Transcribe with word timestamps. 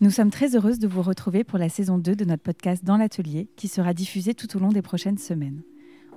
Nous 0.00 0.10
sommes 0.10 0.30
très 0.30 0.56
heureuses 0.56 0.80
de 0.80 0.88
vous 0.88 1.02
retrouver 1.02 1.44
pour 1.44 1.56
la 1.56 1.68
saison 1.68 1.98
2 1.98 2.16
de 2.16 2.24
notre 2.24 2.42
podcast 2.42 2.84
Dans 2.84 2.96
l'atelier 2.96 3.48
qui 3.54 3.68
sera 3.68 3.94
diffusée 3.94 4.34
tout 4.34 4.56
au 4.56 4.60
long 4.60 4.70
des 4.70 4.82
prochaines 4.82 5.18
semaines. 5.18 5.62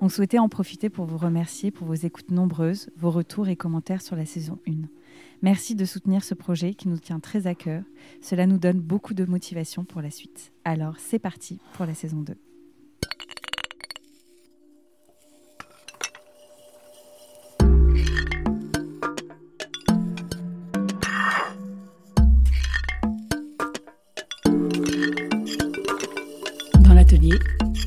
On 0.01 0.09
souhaitait 0.09 0.39
en 0.39 0.49
profiter 0.49 0.89
pour 0.89 1.05
vous 1.05 1.17
remercier 1.17 1.69
pour 1.69 1.85
vos 1.85 1.93
écoutes 1.93 2.31
nombreuses, 2.31 2.89
vos 2.97 3.11
retours 3.11 3.47
et 3.49 3.55
commentaires 3.55 4.01
sur 4.01 4.15
la 4.15 4.25
saison 4.25 4.57
1. 4.67 4.73
Merci 5.43 5.75
de 5.75 5.85
soutenir 5.85 6.23
ce 6.23 6.33
projet 6.33 6.73
qui 6.73 6.87
nous 6.87 6.97
tient 6.97 7.19
très 7.19 7.45
à 7.45 7.53
cœur. 7.53 7.83
Cela 8.19 8.47
nous 8.47 8.57
donne 8.57 8.79
beaucoup 8.79 9.13
de 9.13 9.25
motivation 9.25 9.85
pour 9.85 10.01
la 10.01 10.09
suite. 10.09 10.53
Alors 10.65 10.95
c'est 10.97 11.19
parti 11.19 11.59
pour 11.73 11.85
la 11.85 11.93
saison 11.93 12.21
2. 12.21 12.33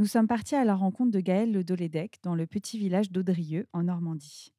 Nous 0.00 0.06
sommes 0.06 0.26
partis 0.26 0.54
à 0.54 0.64
la 0.64 0.74
rencontre 0.74 1.10
de 1.10 1.20
Gaëlle 1.20 1.52
Le 1.52 1.62
Dolédec 1.62 2.20
dans 2.22 2.34
le 2.34 2.46
petit 2.46 2.78
village 2.78 3.12
d'Audrieux, 3.12 3.66
en 3.74 3.82
Normandie. 3.82 4.54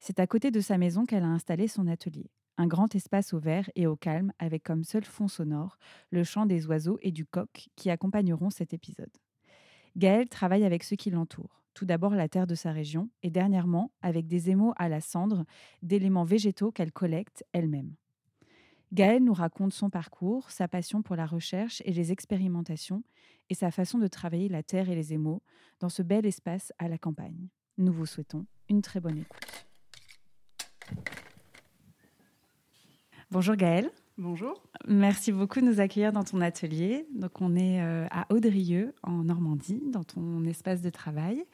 C'est 0.00 0.20
à 0.20 0.26
côté 0.26 0.50
de 0.50 0.60
sa 0.60 0.78
maison 0.78 1.04
qu'elle 1.04 1.22
a 1.22 1.28
installé 1.28 1.68
son 1.68 1.86
atelier. 1.86 2.30
Un 2.56 2.66
grand 2.66 2.94
espace 2.94 3.34
au 3.34 3.38
vert 3.38 3.68
et 3.74 3.86
au 3.86 3.94
calme, 3.94 4.32
avec 4.38 4.62
comme 4.62 4.84
seul 4.84 5.04
fond 5.04 5.28
sonore 5.28 5.76
le 6.08 6.24
chant 6.24 6.46
des 6.46 6.66
oiseaux 6.66 6.98
et 7.02 7.12
du 7.12 7.26
coq 7.26 7.68
qui 7.76 7.90
accompagneront 7.90 8.48
cet 8.48 8.72
épisode. 8.72 9.12
Gaëlle 9.98 10.30
travaille 10.30 10.64
avec 10.64 10.82
ceux 10.82 10.96
qui 10.96 11.10
l'entourent. 11.10 11.62
Tout 11.74 11.84
d'abord 11.84 12.14
la 12.14 12.30
terre 12.30 12.46
de 12.46 12.54
sa 12.54 12.72
région, 12.72 13.10
et 13.22 13.28
dernièrement 13.28 13.92
avec 14.00 14.26
des 14.26 14.48
émaux 14.48 14.72
à 14.78 14.88
la 14.88 15.02
cendre, 15.02 15.44
d'éléments 15.82 16.24
végétaux 16.24 16.72
qu'elle 16.72 16.92
collecte 16.92 17.44
elle-même. 17.52 17.96
Gaëlle 18.92 19.24
nous 19.24 19.34
raconte 19.34 19.72
son 19.72 19.90
parcours, 19.90 20.50
sa 20.50 20.68
passion 20.68 21.02
pour 21.02 21.16
la 21.16 21.26
recherche 21.26 21.82
et 21.84 21.92
les 21.92 22.12
expérimentations, 22.12 23.02
et 23.50 23.54
sa 23.54 23.70
façon 23.70 23.98
de 23.98 24.06
travailler 24.06 24.48
la 24.48 24.62
terre 24.62 24.88
et 24.90 24.94
les 24.94 25.12
émaux 25.12 25.42
dans 25.80 25.88
ce 25.88 26.02
bel 26.02 26.26
espace 26.26 26.72
à 26.78 26.88
la 26.88 26.98
campagne. 26.98 27.48
Nous 27.78 27.92
vous 27.92 28.06
souhaitons 28.06 28.46
une 28.68 28.82
très 28.82 29.00
bonne 29.00 29.18
écoute. 29.18 29.66
Bonjour 33.30 33.56
Gaëlle. 33.56 33.90
Bonjour. 34.18 34.62
Merci 34.86 35.30
beaucoup 35.30 35.60
de 35.60 35.66
nous 35.66 35.80
accueillir 35.80 36.12
dans 36.12 36.24
ton 36.24 36.40
atelier. 36.40 37.06
Donc 37.14 37.40
on 37.42 37.54
est 37.54 37.82
euh, 37.82 38.06
à 38.10 38.32
Audrieux 38.32 38.94
en 39.02 39.24
Normandie, 39.24 39.82
dans 39.92 40.04
ton 40.04 40.44
espace 40.46 40.80
de 40.80 40.90
travail. 40.90 41.44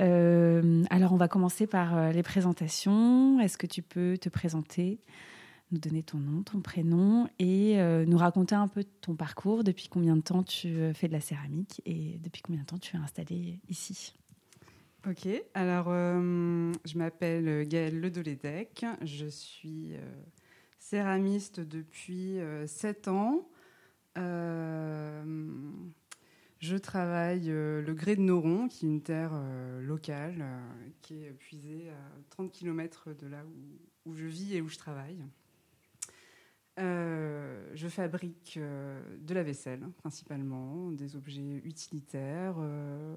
Euh, 0.00 0.82
alors 0.90 1.12
on 1.12 1.16
va 1.16 1.28
commencer 1.28 1.68
par 1.68 1.96
euh, 1.96 2.10
les 2.10 2.24
présentations. 2.24 3.38
Est-ce 3.38 3.56
que 3.56 3.66
tu 3.66 3.82
peux 3.82 4.18
te 4.18 4.28
présenter? 4.28 4.98
Nous 5.70 5.78
donner 5.78 6.02
ton 6.02 6.18
nom, 6.18 6.42
ton 6.42 6.60
prénom 6.60 7.28
et 7.38 7.80
euh, 7.80 8.04
nous 8.06 8.18
raconter 8.18 8.54
un 8.54 8.68
peu 8.68 8.84
ton 9.00 9.14
parcours, 9.14 9.64
depuis 9.64 9.88
combien 9.88 10.16
de 10.16 10.22
temps 10.22 10.42
tu 10.42 10.68
euh, 10.68 10.94
fais 10.94 11.08
de 11.08 11.12
la 11.12 11.20
céramique 11.20 11.82
et 11.86 12.18
depuis 12.22 12.42
combien 12.42 12.62
de 12.62 12.66
temps 12.66 12.78
tu 12.78 12.96
es 12.96 12.98
installée 12.98 13.60
ici. 13.68 14.14
Ok, 15.06 15.28
alors 15.52 15.86
euh, 15.88 16.72
je 16.84 16.96
m'appelle 16.96 17.68
Gaëlle 17.68 18.00
Ledolédec, 18.00 18.86
je 19.02 19.26
suis 19.26 19.94
euh, 19.94 20.00
céramiste 20.78 21.60
depuis 21.60 22.38
7 22.66 23.08
ans. 23.08 23.46
je 24.16 24.22
travaille 26.76 27.46
le 27.46 27.94
grès 27.94 28.16
de 28.16 28.22
Noron, 28.22 28.68
qui 28.68 28.86
est 28.86 28.88
une 28.88 29.02
terre 29.02 29.32
locale 29.80 30.44
qui 31.02 31.24
est 31.24 31.32
puisée 31.32 31.90
à 31.90 31.98
30 32.30 32.50
km 32.50 33.12
de 33.12 33.26
là 33.26 33.44
où, 33.44 34.10
où 34.10 34.14
je 34.14 34.24
vis 34.24 34.56
et 34.56 34.62
où 34.62 34.68
je 34.68 34.78
travaille. 34.78 35.22
Euh, 36.80 37.70
je 37.74 37.86
fabrique 37.88 38.56
euh, 38.56 39.00
de 39.20 39.34
la 39.34 39.42
vaisselle, 39.42 39.86
principalement, 39.98 40.90
des 40.90 41.14
objets 41.14 41.60
utilitaires, 41.64 42.56
euh, 42.58 43.14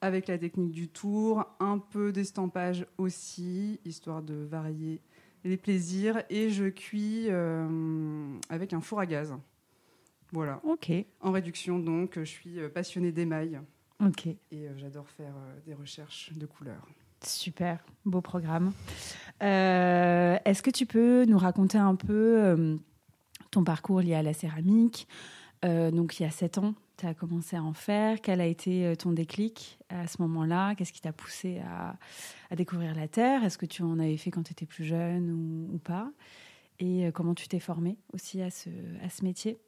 avec 0.00 0.28
la 0.28 0.38
technique 0.38 0.72
du 0.72 0.88
tour, 0.88 1.44
un 1.60 1.78
peu 1.78 2.10
d'estampage 2.12 2.86
aussi, 2.96 3.80
histoire 3.84 4.22
de 4.22 4.34
varier 4.34 5.02
les 5.44 5.58
plaisirs. 5.58 6.22
Et 6.30 6.48
je 6.48 6.68
cuis 6.68 7.28
avec 8.48 8.72
un 8.72 8.80
four 8.80 9.00
à 9.00 9.06
gaz. 9.06 9.34
Voilà. 10.32 10.60
Ok. 10.64 10.90
En 11.20 11.32
réduction, 11.32 11.78
donc, 11.78 12.18
je 12.18 12.24
suis 12.24 12.60
passionnée 12.72 13.12
d'émail. 13.12 13.60
Ok. 14.02 14.26
Et 14.26 14.68
j'adore 14.76 15.08
faire 15.08 15.34
des 15.66 15.74
recherches 15.74 16.32
de 16.32 16.46
couleurs. 16.46 16.86
Super, 17.24 17.84
beau 18.06 18.22
programme. 18.22 18.72
Euh, 19.42 20.38
Est-ce 20.44 20.62
que 20.62 20.70
tu 20.70 20.86
peux 20.86 21.24
nous 21.26 21.38
raconter 21.38 21.76
un 21.76 21.94
peu 21.94 22.38
euh, 22.42 22.76
ton 23.50 23.62
parcours 23.62 24.00
lié 24.00 24.14
à 24.14 24.22
la 24.22 24.32
céramique? 24.32 25.06
Euh, 25.64 25.90
Donc, 25.90 26.18
il 26.18 26.22
y 26.22 26.26
a 26.26 26.30
sept 26.30 26.56
ans, 26.56 26.74
tu 26.96 27.06
as 27.06 27.12
commencé 27.12 27.56
à 27.56 27.62
en 27.62 27.74
faire. 27.74 28.22
Quel 28.22 28.40
a 28.40 28.46
été 28.46 28.94
ton 28.98 29.12
déclic 29.12 29.78
à 29.90 30.06
ce 30.06 30.22
moment-là? 30.22 30.74
Qu'est-ce 30.74 30.92
qui 30.92 31.02
t'a 31.02 31.12
poussé 31.12 31.60
à, 32.50 32.56
découvrir 32.56 32.94
la 32.94 33.06
terre? 33.06 33.44
Est-ce 33.44 33.58
que 33.58 33.66
tu 33.66 33.82
en 33.82 33.98
avais 33.98 34.16
fait 34.16 34.30
quand 34.30 34.42
tu 34.42 34.52
étais 34.52 34.66
plus 34.66 34.84
jeune 34.84 35.68
ou, 35.72 35.78
pas? 35.78 36.10
Et 36.78 37.10
comment 37.12 37.34
tu 37.34 37.48
t'es 37.48 37.60
formée 37.60 37.98
aussi 38.14 38.40
à 38.40 38.50
ce, 38.50 38.70
à 39.04 39.10
ce 39.10 39.24
métier? 39.24 39.58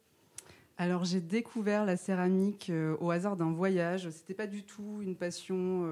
Alors 0.77 1.03
j'ai 1.03 1.21
découvert 1.21 1.85
la 1.85 1.97
céramique 1.97 2.71
au 2.99 3.11
hasard 3.11 3.37
d'un 3.37 3.51
voyage. 3.51 4.09
C'était 4.09 4.33
pas 4.33 4.47
du 4.47 4.63
tout 4.63 5.01
une 5.03 5.15
passion 5.15 5.87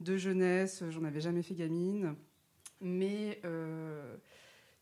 de 0.00 0.16
jeunesse. 0.16 0.84
J'en 0.90 1.04
avais 1.04 1.20
jamais 1.20 1.42
fait 1.42 1.54
gamine, 1.54 2.14
mais 2.80 3.40
euh, 3.44 4.16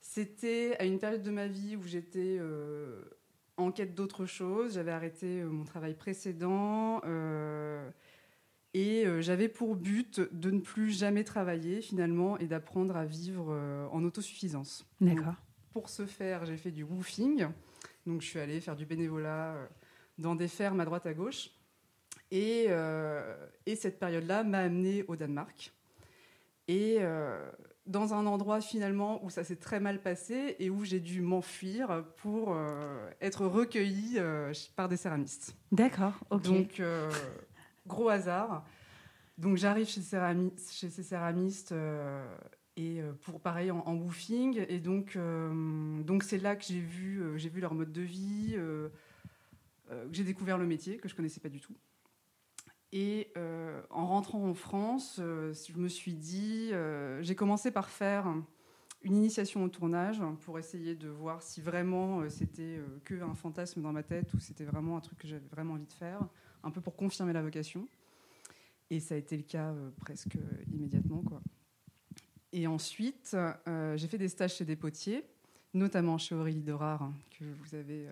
c'était 0.01 0.77
à 0.79 0.85
une 0.85 0.99
période 0.99 1.23
de 1.23 1.31
ma 1.31 1.47
vie 1.47 1.77
où 1.77 1.83
j'étais 1.83 2.37
euh, 2.41 3.03
en 3.57 3.71
quête 3.73 3.95
d'autre 3.95 4.27
chose. 4.27 4.75
J'avais 4.75 4.93
arrêté 4.93 5.41
euh, 5.41 5.49
mon 5.49 5.65
travail 5.65 5.95
précédent 5.95 7.01
et 8.77 9.05
j'avais 9.21 9.49
pour 9.49 9.77
but 9.77 10.21
de 10.33 10.51
ne 10.51 10.59
plus 10.59 10.91
jamais 10.91 11.23
travailler 11.23 11.81
finalement 11.81 12.37
et 12.39 12.47
d'apprendre 12.47 12.97
à 12.97 13.05
vivre 13.05 13.57
en 13.93 14.03
autosuffisance. 14.03 14.85
D'accord. 15.01 15.35
Pour 15.73 15.89
ce 15.89 16.07
faire, 16.07 16.45
j'ai 16.45 16.57
fait 16.57 16.73
du 16.73 16.83
woofing. 16.83 17.47
Donc 18.05 18.21
je 18.21 18.27
suis 18.27 18.41
allée 18.41 18.61
faire 18.61 18.75
du 18.75 18.85
bénévolat 18.85 19.69
dans 20.19 20.35
des 20.35 20.49
fermes 20.49 20.81
à 20.81 20.85
droite 20.85 21.07
à 21.07 21.15
gauche. 21.15 21.51
Et, 22.35 22.67
euh, 22.69 23.37
et 23.65 23.77
cette 23.77 24.01
période-là 24.01 24.43
m'a 24.43 24.59
amenée 24.59 25.05
au 25.07 25.15
Danemark. 25.15 25.73
Et 26.67 26.97
euh, 26.99 27.49
dans 27.87 28.13
un 28.13 28.27
endroit 28.27 28.61
finalement 28.61 29.25
où 29.25 29.31
ça 29.31 29.45
s'est 29.45 29.57
très 29.57 29.79
mal 29.79 30.03
passé 30.03 30.57
et 30.59 30.69
où 30.69 30.85
j'ai 30.85 30.99
dû 30.99 31.23
m'enfuir 31.23 32.05
pour 32.17 32.53
euh, 32.53 33.09
être 33.21 33.47
recueillie 33.47 34.19
par 34.75 34.89
des 34.89 34.97
céramistes. 34.97 35.55
D'accord, 35.71 36.15
ok. 36.31 36.43
Donc 36.43 36.83
gros 37.87 38.09
hasard. 38.09 38.65
Donc 39.39 39.57
j'arrive 39.57 39.87
chez, 39.87 40.01
ces 40.01 41.03
céramistes 41.03 41.75
et 42.77 43.01
pour 43.23 43.41
pareil 43.41 43.71
en, 43.71 43.79
en 43.81 43.95
woofing 43.95 44.65
et 44.69 44.81
donc 44.81 45.17
donc 46.05 46.25
c'est 46.25 46.39
là 46.39 46.57
que 46.57 46.65
j'ai 46.65 46.81
vu 46.81 47.23
j'ai 47.37 47.49
vu 47.49 47.61
leur 47.61 47.75
mode 47.75 47.93
de 47.93 48.01
vie 48.01 48.57
euh, 49.91 50.07
j'ai 50.13 50.25
découvert 50.25 50.57
le 50.59 50.67
métier 50.67 50.97
que 50.97 51.09
je 51.09 51.15
connaissais 51.15 51.41
pas 51.41 51.49
du 51.49 51.61
tout 51.61 51.75
et 52.95 53.31
en 53.91 54.07
rentrant 54.07 54.43
en 54.49 54.55
France 54.55 55.17
je 55.19 55.77
me 55.77 55.89
suis 55.89 56.15
dit 56.15 56.71
j'ai 57.21 57.35
commencé 57.35 57.71
par 57.71 57.91
faire 57.91 58.33
une 59.03 59.17
initiation 59.17 59.65
au 59.65 59.69
tournage 59.69 60.23
pour 60.43 60.59
essayer 60.59 60.95
de 60.95 61.09
voir 61.09 61.43
si 61.43 61.61
vraiment 61.61 62.27
c'était 62.31 62.81
que 63.05 63.21
un 63.21 63.35
fantasme 63.35 63.83
dans 63.83 63.93
ma 63.93 64.03
tête 64.03 64.33
ou 64.33 64.41
c'était 64.41 64.65
vraiment 64.65 64.97
un 64.97 65.01
truc 65.01 65.19
que 65.19 65.29
j'avais 65.29 65.47
vraiment 65.51 65.75
envie 65.75 65.87
de 65.87 65.93
faire 65.93 66.21
un 66.63 66.71
peu 66.71 66.81
pour 66.81 66.97
confirmer 66.97 67.33
la 67.33 67.43
vocation. 67.43 67.87
Et 68.91 69.01
ça 69.01 69.15
a 69.15 69.19
été 69.19 69.37
le 69.37 69.43
cas 69.43 69.75
presque 70.01 70.39
immédiatement 70.73 71.23
quoi. 71.23 71.43
Et 72.57 72.69
ensuite, 72.69 73.37
euh, 73.67 73.97
j'ai 73.97 74.07
fait 74.07 74.17
des 74.17 74.29
stages 74.29 74.55
chez 74.55 74.65
des 74.65 74.77
potiers, 74.77 75.25
notamment 75.75 76.19
chez 76.19 76.37
Aurélie 76.37 76.63
Dorard, 76.63 77.11
que 77.37 77.45
vous 77.45 77.75
avez 77.75 78.07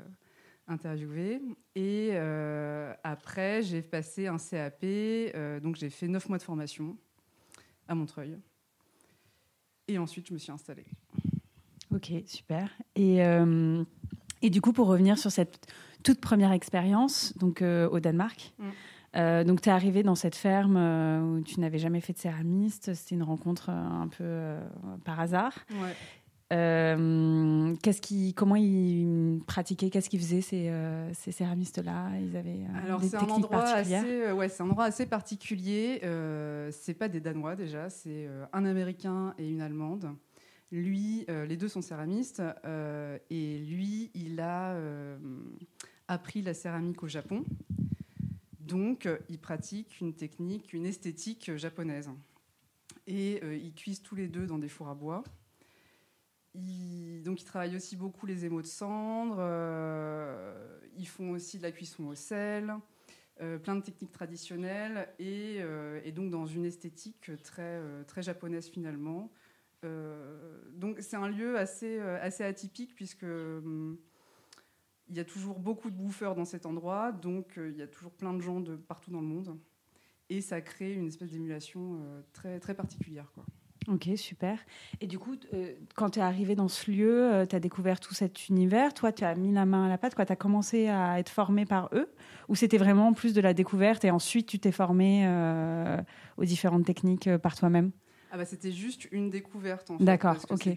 euh, 0.68 0.72
interviewé. 0.72 1.40
Et 1.74 2.10
euh, 2.12 2.92
après, 3.02 3.62
j'ai 3.62 3.82
passé 3.82 4.26
un 4.26 4.38
CAP, 4.38 4.82
euh, 4.82 5.60
donc 5.60 5.76
j'ai 5.76 5.90
fait 5.90 6.08
neuf 6.08 6.28
mois 6.28 6.38
de 6.38 6.42
formation 6.42 6.96
à 7.88 7.94
Montreuil. 7.94 8.38
Et 9.88 9.98
ensuite, 9.98 10.28
je 10.28 10.34
me 10.34 10.38
suis 10.38 10.52
installée. 10.52 10.86
Ok, 11.94 12.12
super. 12.26 12.70
Et, 12.94 13.18
et 14.40 14.50
du 14.50 14.60
coup, 14.62 14.72
pour 14.72 14.86
revenir 14.86 15.18
sur 15.18 15.30
cette 15.30 15.66
toute 16.02 16.20
première 16.20 16.52
expérience, 16.52 17.36
donc 17.36 17.60
au 17.62 18.00
Danemark, 18.00 18.54
mm. 18.58 19.44
donc 19.44 19.60
tu 19.60 19.68
es 19.68 19.72
arrivé 19.72 20.02
dans 20.02 20.14
cette 20.14 20.36
ferme 20.36 20.76
où 20.76 21.42
tu 21.42 21.60
n'avais 21.60 21.78
jamais 21.78 22.00
fait 22.00 22.14
de 22.14 22.18
céramiste, 22.18 22.94
c'était 22.94 23.16
une 23.16 23.24
rencontre 23.24 23.68
un 23.68 24.08
peu 24.08 24.56
par 25.04 25.20
hasard. 25.20 25.52
Ouais. 25.72 25.94
Euh, 26.52 27.74
qu'est-ce 27.82 28.02
qui, 28.02 28.34
comment 28.34 28.56
ils 28.56 29.40
pratiquaient, 29.46 29.88
qu'est-ce 29.88 30.10
qu'ils 30.10 30.20
faisaient 30.20 30.42
ces, 30.42 30.68
euh, 30.68 31.12
ces 31.14 31.32
céramistes-là? 31.32 32.10
Ils 32.20 32.36
avaient 32.36 32.66
euh, 32.68 32.84
Alors 32.84 33.02
c'est 33.02 33.16
un 33.16 33.22
endroit 33.22 33.64
assez, 33.64 34.30
ouais, 34.32 34.48
c'est 34.50 34.62
un 34.62 34.66
endroit 34.66 34.84
assez 34.84 35.06
particulier. 35.06 36.00
c'est 36.72 36.94
pas 36.94 37.08
des 37.08 37.20
Danois 37.20 37.56
déjà, 37.56 37.88
c'est 37.88 38.28
un 38.52 38.64
Américain 38.64 39.34
et 39.38 39.48
une 39.48 39.62
Allemande. 39.62 40.14
Lui, 40.70 41.26
les 41.28 41.56
deux 41.56 41.68
sont 41.68 41.82
céramistes 41.82 42.42
et 43.30 43.58
lui, 43.58 44.10
il 44.14 44.40
a 44.40 44.76
appris 46.08 46.42
la 46.42 46.54
céramique 46.54 47.02
au 47.02 47.08
Japon. 47.08 47.44
Donc, 48.60 49.08
il 49.28 49.38
pratique 49.38 50.00
une 50.00 50.14
technique, 50.14 50.72
une 50.72 50.86
esthétique 50.86 51.56
japonaise. 51.56 52.10
Et 53.06 53.40
ils 53.44 53.74
cuisent 53.74 54.02
tous 54.02 54.14
les 54.14 54.28
deux 54.28 54.46
dans 54.46 54.58
des 54.58 54.68
fours 54.68 54.88
à 54.88 54.94
bois. 54.94 55.24
Ils, 56.54 57.22
donc 57.22 57.40
ils 57.40 57.44
travaillent 57.44 57.76
aussi 57.76 57.96
beaucoup 57.96 58.26
les 58.26 58.44
émaux 58.44 58.60
de 58.60 58.66
cendre, 58.66 59.36
euh, 59.38 60.78
ils 60.96 61.08
font 61.08 61.30
aussi 61.30 61.56
de 61.56 61.62
la 61.62 61.72
cuisson 61.72 62.04
au 62.08 62.14
sel, 62.14 62.74
euh, 63.40 63.58
plein 63.58 63.74
de 63.74 63.80
techniques 63.80 64.12
traditionnelles 64.12 65.08
et, 65.18 65.56
euh, 65.60 66.00
et, 66.04 66.12
donc 66.12 66.30
dans 66.30 66.46
une 66.46 66.66
esthétique 66.66 67.30
très, 67.42 67.80
très 68.06 68.22
japonaise 68.22 68.68
finalement. 68.68 69.30
donc 70.74 70.98
c'est 71.00 71.16
un 71.16 71.28
lieu 71.28 71.58
assez, 71.58 71.98
assez 71.98 72.44
atypique 72.44 72.94
puisque 72.94 73.24
hum, 73.24 73.98
il 75.08 75.16
y 75.16 75.20
a 75.20 75.24
toujours 75.24 75.58
beaucoup 75.58 75.90
de 75.90 75.96
bouffeurs 75.96 76.34
dans 76.34 76.44
cet 76.44 76.66
endroit, 76.66 77.12
donc 77.12 77.54
il 77.56 77.76
y 77.76 77.82
a 77.82 77.88
toujours 77.88 78.12
plein 78.12 78.34
de 78.34 78.40
gens 78.40 78.60
de 78.60 78.76
partout 78.76 79.10
dans 79.10 79.20
le 79.20 79.26
monde 79.26 79.58
et 80.28 80.40
ça 80.42 80.60
crée 80.60 80.92
une 80.92 81.08
espèce 81.08 81.30
d'émulation 81.30 82.00
très, 82.32 82.60
très 82.60 82.74
particulière. 82.74 83.32
Quoi. 83.34 83.44
Ok, 83.88 84.08
super. 84.16 84.58
Et 85.00 85.06
du 85.06 85.18
coup, 85.18 85.34
euh, 85.54 85.72
quand 85.96 86.10
tu 86.10 86.18
es 86.20 86.22
arrivé 86.22 86.54
dans 86.54 86.68
ce 86.68 86.90
lieu, 86.90 87.32
euh, 87.32 87.46
tu 87.46 87.56
as 87.56 87.60
découvert 87.60 88.00
tout 88.00 88.14
cet 88.14 88.48
univers. 88.48 88.94
Toi, 88.94 89.12
tu 89.12 89.24
as 89.24 89.34
mis 89.34 89.52
la 89.52 89.66
main 89.66 89.86
à 89.86 89.88
la 89.88 89.98
pâte. 89.98 90.14
Tu 90.14 90.20
as 90.20 90.36
commencé 90.36 90.88
à 90.88 91.18
être 91.18 91.30
formé 91.30 91.66
par 91.66 91.88
eux? 91.92 92.08
Ou 92.48 92.54
c'était 92.54 92.78
vraiment 92.78 93.12
plus 93.12 93.34
de 93.34 93.40
la 93.40 93.54
découverte 93.54 94.04
et 94.04 94.10
ensuite 94.10 94.46
tu 94.46 94.58
t'es 94.58 94.72
formé 94.72 95.24
euh, 95.26 95.98
aux 96.36 96.44
différentes 96.44 96.84
techniques 96.84 97.28
par 97.38 97.56
toi-même? 97.56 97.90
Ah 98.34 98.38
bah 98.38 98.46
c'était 98.46 98.72
juste 98.72 99.08
une 99.12 99.28
découverte 99.28 99.90
en 99.90 99.98
fait. 99.98 100.04
D'accord, 100.04 100.36
ok. 100.48 100.70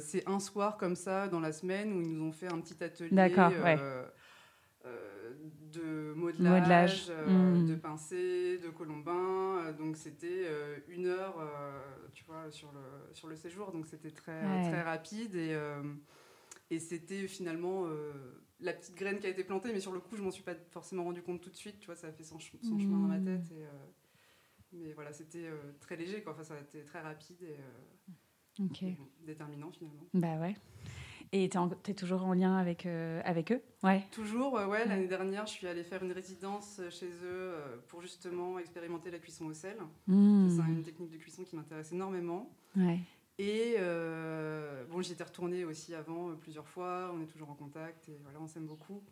c'est 0.00 0.22
un 0.26 0.38
soir 0.38 0.76
comme 0.76 0.94
ça 0.94 1.26
dans 1.26 1.40
la 1.40 1.50
semaine 1.50 1.92
où 1.92 2.00
ils 2.00 2.08
nous 2.08 2.24
ont 2.24 2.32
fait 2.32 2.46
un 2.46 2.60
petit 2.60 2.82
atelier. 2.84 3.10
D'accord, 3.10 3.50
ouais 3.64 3.78
de 5.72 6.12
modelage, 6.14 7.06
euh, 7.10 7.26
hmm. 7.26 7.66
de 7.66 7.74
pincé, 7.74 8.58
de 8.58 8.70
colombin. 8.70 9.58
Euh, 9.58 9.72
donc 9.72 9.96
c'était 9.96 10.44
euh, 10.46 10.78
une 10.88 11.06
heure, 11.06 11.36
tu 12.12 12.24
vois, 12.24 12.50
sur 12.50 12.72
le, 12.72 13.14
sur 13.14 13.28
le 13.28 13.36
séjour. 13.36 13.72
Donc 13.72 13.86
c'était 13.86 14.10
très, 14.10 14.40
très 14.40 14.82
rapide 14.82 15.34
et, 15.34 15.56
et 16.70 16.78
c'était 16.78 17.26
finalement 17.26 17.86
la 18.60 18.72
petite 18.72 18.94
graine 18.94 19.18
qui 19.18 19.26
a 19.26 19.30
été 19.30 19.44
plantée. 19.44 19.72
Mais 19.72 19.80
sur 19.80 19.92
le 19.92 20.00
coup, 20.00 20.16
je 20.16 20.22
m'en 20.22 20.30
suis 20.30 20.44
pas 20.44 20.54
forcément 20.70 21.04
rendu 21.04 21.22
compte 21.22 21.40
tout 21.40 21.50
de 21.50 21.56
suite. 21.56 21.78
Tu 21.80 21.86
vois, 21.86 21.96
ça 21.96 22.08
a 22.08 22.12
fait 22.12 22.24
son, 22.24 22.38
son 22.38 22.78
chemin 22.78 22.98
dans 22.98 23.08
ma 23.08 23.18
hmm. 23.18 23.24
tête. 23.24 23.52
Et, 23.52 23.64
mais 24.76 24.92
voilà, 24.92 25.12
c'était 25.12 25.48
très 25.80 25.96
léger. 25.96 26.22
Quoi. 26.22 26.32
Enfin, 26.32 26.44
ça 26.44 26.54
a 26.54 26.60
été 26.60 26.84
très 26.84 27.00
rapide 27.00 27.42
et, 27.42 28.62
et 28.86 28.96
déterminant 29.24 29.70
finalement. 29.70 30.06
Bah 30.14 30.40
ouais. 30.40 30.56
Et 31.32 31.48
tu 31.48 31.58
es, 31.90 31.94
toujours 31.94 32.24
en 32.24 32.32
lien 32.32 32.56
avec, 32.56 32.86
euh, 32.86 33.20
avec 33.24 33.52
eux? 33.52 33.60
Ouais. 33.82 34.04
Toujours, 34.10 34.54
ouais. 34.54 34.86
L'année 34.86 35.08
dernière, 35.08 35.46
je 35.46 35.52
suis 35.52 35.66
allée 35.66 35.82
faire 35.82 36.02
une 36.02 36.12
résidence 36.12 36.80
chez 36.90 37.06
eux 37.06 37.10
euh, 37.24 37.76
pour 37.88 38.02
justement 38.02 38.58
expérimenter 38.58 39.10
la 39.10 39.18
cuisson 39.18 39.46
au 39.46 39.52
sel. 39.52 39.76
Mmh. 40.06 40.50
C'est 40.50 40.62
une 40.70 40.82
technique 40.82 41.10
de 41.10 41.18
cuisson 41.18 41.44
qui 41.44 41.56
m'intéresse 41.56 41.92
énormément. 41.92 42.50
Ouais. 42.76 43.00
Et 43.38 43.74
euh, 43.78 44.84
bon, 44.90 45.02
j'y 45.02 45.12
étais 45.12 45.24
retournée 45.24 45.64
aussi 45.64 45.94
avant 45.94 46.34
plusieurs 46.36 46.68
fois. 46.68 47.12
On 47.14 47.20
est 47.20 47.26
toujours 47.26 47.50
en 47.50 47.54
contact 47.54 48.08
et 48.08 48.18
voilà, 48.22 48.38
on 48.40 48.46
s'aime 48.46 48.66
beaucoup. 48.66 49.02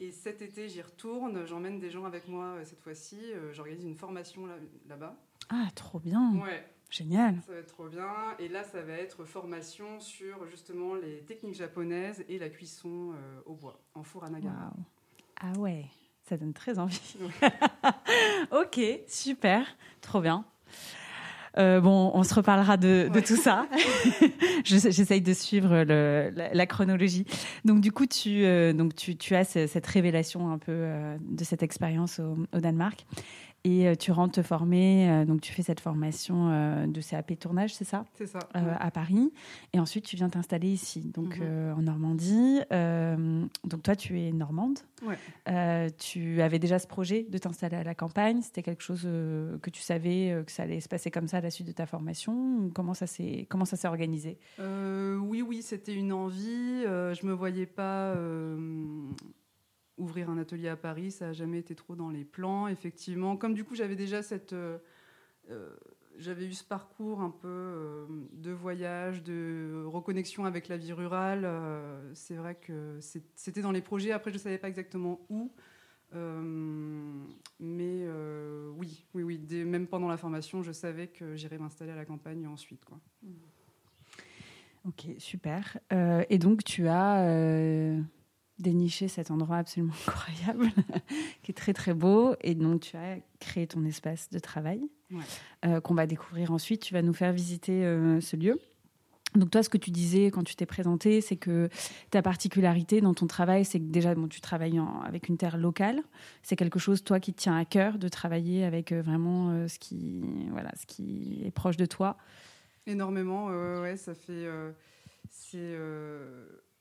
Et 0.00 0.10
cet 0.10 0.42
été, 0.42 0.68
j'y 0.68 0.82
retourne. 0.82 1.44
J'emmène 1.46 1.78
des 1.78 1.90
gens 1.90 2.04
avec 2.04 2.28
moi 2.28 2.56
cette 2.64 2.80
fois-ci. 2.80 3.18
J'organise 3.52 3.84
une 3.84 3.96
formation 3.96 4.46
là-bas. 4.86 5.16
ah, 5.50 5.68
trop 5.74 5.98
bien. 5.98 6.36
Ouais. 6.36 6.64
Génial. 6.90 7.36
Ça 7.46 7.52
va 7.52 7.58
être 7.58 7.66
trop 7.66 7.88
bien. 7.88 8.12
Et 8.38 8.48
là, 8.48 8.64
ça 8.64 8.82
va 8.82 8.94
être 8.94 9.24
formation 9.24 10.00
sur 10.00 10.46
justement 10.46 10.94
les 10.94 11.20
techniques 11.20 11.54
japonaises 11.54 12.24
et 12.28 12.38
la 12.38 12.48
cuisson 12.48 13.12
euh, 13.12 13.40
au 13.44 13.54
bois, 13.54 13.80
en 13.94 14.02
four 14.02 14.24
à 14.24 14.30
nagara. 14.30 14.72
Ah 15.40 15.52
ouais, 15.58 15.84
ça 16.24 16.36
donne 16.36 16.54
très 16.54 16.78
envie. 16.78 17.16
ok, 18.52 18.80
super, 19.06 19.76
trop 20.00 20.20
bien. 20.20 20.46
Euh, 21.56 21.80
bon, 21.80 22.10
on 22.14 22.22
se 22.22 22.34
reparlera 22.34 22.76
de, 22.76 23.08
tout 23.26 23.36
ça. 23.36 23.66
J'essaye 24.64 25.20
de 25.20 25.32
suivre 25.32 25.82
la, 25.84 26.66
chronologie. 26.66 27.24
Donc, 27.64 27.80
du 27.80 27.92
coup, 27.92 28.06
tu, 28.06 28.44
euh, 28.44 28.72
donc 28.72 28.94
tu, 28.94 29.16
tu, 29.16 29.34
as 29.34 29.44
cette 29.44 29.86
révélation 29.86 30.50
un 30.50 30.58
peu 30.58 30.86
de 31.20 31.44
cette 31.44 31.62
expérience 31.62 32.18
au, 32.18 32.36
au 32.56 32.60
Danemark. 32.60 33.06
Et 33.64 33.88
euh, 33.88 33.94
tu 33.94 34.12
rentres 34.12 34.34
te 34.34 34.42
former, 34.42 35.10
euh, 35.10 35.24
donc 35.24 35.40
tu 35.40 35.52
fais 35.52 35.62
cette 35.62 35.80
formation 35.80 36.48
euh, 36.50 36.86
de 36.86 37.00
CAP 37.00 37.38
tournage, 37.38 37.74
c'est 37.74 37.84
ça? 37.84 38.04
C'est 38.14 38.26
ça. 38.26 38.38
À 38.54 38.90
Paris. 38.90 39.32
Et 39.72 39.80
ensuite, 39.80 40.04
tu 40.04 40.16
viens 40.16 40.28
t'installer 40.28 40.68
ici, 40.68 41.00
donc 41.12 41.38
mhm. 41.38 41.74
en 41.76 41.82
Normandie. 41.82 42.60
donc 43.64 43.82
toi, 43.82 43.96
tu 43.96 44.20
es 44.20 44.32
normande. 44.32 44.78
Ouais. 45.02 45.90
tu 45.98 46.42
avais 46.42 46.58
déjà 46.58 46.78
ce 46.78 46.86
projet 46.86 47.26
de 47.28 47.38
t'installer 47.38 47.76
à 47.76 47.84
la 47.84 47.94
campagne? 47.94 48.40
C'était 48.42 48.62
quelque 48.62 48.82
chose 48.82 49.02
que 49.02 49.70
tu 49.70 49.82
savais 49.82 50.42
que 50.44 50.52
ça 50.52 50.64
allait 50.64 50.80
se 50.80 50.88
passer 50.88 51.10
comme 51.10 51.28
ça 51.28 51.38
à 51.38 51.40
la 51.40 51.50
suite 51.50 51.66
de 51.66 51.72
ta 51.72 51.86
formation? 51.86 52.70
Comment 52.74 52.94
ça 52.94 53.06
s'est 53.06 53.46
comment 53.48 53.64
ça 53.64 53.76
s'est 53.76 53.88
organisé? 53.88 54.38
Oui, 54.58 55.42
oui, 55.42 55.62
c'était 55.62 55.94
une 55.94 56.12
envie. 56.12 56.82
je 56.84 57.26
me 57.26 57.32
voyais 57.32 57.66
pas 57.66 58.14
ouvrir 59.98 60.30
un 60.30 60.38
atelier 60.38 60.68
à 60.68 60.76
Paris, 60.76 61.10
ça 61.10 61.26
n'a 61.26 61.32
jamais 61.32 61.58
été 61.58 61.74
trop 61.74 61.94
dans 61.94 62.10
les 62.10 62.24
plans, 62.24 62.68
effectivement. 62.68 63.36
Comme 63.36 63.54
du 63.54 63.64
coup, 63.64 63.74
j'avais 63.74 63.96
déjà 63.96 64.22
cette. 64.22 64.52
Euh, 64.52 64.78
euh, 65.50 65.74
j'avais 66.18 66.46
eu 66.46 66.52
ce 66.52 66.64
parcours 66.64 67.20
un 67.20 67.30
peu 67.30 67.46
euh, 67.48 68.06
de 68.32 68.50
voyage, 68.50 69.22
de 69.22 69.84
reconnexion 69.86 70.44
avec 70.46 70.66
la 70.66 70.76
vie 70.76 70.92
rurale. 70.92 71.48
c'est 72.14 72.34
vrai 72.34 72.56
que 72.56 72.98
c'était 73.36 73.62
dans 73.62 73.70
les 73.70 73.82
projets. 73.82 74.10
Après, 74.10 74.30
je 74.30 74.36
ne 74.36 74.40
savais 74.40 74.58
pas 74.58 74.68
exactement 74.68 75.20
où. 75.28 75.52
mais 77.60 78.08
oui, 78.76 79.06
oui, 79.14 79.22
oui. 79.22 79.64
même 79.64 79.86
pendant 79.86 80.08
la 80.08 80.16
formation, 80.16 80.62
je 80.64 80.72
savais 80.72 81.06
que 81.06 81.36
j'irais 81.36 81.58
m'installer 81.58 81.92
à 81.92 81.96
la 81.96 82.04
campagne 82.04 82.48
ensuite. 82.48 82.84
Quoi. 82.84 82.98
Ok, 84.86 85.06
super. 85.18 85.78
et 86.28 86.38
donc, 86.38 86.64
tu 86.64 86.88
as 86.88 87.94
dénicher 88.58 89.08
cet 89.08 89.30
endroit 89.30 89.58
absolument 89.58 89.94
incroyable, 90.06 90.70
qui 91.42 91.52
est 91.52 91.54
très 91.54 91.72
très 91.72 91.94
beau. 91.94 92.34
Et 92.42 92.54
donc, 92.54 92.80
tu 92.80 92.96
as 92.96 93.18
créé 93.40 93.66
ton 93.66 93.84
espace 93.84 94.30
de 94.30 94.38
travail 94.38 94.88
euh, 95.64 95.80
qu'on 95.80 95.94
va 95.94 96.06
découvrir 96.06 96.52
ensuite. 96.52 96.82
Tu 96.82 96.94
vas 96.94 97.02
nous 97.02 97.14
faire 97.14 97.32
visiter 97.32 97.84
euh, 97.84 98.20
ce 98.20 98.36
lieu. 98.36 98.58
Donc 99.34 99.50
toi, 99.50 99.62
ce 99.62 99.68
que 99.68 99.76
tu 99.76 99.90
disais 99.90 100.26
quand 100.26 100.42
tu 100.42 100.56
t'es 100.56 100.64
présenté, 100.64 101.20
c'est 101.20 101.36
que 101.36 101.68
ta 102.10 102.22
particularité 102.22 103.02
dans 103.02 103.12
ton 103.12 103.26
travail, 103.26 103.64
c'est 103.66 103.78
que 103.78 103.84
déjà, 103.84 104.14
bon, 104.14 104.26
tu 104.26 104.40
travailles 104.40 104.80
avec 105.04 105.28
une 105.28 105.36
terre 105.36 105.58
locale. 105.58 106.00
C'est 106.42 106.56
quelque 106.56 106.78
chose, 106.78 107.04
toi, 107.04 107.20
qui 107.20 107.34
te 107.34 107.42
tient 107.42 107.56
à 107.56 107.66
cœur 107.66 107.98
de 107.98 108.08
travailler 108.08 108.64
avec 108.64 108.90
euh, 108.90 109.02
vraiment 109.02 109.68
ce, 109.68 109.78
qui, 109.78 110.24
voilà, 110.50 110.70
ce 110.80 110.86
qui 110.86 111.42
est 111.44 111.50
proche 111.50 111.76
de 111.76 111.84
toi. 111.84 112.16
Énormément, 112.86 113.48
ouais, 113.80 113.98
ça 113.98 114.14
fait... 114.14 114.48
c'est 115.28 115.76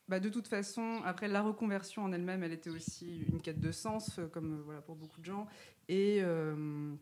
bah, 0.07 0.21
de 0.21 0.29
toute 0.29 0.47
façon, 0.47 1.01
après 1.03 1.27
la 1.27 1.41
reconversion 1.41 2.03
en 2.03 2.13
elle-même, 2.13 2.41
elle 2.41 2.53
était 2.53 2.69
aussi 2.69 3.25
une 3.29 3.41
quête 3.41 3.59
de 3.59 3.71
sens, 3.71 4.19
euh, 4.19 4.27
comme 4.27 4.53
euh, 4.53 4.61
voilà, 4.63 4.81
pour 4.81 4.95
beaucoup 4.95 5.19
de 5.19 5.25
gens, 5.25 5.47
et 5.89 6.19
euh, 6.21 6.93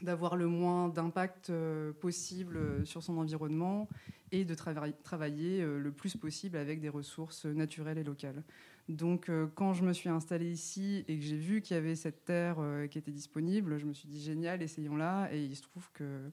d'avoir 0.00 0.36
le 0.36 0.46
moins 0.46 0.88
d'impact 0.88 1.52
possible 2.00 2.86
sur 2.86 3.02
son 3.02 3.18
environnement 3.18 3.88
et 4.32 4.44
de 4.44 4.54
travailler 4.54 5.64
le 5.64 5.92
plus 5.92 6.16
possible 6.16 6.56
avec 6.56 6.80
des 6.80 6.88
ressources 6.88 7.44
naturelles 7.44 7.98
et 7.98 8.02
locales. 8.02 8.42
Donc 8.88 9.30
quand 9.54 9.74
je 9.74 9.84
me 9.84 9.92
suis 9.92 10.08
installée 10.08 10.50
ici 10.50 11.04
et 11.06 11.18
que 11.18 11.24
j'ai 11.24 11.36
vu 11.36 11.60
qu'il 11.60 11.76
y 11.76 11.78
avait 11.78 11.94
cette 11.94 12.24
terre 12.24 12.56
qui 12.90 12.98
était 12.98 13.12
disponible, 13.12 13.78
je 13.78 13.84
me 13.84 13.92
suis 13.92 14.08
dit 14.08 14.20
génial, 14.20 14.60
essayons-la, 14.62 15.28
et 15.32 15.44
il 15.44 15.54
se 15.54 15.62
trouve 15.62 15.88
que 15.92 16.30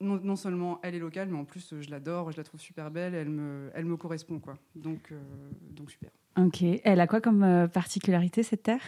non, 0.00 0.36
seulement 0.36 0.80
elle 0.82 0.94
est 0.94 1.00
locale, 1.00 1.28
mais 1.28 1.38
en 1.38 1.44
plus 1.44 1.74
je 1.80 1.90
l'adore, 1.90 2.30
je 2.30 2.36
la 2.36 2.44
trouve 2.44 2.60
super 2.60 2.90
belle, 2.90 3.14
elle 3.14 3.30
me, 3.30 3.70
elle 3.74 3.84
me 3.84 3.96
correspond 3.96 4.38
quoi. 4.38 4.56
Donc, 4.74 5.10
euh, 5.12 5.20
donc 5.70 5.90
super. 5.90 6.10
Ok. 6.36 6.62
Elle 6.62 7.00
a 7.00 7.06
quoi 7.06 7.20
comme 7.20 7.42
euh, 7.42 7.66
particularité 7.66 8.42
cette 8.42 8.62
terre? 8.62 8.82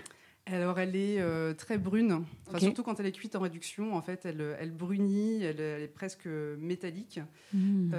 Alors 0.46 0.78
elle 0.78 0.96
est 0.96 1.20
euh, 1.20 1.52
très 1.52 1.78
brune, 1.78 2.24
surtout 2.58 2.82
quand 2.82 2.98
elle 3.00 3.06
est 3.06 3.12
cuite 3.12 3.36
en 3.36 3.40
réduction. 3.40 3.94
En 3.94 4.02
fait, 4.02 4.24
elle, 4.24 4.56
elle 4.58 4.72
brunit, 4.72 5.42
elle, 5.42 5.60
est 5.60 5.92
presque 5.92 6.26
métallique. 6.58 7.20
Hmm. 7.52 7.92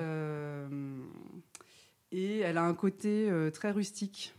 et 2.11 2.39
elle 2.39 2.57
a 2.57 2.63
un 2.63 2.73
côté 2.73 3.29
très 3.53 3.71
rustique 3.71 4.33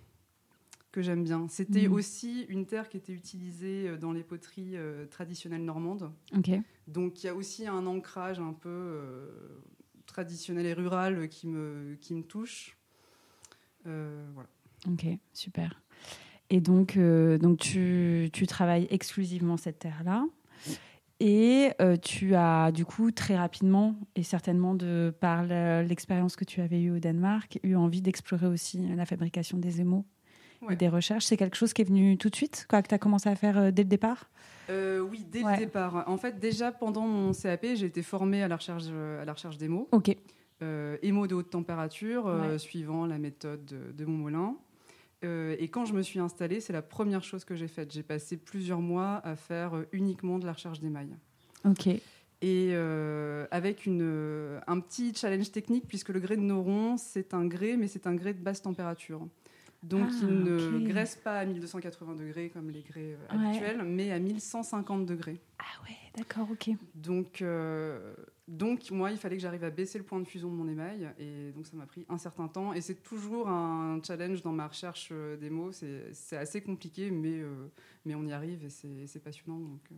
que 0.93 1.01
j'aime 1.03 1.25
bien. 1.25 1.49
C'était 1.49 1.89
Mhm. 1.89 1.93
aussi 1.95 2.43
une 2.49 2.67
terre 2.67 2.89
qui 2.89 2.99
était 2.99 3.13
utilisée 3.15 3.89
euh, 3.89 3.97
dans 3.97 4.13
les 4.13 4.23
poteries 4.23 4.77
euh, 4.77 5.07
traditionnelles 5.07 5.65
normandes. 5.65 6.13
Donc 6.87 7.23
il 7.23 7.27
y 7.27 7.29
a 7.31 7.35
aussi 7.35 7.67
un 7.67 7.87
ancrage 7.87 8.39
un 8.39 8.53
peu 8.53 8.69
euh, 8.69 9.27
traditionnel 10.07 10.67
et 10.67 10.75
rural 10.75 11.29
qui 11.29 11.47
me, 11.49 11.97
qui 12.01 12.15
me 12.15 12.23
touche. 12.23 12.77
Euh, 13.87 14.25
voilà. 14.35 14.49
Ok, 14.89 15.07
super. 15.33 15.83
Et 16.51 16.61
donc, 16.61 16.99
donc 16.99 17.59
tu, 17.59 18.29
tu 18.33 18.47
travailles 18.47 18.87
exclusivement 18.91 19.57
cette 19.57 19.79
terre-là. 19.79 20.27
Et 21.21 21.71
tu 22.03 22.35
as, 22.35 22.73
du 22.73 22.85
coup, 22.85 23.11
très 23.13 23.37
rapidement, 23.37 23.95
et 24.17 24.23
certainement 24.25 24.75
de 24.75 25.15
par 25.21 25.45
le- 25.45 25.83
l'expérience 25.83 26.35
que 26.37 26.45
tu 26.45 26.61
avais 26.61 26.83
eue 26.83 26.91
au 26.91 26.99
Danemark, 26.99 27.59
eu 27.63 27.75
envie 27.77 28.03
d'explorer 28.03 28.47
aussi 28.49 28.79
la 28.95 29.07
fabrication 29.07 29.57
des 29.57 29.81
émaux 29.81 30.05
Ouais. 30.62 30.76
des 30.76 30.88
recherches. 30.88 31.25
C'est 31.26 31.37
quelque 31.37 31.57
chose 31.57 31.73
qui 31.73 31.83
est 31.83 31.87
venu 31.87 32.16
tout 32.19 32.31
de 32.31 32.37
suite, 32.37 32.66
quoi, 32.69 32.83
que 32.83 32.88
tu 32.88 32.95
as 32.95 32.99
commencé 32.99 33.28
à 33.28 33.35
faire 33.37 33.59
euh, 33.59 33.71
dès 33.71 33.83
le 33.83 33.88
départ? 33.88 34.31
Euh, 34.71 35.00
oui, 35.00 35.25
dès 35.31 35.42
Ouais. 35.42 35.52
le 35.52 35.59
départ. 35.59 36.04
En 36.09 36.16
fait, 36.16 36.38
déjà 36.38 36.71
pendant 36.73 37.07
mon 37.07 37.33
CAP, 37.33 37.66
j'ai 37.75 37.87
été 37.87 38.02
formée 38.02 38.42
à 38.42 38.49
la 38.49 38.57
recherche, 38.57 38.85
à 39.21 39.25
la 39.25 39.33
recherche 39.33 39.59
d'émo. 39.59 39.88
Ok. 39.92 40.16
euh, 40.62 40.97
émo 41.02 41.26
de 41.26 41.35
haute 41.35 41.50
température, 41.50 42.28
euh, 42.28 42.52
Ouais. 42.52 42.59
suivant 42.59 43.04
la 43.07 43.19
méthode 43.19 43.64
de, 43.64 43.90
de 43.90 44.04
Montmolin. 44.04 44.54
Euh, 45.25 45.57
et 45.59 45.66
quand 45.66 45.85
je 45.85 45.92
me 45.92 46.02
suis 46.02 46.21
installée, 46.21 46.61
c'est 46.61 46.73
la 46.73 46.83
première 46.83 47.25
chose 47.25 47.45
que 47.45 47.57
j'ai 47.57 47.66
faite. 47.66 47.92
J'ai 47.92 48.04
passé 48.04 48.37
plusieurs 48.37 48.81
mois 48.81 49.21
à 49.25 49.35
faire 49.35 49.75
euh, 49.76 49.88
uniquement 49.90 50.38
de 50.38 50.47
la 50.47 50.52
recherche 50.52 50.78
d'émail. 50.81 51.09
Ok. 51.64 51.88
Et 51.88 52.00
euh, 52.73 53.47
avec 53.50 53.87
une, 53.87 54.00
euh, 54.02 54.61
un 54.69 54.78
petit 54.78 55.12
challenge 55.14 55.50
technique, 55.50 55.87
puisque 55.88 56.11
le 56.11 56.21
grès 56.21 56.37
de 56.37 56.42
Noron, 56.42 56.97
c'est 56.97 57.35
un 57.35 57.45
grès, 57.47 57.76
mais 57.76 57.88
c'est 57.88 58.07
un 58.07 58.14
grès 58.14 58.33
de 58.35 58.40
basse 58.40 58.62
température. 58.62 59.26
Donc 59.83 60.09
Ah, 60.12 60.17
il 60.23 60.43
ne 60.45 60.87
graisse 60.87 61.17
pas 61.17 61.39
à 61.41 61.45
1280 61.45 62.15
degrés 62.15 62.51
comme 62.51 62.71
les 62.71 62.83
grès 62.83 63.17
euh, 63.17 63.37
Ouais. 63.37 63.47
habituels, 63.49 63.83
mais 63.83 64.12
à 64.12 64.19
1150 64.21 65.07
degrés. 65.07 65.41
Ah 65.59 65.65
ouais, 65.85 65.97
d'accord, 66.17 66.49
ok. 66.51 66.71
Donc, 66.95 67.43
euh, 67.43 68.15
donc, 68.47 68.91
moi, 68.93 69.11
il 69.11 69.17
fallait 69.19 69.37
que 69.37 69.43
j'arrive 69.43 69.65
à 69.65 69.71
baisser 69.71 69.99
le 69.99 70.05
point 70.05 70.21
de 70.21 70.25
fusion 70.27 70.51
de 70.51 70.55
mon 70.55 70.69
émail. 70.69 71.09
Et 71.19 71.51
donc, 71.53 71.67
ça 71.67 71.77
m'a 71.77 71.87
pris 71.87 72.05
un 72.09 72.19
certain 72.19 72.47
temps. 72.49 72.73
Et 72.75 72.81
c'est 72.81 73.03
toujours 73.03 73.49
un 73.49 74.01
challenge 74.07 74.43
dans 74.43 74.53
ma 74.53 74.69
recherche 74.69 75.09
euh, 75.11 75.37
des 75.37 75.51
mots. 75.51 75.73
C'est 75.73 76.37
assez 76.37 76.61
compliqué, 76.62 77.11
mais, 77.11 77.41
euh, 77.41 77.67
mais 78.05 78.15
on 78.15 78.25
y 78.25 78.33
arrive 78.33 78.65
et 78.65 78.71
c'est 78.71 79.07
c'est 79.07 79.21
passionnant. 79.21 79.59
Donc, 79.59 79.81
euh. 79.91 79.95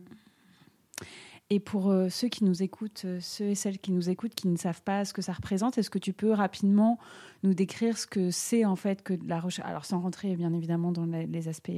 Et 1.51 1.59
pour 1.59 1.91
euh, 1.91 2.09
ceux 2.09 2.27
qui 2.27 2.43
nous 2.43 2.63
écoutent, 2.63 3.03
euh, 3.05 3.19
ceux 3.21 3.45
et 3.45 3.55
celles 3.55 3.77
qui 3.77 3.91
nous 3.91 4.09
écoutent, 4.09 4.33
qui 4.33 4.47
ne 4.47 4.57
savent 4.57 4.81
pas 4.81 5.05
ce 5.05 5.13
que 5.13 5.21
ça 5.21 5.31
représente, 5.31 5.77
est-ce 5.77 5.91
que 5.91 5.99
tu 5.99 6.11
peux 6.11 6.31
rapidement 6.31 6.97
nous 7.43 7.53
décrire 7.53 7.99
ce 7.99 8.07
que 8.07 8.31
c'est 8.31 8.65
en 8.65 8.75
fait 8.75 9.03
que 9.03 9.13
de 9.13 9.27
la 9.29 9.39
recherche? 9.39 9.67
Alors 9.69 9.85
sans 9.85 9.99
rentrer 9.99 10.35
bien 10.35 10.53
évidemment 10.53 10.91
dans 10.91 11.05
les, 11.05 11.47
aspects 11.47 11.69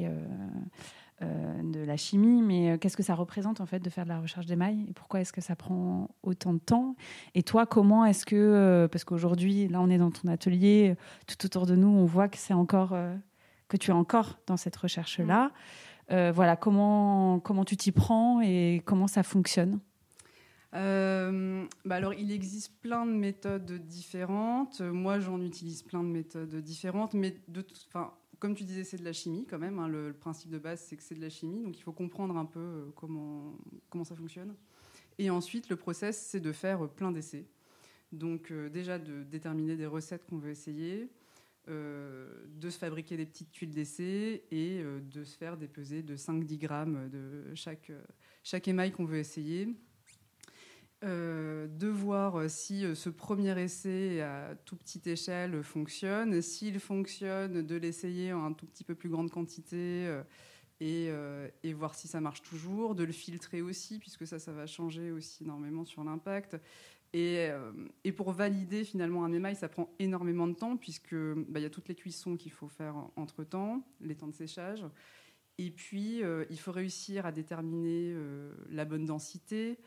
euh, 1.21 1.61
de 1.63 1.81
la 1.81 1.97
chimie, 1.97 2.41
mais 2.41 2.77
qu'est-ce 2.79 2.95
que 2.95 3.03
ça 3.03 3.13
représente 3.13 3.59
en 3.59 3.65
fait 3.65 3.79
de 3.79 3.89
faire 3.89 4.05
de 4.05 4.09
la 4.09 4.21
recherche 4.21 4.45
d'émail 4.45 4.85
et 4.87 4.93
pourquoi 4.93 5.19
est-ce 5.19 5.33
que 5.33 5.41
ça 5.41 5.57
prend 5.57 6.11
autant 6.23 6.53
de 6.53 6.59
temps? 6.59 6.95
Et 7.35 7.43
toi, 7.43 7.65
comment 7.65 8.05
est-ce 8.05 8.25
que 8.25 8.87
parce 8.89 9.03
qu'aujourd'hui 9.03 9.67
là 9.67 9.81
on 9.81 9.89
est 9.89 9.97
dans 9.97 10.11
ton 10.11 10.29
atelier, 10.29 10.95
tout 11.25 11.45
autour 11.45 11.65
de 11.65 11.75
nous 11.75 11.89
on 11.89 12.05
voit 12.05 12.29
que 12.29 12.37
c'est 12.37 12.53
encore 12.53 12.95
que 13.67 13.77
tu 13.77 13.91
es 13.91 13.93
encore 13.93 14.39
dans 14.47 14.57
cette 14.57 14.75
recherche 14.77 15.19
là. 15.19 15.45
Euh, 15.45 15.49
voilà, 16.09 16.55
comment, 16.55 17.39
comment 17.39 17.65
tu 17.65 17.77
t'y 17.77 17.91
prends 17.91 18.41
et 18.41 18.81
comment 18.85 19.07
ça 19.07 19.23
fonctionne? 19.23 19.79
Euh, 20.73 21.65
bah 21.85 21.95
alors, 21.95 22.13
il 22.13 22.31
existe 22.31 22.73
plein 22.81 23.05
de 23.05 23.11
méthodes 23.11 23.71
différentes. 23.87 24.81
Euh, 24.81 24.91
Moi, 24.91 25.19
j'en 25.19 25.41
utilise 25.41 25.81
plein 25.81 26.03
de 26.03 26.09
méthodes 26.09 26.55
différentes, 26.57 27.13
mais 27.13 27.35
comme 28.39 28.53
tu 28.53 28.63
disais, 28.63 28.83
c'est 28.83 28.97
de 28.97 29.05
la 29.05 29.13
chimie 29.13 29.45
quand 29.49 29.59
même. 29.59 29.79
hein. 29.79 29.87
Le, 29.87 30.13
principe 30.13 30.51
de 30.51 30.59
base, 30.59 30.81
c'est 30.81 30.97
que 30.97 31.03
c'est 31.03 31.15
de 31.15 31.21
la 31.21 31.29
chimie, 31.29 31.63
donc 31.63 31.77
il 31.77 31.81
faut 31.81 31.93
comprendre 31.93 32.37
un 32.37 32.45
peu 32.45 32.59
euh, 32.59 32.91
comment, 32.95 33.55
comment 33.89 34.03
ça 34.03 34.15
fonctionne. 34.15 34.55
Et 35.17 35.29
ensuite, 35.29 35.69
le 35.69 35.77
process, 35.77 36.17
c'est 36.17 36.39
de 36.39 36.51
faire 36.51 36.83
euh, 36.83 36.87
plein 36.87 37.11
d'essais. 37.11 37.45
Donc, 38.11 38.51
euh, 38.51 38.69
déjà, 38.69 38.99
de 38.99 39.23
déterminer 39.23 39.75
des 39.77 39.87
recettes 39.87 40.25
qu'on 40.25 40.37
veut 40.37 40.51
essayer, 40.51 41.03
euh, 41.03 41.07
de 41.67 42.69
se 42.69 42.77
fabriquer 42.77 43.17
des 43.17 43.25
petites 43.25 43.51
tuiles 43.51 43.73
d'essai 43.73 44.43
et 44.51 44.81
euh, 44.81 44.99
de 44.99 45.23
se 45.23 45.37
faire 45.37 45.57
des 45.57 45.67
pesées 45.67 46.03
de 46.03 46.15
5-10 46.15 46.57
grammes 46.57 47.09
de 47.09 47.53
chaque, 47.55 47.89
euh, 47.89 48.01
chaque 48.43 48.67
émail 48.67 48.91
qu'on 48.91 49.05
veut 49.05 49.17
essayer. 49.17 49.75
Euh, 51.03 51.67
de 51.67 51.87
voir 51.87 52.39
euh, 52.39 52.47
si 52.47 52.83
euh, 52.83 52.95
ce 52.95 53.11
premier 53.11 53.61
essai 53.61 54.21
à 54.21 54.55
tout 54.65 54.75
petite 54.75 55.05
échelle 55.05 55.61
fonctionne. 55.61 56.41
S'il 56.41 56.79
fonctionne, 56.79 57.61
de 57.61 57.75
l'essayer 57.75 58.33
en 58.33 58.45
un 58.45 58.53
tout 58.53 58.65
petit 58.65 58.83
peu 58.83 58.95
plus 58.95 59.07
grande 59.09 59.29
quantité 59.29 60.07
euh, 60.07 60.23
et, 60.79 61.09
euh, 61.09 61.49
et 61.61 61.73
voir 61.73 61.93
si 61.93 62.07
ça 62.07 62.19
marche 62.19 62.41
toujours. 62.41 62.95
De 62.95 63.03
le 63.03 63.11
filtrer 63.11 63.61
aussi, 63.61 63.99
puisque 63.99 64.25
ça, 64.25 64.39
ça 64.39 64.51
va 64.51 64.65
changer 64.65 65.11
aussi 65.11 65.43
énormément 65.43 65.85
sur 65.85 66.03
l'impact. 66.03 66.57
Et, 67.13 67.47
euh, 67.49 67.71
et 68.03 68.11
pour 68.11 68.31
valider 68.31 68.83
finalement 68.83 69.23
un 69.23 69.31
émail, 69.31 69.55
ça 69.55 69.69
prend 69.69 69.89
énormément 69.99 70.47
de 70.47 70.53
temps, 70.53 70.77
puisque 70.77 71.15
bah, 71.15 71.59
il 71.59 71.63
y 71.63 71.65
a 71.65 71.69
toutes 71.69 71.87
les 71.87 71.95
cuissons 71.95 72.35
qu'il 72.35 72.51
faut 72.51 72.67
faire 72.67 72.95
entre 73.15 73.43
temps, 73.43 73.85
les 74.01 74.15
temps 74.15 74.27
de 74.27 74.33
séchage. 74.33 74.83
Et 75.57 75.71
puis, 75.71 76.23
euh, 76.23 76.45
il 76.49 76.59
faut 76.59 76.71
réussir 76.71 77.25
à 77.25 77.31
déterminer 77.31 78.11
euh, 78.13 78.53
la 78.69 78.85
bonne 78.85 79.05
densité, 79.05 79.79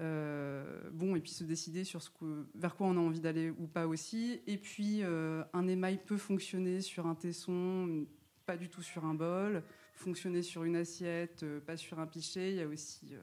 bon, 0.00 1.14
et 1.14 1.20
puis 1.20 1.30
se 1.30 1.44
décider 1.44 1.84
sur 1.84 2.02
ce 2.02 2.10
vers 2.56 2.74
quoi 2.74 2.88
on 2.88 2.96
a 2.96 3.00
envie 3.00 3.20
d'aller 3.20 3.50
ou 3.50 3.68
pas 3.68 3.86
aussi. 3.86 4.40
Et 4.48 4.58
puis, 4.58 5.02
un 5.04 5.68
émail 5.68 6.00
peut 6.04 6.16
fonctionner 6.16 6.80
sur 6.80 7.06
un 7.06 7.14
tesson, 7.14 8.04
pas 8.44 8.56
du 8.56 8.68
tout 8.68 8.82
sur 8.82 9.04
un 9.04 9.14
bol, 9.14 9.62
fonctionner 9.94 10.42
sur 10.42 10.64
une 10.64 10.74
assiette, 10.74 11.44
pas 11.64 11.76
sur 11.76 12.00
un 12.00 12.08
pichet. 12.08 12.50
Il 12.50 12.56
y 12.56 12.62
a 12.62 12.66
aussi. 12.66 13.14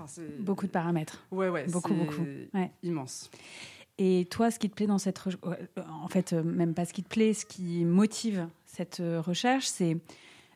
Euh, 0.00 0.04
Enfin, 0.04 0.22
Beaucoup 0.40 0.66
de 0.66 0.72
paramètres. 0.72 1.24
Ouais, 1.30 1.48
ouais, 1.48 1.66
Beaucoup, 1.66 1.94
beaucoup. 1.94 2.22
Ouais. 2.52 2.70
Immense. 2.82 3.30
Et 3.98 4.26
toi, 4.30 4.50
ce 4.50 4.58
qui 4.58 4.68
te 4.68 4.74
plaît 4.74 4.86
dans 4.86 4.98
cette 4.98 5.18
recherche, 5.18 5.40
en 5.76 6.08
fait, 6.08 6.32
euh, 6.32 6.42
même 6.42 6.74
pas 6.74 6.84
ce 6.84 6.92
qui 6.92 7.02
te 7.02 7.08
plaît, 7.08 7.32
ce 7.32 7.46
qui 7.46 7.84
motive 7.84 8.48
cette 8.66 9.00
euh, 9.00 9.20
recherche, 9.20 9.66
c'est 9.66 9.98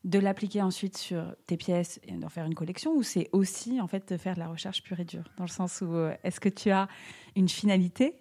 de 0.04 0.18
l'appliquer 0.18 0.62
ensuite 0.62 0.96
sur 0.96 1.34
tes 1.46 1.56
pièces 1.56 2.00
et 2.04 2.12
d'en 2.12 2.28
faire 2.28 2.46
une 2.46 2.54
collection, 2.54 2.94
ou 2.94 3.02
c'est 3.02 3.28
aussi 3.32 3.80
en 3.80 3.86
fait 3.86 4.12
de 4.12 4.16
faire 4.16 4.34
de 4.34 4.40
la 4.40 4.48
recherche 4.48 4.82
pure 4.82 4.98
et 5.00 5.04
dure, 5.04 5.30
dans 5.36 5.44
le 5.44 5.50
sens 5.50 5.82
où 5.82 5.92
euh, 5.92 6.14
est-ce 6.24 6.40
que 6.40 6.48
tu 6.48 6.70
as 6.70 6.88
une 7.36 7.48
finalité 7.48 8.14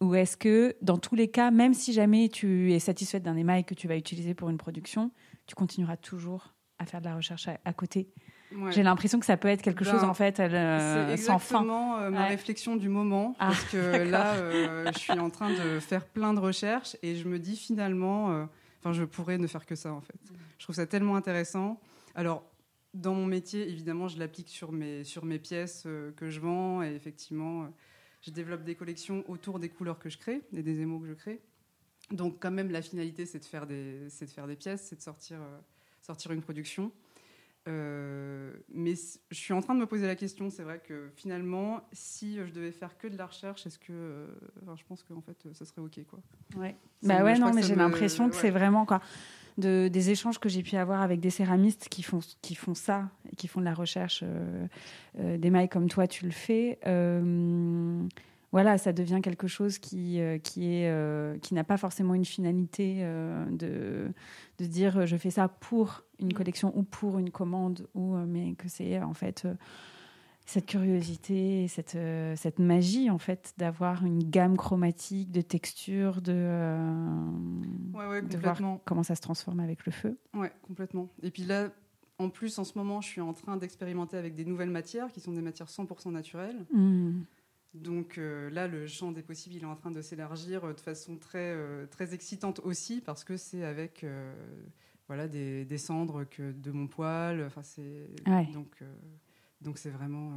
ou 0.00 0.14
est-ce 0.14 0.36
que 0.36 0.74
dans 0.82 0.98
tous 0.98 1.14
les 1.14 1.28
cas, 1.28 1.50
même 1.52 1.74
si 1.74 1.92
jamais 1.92 2.28
tu 2.28 2.72
es 2.72 2.80
satisfaite 2.80 3.22
d'un 3.22 3.36
émail 3.36 3.64
que 3.64 3.74
tu 3.74 3.86
vas 3.86 3.96
utiliser 3.96 4.34
pour 4.34 4.50
une 4.50 4.58
production, 4.58 5.12
tu 5.46 5.54
continueras 5.54 5.96
toujours 5.96 6.54
à 6.78 6.86
faire 6.86 7.00
de 7.00 7.06
la 7.06 7.14
recherche 7.14 7.46
à, 7.46 7.60
à 7.64 7.72
côté 7.72 8.08
Ouais. 8.56 8.72
J'ai 8.72 8.82
l'impression 8.82 9.18
que 9.20 9.26
ça 9.26 9.36
peut 9.36 9.48
être 9.48 9.62
quelque 9.62 9.84
Ben, 9.84 9.90
chose 9.92 10.04
en 10.04 10.14
fait 10.14 10.38
euh, 10.40 11.08
C'est 11.16 11.22
sans 11.22 11.38
fin. 11.38 11.60
exactement 11.60 11.98
euh, 11.98 12.10
ma 12.10 12.22
Ouais. 12.22 12.28
réflexion 12.28 12.76
du 12.76 12.88
moment. 12.88 13.34
Ah, 13.38 13.48
parce 13.48 13.64
que 13.64 13.76
là, 14.10 14.34
euh, 14.34 14.90
je 14.92 14.98
suis 14.98 15.18
en 15.18 15.30
train 15.30 15.50
de 15.50 15.80
faire 15.80 16.04
plein 16.06 16.34
de 16.34 16.40
recherches 16.40 16.96
et 17.02 17.16
je 17.16 17.26
me 17.28 17.38
dis 17.38 17.56
finalement, 17.56 18.30
euh, 18.32 18.44
enfin, 18.80 18.92
je 18.92 19.04
pourrais 19.04 19.38
ne 19.38 19.46
faire 19.46 19.66
que 19.66 19.74
ça 19.76 19.92
en 19.92 20.00
fait. 20.00 20.14
Je 20.58 20.64
trouve 20.64 20.76
ça 20.76 20.86
tellement 20.86 21.16
intéressant. 21.16 21.80
Alors, 22.14 22.44
dans 22.94 23.14
mon 23.14 23.26
métier, 23.26 23.68
évidemment, 23.68 24.08
je 24.08 24.18
l'applique 24.18 24.48
sur 24.50 24.70
mes, 24.72 25.02
sur 25.04 25.24
mes 25.24 25.38
pièces 25.38 25.86
que 26.16 26.28
je 26.28 26.40
vends 26.40 26.82
et 26.82 26.94
effectivement, 26.94 27.68
je 28.20 28.30
développe 28.30 28.64
des 28.64 28.74
collections 28.74 29.24
autour 29.28 29.58
des 29.58 29.68
couleurs 29.70 29.98
que 29.98 30.08
je 30.10 30.18
crée 30.18 30.42
et 30.54 30.62
des 30.62 30.80
émaux 30.80 30.98
que 31.00 31.06
je 31.06 31.14
crée. 31.14 31.40
Donc, 32.10 32.36
quand 32.40 32.50
même, 32.50 32.70
la 32.70 32.82
finalité, 32.82 33.24
c'est 33.24 33.38
de 33.38 33.44
faire 33.46 33.66
des, 33.66 34.08
c'est 34.10 34.26
de 34.26 34.30
faire 34.30 34.46
des 34.46 34.56
pièces, 34.56 34.82
c'est 34.82 34.96
de 34.96 35.00
sortir, 35.00 35.38
sortir 36.02 36.32
une 36.32 36.42
production. 36.42 36.92
Euh, 37.68 38.52
mais 38.74 38.94
je 39.30 39.36
suis 39.36 39.52
en 39.52 39.60
train 39.60 39.74
de 39.74 39.80
me 39.80 39.86
poser 39.86 40.06
la 40.06 40.16
question. 40.16 40.50
C'est 40.50 40.64
vrai 40.64 40.80
que 40.84 41.10
finalement, 41.14 41.80
si 41.92 42.38
euh, 42.38 42.46
je 42.46 42.52
devais 42.52 42.72
faire 42.72 42.98
que 42.98 43.06
de 43.06 43.16
la 43.16 43.26
recherche, 43.26 43.66
est-ce 43.66 43.78
que, 43.78 43.92
euh, 43.92 44.26
enfin, 44.62 44.74
je 44.76 44.82
pense 44.88 45.02
qu'en 45.04 45.20
fait, 45.20 45.36
ça 45.52 45.64
serait 45.64 45.80
ok, 45.80 46.00
quoi. 46.08 46.18
Ouais. 46.56 46.74
Ça 47.02 47.08
Bah 47.08 47.18
me- 47.20 47.24
ouais, 47.24 47.38
non, 47.38 47.52
mais 47.54 47.62
j'ai 47.62 47.74
me- 47.74 47.78
l'impression 47.78 48.28
que 48.28 48.34
ouais. 48.34 48.40
c'est 48.40 48.50
vraiment 48.50 48.84
quoi. 48.84 49.00
De, 49.58 49.88
des 49.88 50.10
échanges 50.10 50.38
que 50.40 50.48
j'ai 50.48 50.62
pu 50.62 50.76
avoir 50.76 51.02
avec 51.02 51.20
des 51.20 51.28
céramistes 51.30 51.88
qui 51.90 52.02
font, 52.02 52.20
qui 52.40 52.54
font 52.54 52.74
ça, 52.74 53.10
et 53.30 53.36
qui 53.36 53.46
font 53.48 53.60
de 53.60 53.66
la 53.66 53.74
recherche 53.74 54.22
euh, 54.26 54.66
euh, 55.20 55.36
d'émail 55.36 55.68
comme 55.68 55.88
toi, 55.88 56.06
tu 56.08 56.24
le 56.24 56.30
fais. 56.32 56.78
Voilà, 58.52 58.76
ça 58.76 58.92
devient 58.92 59.20
quelque 59.22 59.48
chose 59.48 59.78
qui, 59.78 60.20
euh, 60.20 60.38
qui, 60.38 60.74
est, 60.74 60.90
euh, 60.90 61.38
qui 61.38 61.54
n'a 61.54 61.64
pas 61.64 61.78
forcément 61.78 62.14
une 62.14 62.26
finalité 62.26 62.98
euh, 63.00 63.46
de, 63.50 64.12
de 64.58 64.66
dire 64.68 65.06
je 65.06 65.16
fais 65.16 65.30
ça 65.30 65.48
pour 65.48 66.04
une 66.20 66.28
Mm. 66.28 66.32
collection 66.34 66.78
ou 66.78 66.82
pour 66.84 67.18
une 67.18 67.30
commande, 67.30 67.88
ou, 67.94 68.14
mais 68.14 68.54
que 68.54 68.68
c'est 68.68 69.00
en 69.02 69.14
fait 69.14 69.48
cette 70.44 70.66
curiosité, 70.66 71.66
cette, 71.68 71.96
cette 72.36 72.58
magie 72.58 73.10
en 73.10 73.18
fait 73.18 73.54
d'avoir 73.58 74.04
une 74.04 74.22
gamme 74.22 74.56
chromatique, 74.56 75.32
de 75.32 75.40
textures, 75.40 76.20
de, 76.20 76.32
euh, 76.34 77.30
Ouais, 77.94 78.06
ouais, 78.06 78.22
de 78.22 78.36
voir 78.36 78.60
comment 78.84 79.02
ça 79.02 79.14
se 79.14 79.20
transforme 79.20 79.60
avec 79.60 79.84
le 79.86 79.92
feu. 79.92 80.18
Ouais, 80.34 80.52
complètement. 80.62 81.08
Et 81.22 81.30
puis 81.30 81.44
là, 81.44 81.70
en 82.18 82.28
plus, 82.28 82.58
en 82.58 82.64
ce 82.64 82.76
moment, 82.78 83.00
je 83.00 83.08
suis 83.08 83.20
en 83.20 83.32
train 83.32 83.56
d'expérimenter 83.56 84.16
avec 84.16 84.34
des 84.34 84.44
nouvelles 84.44 84.70
matières 84.70 85.10
qui 85.12 85.20
sont 85.20 85.32
des 85.32 85.42
matières 85.42 85.68
100% 85.68 86.10
naturelles. 86.12 86.64
Mm. 86.72 87.22
Donc 87.74 88.18
là, 88.18 88.68
le 88.68 88.86
champ 88.86 89.12
des 89.12 89.22
possibles, 89.22 89.56
il 89.56 89.62
est 89.62 89.66
en 89.66 89.76
train 89.76 89.90
de 89.90 90.02
s'élargir 90.02 90.74
de 90.74 90.80
façon 90.80 91.16
très, 91.16 91.56
très 91.88 92.12
excitante 92.12 92.60
aussi, 92.60 93.00
parce 93.00 93.24
que 93.24 93.36
c'est 93.36 93.64
avec 93.64 94.04
voilà, 95.08 95.26
des, 95.26 95.64
des, 95.64 95.78
cendres 95.78 96.24
que 96.24 96.52
de 96.52 96.70
mon 96.70 96.86
poil. 96.86 97.42
Enfin, 97.46 97.62
c'est 97.62 98.10
donc 98.52 98.82
donc 99.62 99.78
c'est 99.78 99.90
vraiment 99.90 100.34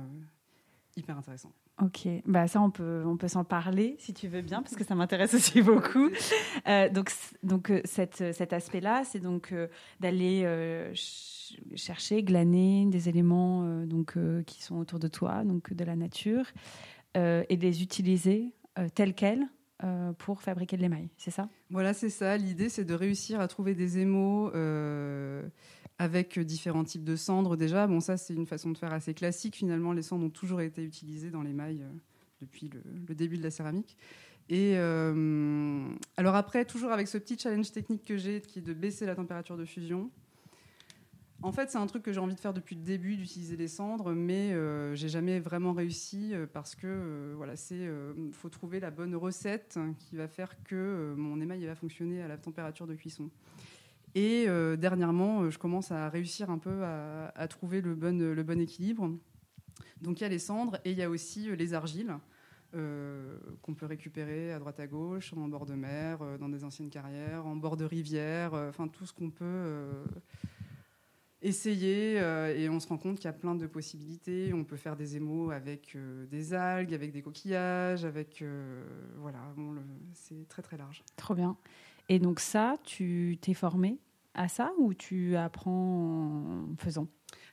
hyper 0.95 1.17
intéressant. 1.17 1.51
Ok, 1.81 2.07
bah 2.25 2.47
ça 2.47 2.61
on 2.61 2.71
peut 2.71 3.03
on 3.05 3.17
peut 3.17 3.27
s'en 3.27 3.43
parler 3.43 3.97
si 3.99 4.13
tu 4.13 4.29
veux 4.29 4.41
bien 4.41 4.61
parce 4.61 4.77
que 4.77 4.85
ça 4.85 4.95
m'intéresse 4.95 5.33
aussi 5.33 5.61
beaucoup. 5.61 6.09
Euh, 6.67 6.89
donc 6.89 7.11
donc 7.43 7.69
euh, 7.69 7.81
cette, 7.83 8.33
cet 8.33 8.51
aspect-là, 8.51 9.03
c'est 9.05 9.19
donc 9.19 9.51
euh, 9.51 9.67
d'aller 9.99 10.43
chercher, 11.75 12.23
glaner 12.23 12.87
des 12.87 13.07
éléments 13.07 13.85
donc 13.85 14.17
qui 14.47 14.63
sont 14.63 14.77
autour 14.77 14.97
de 14.97 15.07
toi, 15.07 15.43
donc 15.43 15.71
de 15.71 15.83
la 15.83 15.95
nature, 15.95 16.45
et 17.15 17.57
de 17.57 17.61
les 17.61 17.81
utiliser 17.81 18.53
tels 18.93 19.13
quels 19.13 19.47
pour 20.17 20.41
fabriquer 20.41 20.77
de 20.77 20.81
l'émail. 20.81 21.09
C'est 21.17 21.31
ça? 21.31 21.49
Voilà, 21.69 21.93
c'est 21.93 22.09
ça. 22.09 22.37
L'idée, 22.37 22.69
c'est 22.69 22.85
de 22.85 22.93
réussir 22.93 23.39
à 23.39 23.47
trouver 23.47 23.73
des 23.73 23.99
émaux 23.99 24.51
avec 25.97 26.39
différents 26.39 26.83
types 26.83 27.03
de 27.03 27.15
cendres 27.15 27.55
déjà. 27.55 27.87
Bon, 27.87 27.99
ça, 27.99 28.17
c'est 28.17 28.33
une 28.33 28.45
façon 28.45 28.71
de 28.71 28.77
faire 28.77 28.93
assez 28.93 29.13
classique. 29.13 29.55
Finalement, 29.55 29.93
les 29.93 30.01
cendres 30.01 30.25
ont 30.25 30.29
toujours 30.29 30.61
été 30.61 30.83
utilisées 30.83 31.31
dans 31.31 31.41
l'émail 31.41 31.81
euh, 31.81 31.89
depuis 32.41 32.69
le, 32.69 33.15
début 33.15 33.37
de 33.37 33.43
la 33.43 33.51
céramique. 33.51 33.97
Et 34.49 34.73
euh, 34.75 35.87
alors 36.17 36.35
après, 36.35 36.65
toujours 36.65 36.91
avec 36.91 37.07
ce 37.07 37.17
petit 37.17 37.37
challenge 37.37 37.71
technique 37.71 38.03
que 38.03 38.17
j'ai, 38.17 38.41
qui 38.41 38.59
est 38.59 38.61
de 38.61 38.73
baisser 38.73 39.05
la 39.05 39.15
température 39.15 39.57
de 39.57 39.65
fusion. 39.65 40.11
En 41.45 41.51
fait, 41.51 41.69
c'est 41.69 41.77
un 41.77 41.85
truc 41.85 42.03
que 42.03 42.11
j'ai 42.11 42.19
envie 42.19 42.35
de 42.35 42.39
faire 42.39 42.53
depuis 42.53 42.75
le 42.75 42.81
début, 42.81 43.15
d'utiliser 43.17 43.55
les 43.55 43.67
cendres, 43.67 44.13
mais 44.13 44.51
euh, 44.51 44.95
j'ai 44.95 45.09
jamais 45.09 45.39
vraiment 45.39 45.73
réussi 45.73 46.33
parce 46.53 46.75
que 46.75 47.33
voilà, 47.37 47.55
c'est 47.55 47.87
faut 48.31 48.49
trouver 48.49 48.79
la 48.79 48.91
bonne 48.91 49.15
recette 49.15 49.79
qui 49.99 50.15
va 50.15 50.27
faire 50.27 50.61
que 50.63 51.13
mon 51.15 51.39
émail 51.39 51.65
va 51.65 51.75
fonctionner 51.75 52.21
à 52.21 52.27
la 52.27 52.37
température 52.37 52.87
de 52.87 52.95
cuisson. 52.95 53.29
Et 54.15 54.45
euh, 54.47 54.77
dernièrement, 54.77 55.41
euh, 55.41 55.51
je 55.51 55.59
commence 55.59 55.91
à 55.91 56.07
réussir 56.07 56.49
un 56.49 56.57
peu 56.57 56.83
à, 56.85 57.47
trouver 57.49 57.81
le 57.81 57.95
bon, 57.95 58.17
le 58.17 58.61
équilibre. 58.61 59.11
Donc 60.01 60.21
il 60.21 60.23
y 60.23 60.25
a 60.25 60.29
les 60.29 60.39
cendres 60.39 60.77
et 60.85 60.91
il 60.91 60.97
y 60.97 61.03
a 61.03 61.09
aussi 61.09 61.49
euh, 61.49 61.55
les 61.55 61.73
argiles 61.73 62.15
qu'on 63.61 63.73
peut 63.73 63.85
récupérer 63.85 64.51
à 64.51 64.59
droite 64.59 64.81
à 64.81 64.87
gauche, 64.87 65.31
en 65.31 65.47
bord 65.47 65.65
de 65.65 65.75
mer, 65.75 66.19
dans 66.41 66.49
des 66.49 66.65
anciennes 66.65 66.89
carrières, 66.89 67.45
en 67.45 67.55
bord 67.55 67.77
de 67.77 67.85
rivière, 67.85 68.53
enfin 68.53 68.89
tout 68.89 69.05
ce 69.05 69.13
qu'on 69.13 69.29
peut 69.29 69.87
essayer 71.45 72.15
et 72.15 72.69
on 72.69 72.79
se 72.79 72.87
rend 72.87 72.97
compte 72.97 73.17
qu'il 73.17 73.25
y 73.25 73.27
a 73.27 73.33
plein 73.33 73.55
de 73.55 73.67
possibilités. 73.67 74.53
On 74.53 74.63
peut 74.63 74.77
faire 74.77 74.95
des 74.95 75.15
émaux 75.15 75.51
avec 75.51 75.97
des 76.29 76.53
algues, 76.53 76.93
avec 76.93 77.11
des 77.11 77.21
coquillages, 77.21 78.05
avec 78.05 78.43
voilà, 79.17 79.39
c'est 80.13 80.47
très 80.47 80.61
très 80.61 80.77
large. 80.77 81.03
Trop 81.15 81.35
bien. 81.35 81.57
Et 82.09 82.19
donc 82.19 82.39
ça, 82.39 82.77
tu 82.83 83.37
t'es 83.41 83.53
formé 83.53 83.97
à 84.33 84.47
ça 84.47 84.73
ou 84.77 84.93
tu 84.93 85.35
apprends 85.35 86.65
en 86.71 86.75
faisant? 86.77 87.07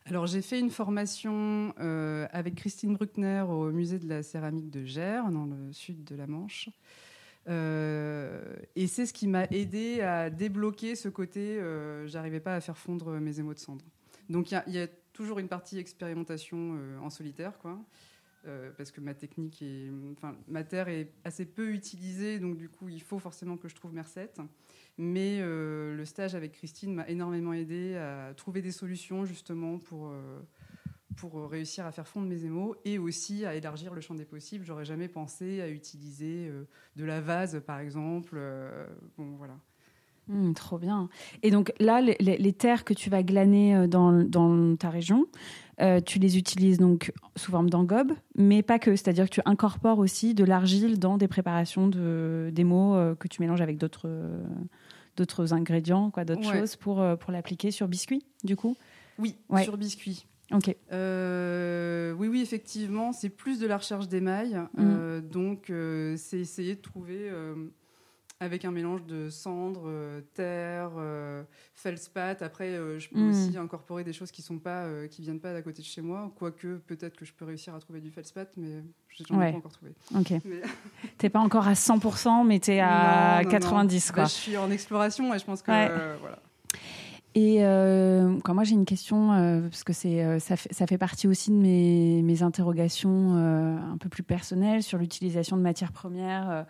Alors 0.05 0.27
j'ai 0.27 0.43
fait 0.43 0.59
une 0.59 0.71
formation 0.71 1.73
euh, 1.79 2.27
avec 2.33 2.57
Christine 2.57 2.95
Bruckner 2.95 3.45
au 3.49 3.71
musée 3.71 4.01
de 4.01 4.09
la 4.09 4.23
céramique 4.23 4.69
de 4.69 4.85
Gers, 4.85 5.31
dans 5.31 5.47
le 5.47 5.73
sud 5.73 6.03
de 6.05 6.17
la 6.17 6.27
Manche. 6.27 6.69
Euh, 7.49 8.55
et 8.77 8.87
c'est 8.87 9.07
ce 9.07 9.13
qui 9.13 9.27
m'a 9.27 9.45
aidé 9.47 10.01
à 10.01 10.31
débloquer 10.31 10.95
ce 10.95 11.09
côté, 11.09 11.59
euh, 11.59 12.07
j'arrivais 12.07 12.41
pas 12.41 12.55
à 12.55 12.61
faire 12.61 12.79
fondre 12.79 13.19
mes 13.19 13.41
émaux 13.41 13.55
de 13.55 13.59
cendre. 13.59 13.85
Donc 14.29 14.51
il 14.51 14.73
y, 14.73 14.79
a 14.79 14.87
toujours 15.13 15.39
une 15.39 15.49
partie 15.49 15.79
expérimentation 15.79 16.79
en 17.03 17.11
solitaire, 17.11 17.59
quoi. 17.59 17.79
parce 18.77 18.91
que 18.91 19.01
ma 19.01 19.15
technique 19.15 19.61
est, 19.61 19.91
enfin, 20.13 20.37
ma 20.49 20.65
terre 20.65 20.89
est 20.89 21.13
assez 21.25 21.45
peu 21.45 21.73
utilisée, 21.73 22.39
donc 22.39 22.57
du 22.57 22.69
coup, 22.69 22.89
il 22.89 23.03
faut 23.03 23.19
forcément 23.19 23.57
que 23.57 23.69
je 23.69 23.75
trouve 23.75 23.93
mes 23.93 24.01
recettes. 24.01 24.41
Mais 24.99 25.39
euh, 25.41 25.95
le 25.95 26.05
stage 26.05 26.35
avec 26.35 26.53
Christine 26.53 26.95
m'a 26.95 27.09
énormément 27.09 27.53
aidé 27.53 27.97
à 27.97 28.35
trouver 28.35 28.61
des 28.61 28.73
solutions 28.73 29.25
justement 29.25 29.79
pour, 29.79 30.09
euh, 30.09 30.41
pour 31.17 31.49
réussir 31.49 31.87
à 31.87 31.93
faire 31.93 32.07
fondre 32.07 32.27
mes 32.27 32.45
émaux 32.45 32.75
et 32.85 32.99
aussi 32.99 33.45
à 33.45 33.55
élargir 33.55 33.95
le 33.95 34.01
champ 34.01 34.15
des 34.15 34.25
possibles. 34.25 34.65
J'aurais 34.65 34.85
jamais 34.85 35.09
pensé 35.09 35.61
à 35.61 35.69
utiliser 35.69 36.49
euh, 36.49 36.65
de 36.97 37.05
la 37.05 37.21
vase 37.21 37.63
par 37.67 37.81
exemple. 37.81 38.41
bon, 39.17 39.35
voilà. 39.37 39.55
Mmh, 40.29 40.53
trop 40.55 40.79
bien. 40.79 41.09
Et 41.43 41.51
donc 41.51 41.73
là, 41.81 42.01
les, 42.01 42.53
terres 42.53 42.85
que 42.85 42.95
tu 42.95 43.11
vas 43.11 43.25
glaner 43.25 43.89
dans, 43.89 44.13
dans 44.13 44.77
ta 44.77 44.89
région, 44.89 45.27
tu 46.07 46.21
les 46.21 46.39
utilises 46.39 46.79
donc 46.79 47.13
sous 47.35 47.51
forme 47.51 47.69
d'engobe, 47.69 48.13
mais 48.37 48.63
pas 48.63 48.79
que. 48.79 48.95
C'est-à-dire 48.95 49.25
que 49.25 49.35
tu 49.35 49.41
incorpores 49.45 49.99
aussi 49.99 50.35
de 50.35 50.45
l'argile 50.45 51.01
dans 51.01 51.19
des 51.19 51.27
préparations 51.27 51.89
de, 51.89 52.51
d'émaux 52.53 52.95
que 53.19 53.27
tu 53.27 53.43
mélanges 53.43 53.61
avec 53.61 53.79
d'autres 53.79 54.09
d'autres 55.17 55.53
ingrédients, 55.53 56.11
quoi, 56.11 56.25
d'autres 56.25 56.51
choses 56.51 56.77
pour, 56.77 57.01
euh, 57.01 57.17
pour 57.17 57.33
l'appliquer 57.33 57.71
sur 57.71 57.89
biscuit, 57.89 58.25
du 58.45 58.57
coup? 58.57 58.77
Oui, 59.19 59.37
sur 59.63 59.77
biscuit. 59.77 60.27
Euh, 60.93 62.13
oui, 62.13 62.29
oui, 62.29 62.41
effectivement, 62.41 63.13
c'est 63.13 63.29
plus 63.31 63.59
de 63.59 63.67
la 63.67 63.79
recherche 63.79 64.09
d'émail. 64.09 64.55
Mm. 64.55 64.81
Euh, 64.81 65.21
donc, 65.21 65.73
c'est 66.17 66.39
essayer 66.39 66.75
de 66.75 66.81
trouver 66.81 67.31
avec 68.43 68.65
un 68.65 68.73
mélange 68.73 69.05
de 69.05 69.31
cendres, 69.31 69.85
euh, 69.87 70.21
terre, 70.35 70.91
euh, 70.97 71.45
feldspath. 71.75 72.43
Après, 72.43 72.71
euh, 72.71 72.99
je 72.99 73.09
peux 73.09 73.21
hmm. 73.21 73.31
aussi 73.31 73.57
incorporer 73.57 74.03
des 74.03 74.13
choses 74.13 74.33
qui 74.33 74.43
sont 74.43 74.59
pas, 74.59 74.87
qui 75.09 75.23
viennent 75.23 75.41
pas 75.41 75.53
d'à 75.53 75.63
côté 75.63 75.81
de 75.81 75.87
chez 75.87 76.01
moi. 76.01 76.33
Quoique, 76.37 76.79
peut-être 76.79 77.17
que 77.17 77.25
je 77.25 77.33
peux 77.33 77.45
réussir 77.45 77.75
à 77.75 77.79
trouver 77.79 78.01
du 78.01 78.11
feldspath, 78.11 78.51
mais 78.57 78.83
je 79.09 79.33
n'en 79.33 79.41
ai 79.43 79.53
pas 79.53 79.59
encore 79.59 79.73
trouvé. 79.73 79.93
Ok. 80.17 80.33
T'es 81.19 81.31
pas 81.31 81.39
encore 81.39 81.69
à 81.69 81.75
100%, 81.75 82.45
mais 82.45 82.59
tu 82.59 82.73
es 82.73 82.81
à 82.81 83.43
90, 83.49 84.11
quoi. 84.11 84.25
Bah, 84.25 84.29
je 84.29 84.33
suis 84.33 84.57
en 84.57 84.71
exploration 84.71 85.33
et 85.33 85.39
je 85.39 85.45
pense 85.45 85.63
que 85.63 86.19
voilà. 86.19 86.41
Et 87.35 87.59
quand 88.45 88.55
moi 88.55 88.65
j'ai 88.65 88.75
une 88.75 88.85
question, 88.85 89.29
parce 89.71 89.85
que 89.85 89.93
c'est, 89.93 90.39
ça, 90.39 90.57
fait, 90.57 90.73
ça 90.73 90.87
fait 90.87 90.99
partie 90.99 91.27
aussi 91.29 91.51
de 91.51 91.57
mes, 91.57 92.23
mes 92.23 92.43
interrogations 92.43 93.35
un 93.35 93.97
peu 93.99 94.09
plus 94.09 94.23
personnelles 94.23 94.83
sur 94.83 94.99
l'utilisation 94.99 95.57
de 95.57 95.63
matières 95.63 95.93
premières 95.93 96.67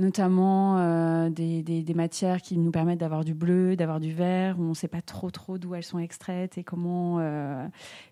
notamment 0.00 0.78
euh, 0.78 1.30
des, 1.30 1.62
des, 1.62 1.94
matières 1.94 2.40
qui 2.40 2.58
nous 2.58 2.70
permettent 2.70 2.98
d'avoir 2.98 3.24
du 3.24 3.34
bleu, 3.34 3.76
d'avoir 3.76 4.00
du 4.00 4.12
vert, 4.12 4.58
où 4.58 4.62
on 4.62 4.70
ne 4.70 4.74
sait 4.74 4.88
pas 4.88 5.02
trop 5.02 5.30
trop 5.30 5.58
d'où 5.58 5.74
elles 5.74 5.84
sont 5.84 5.98
extraites 5.98 6.58
et 6.58 6.64
comment 6.64 7.18
euh, 7.20 7.66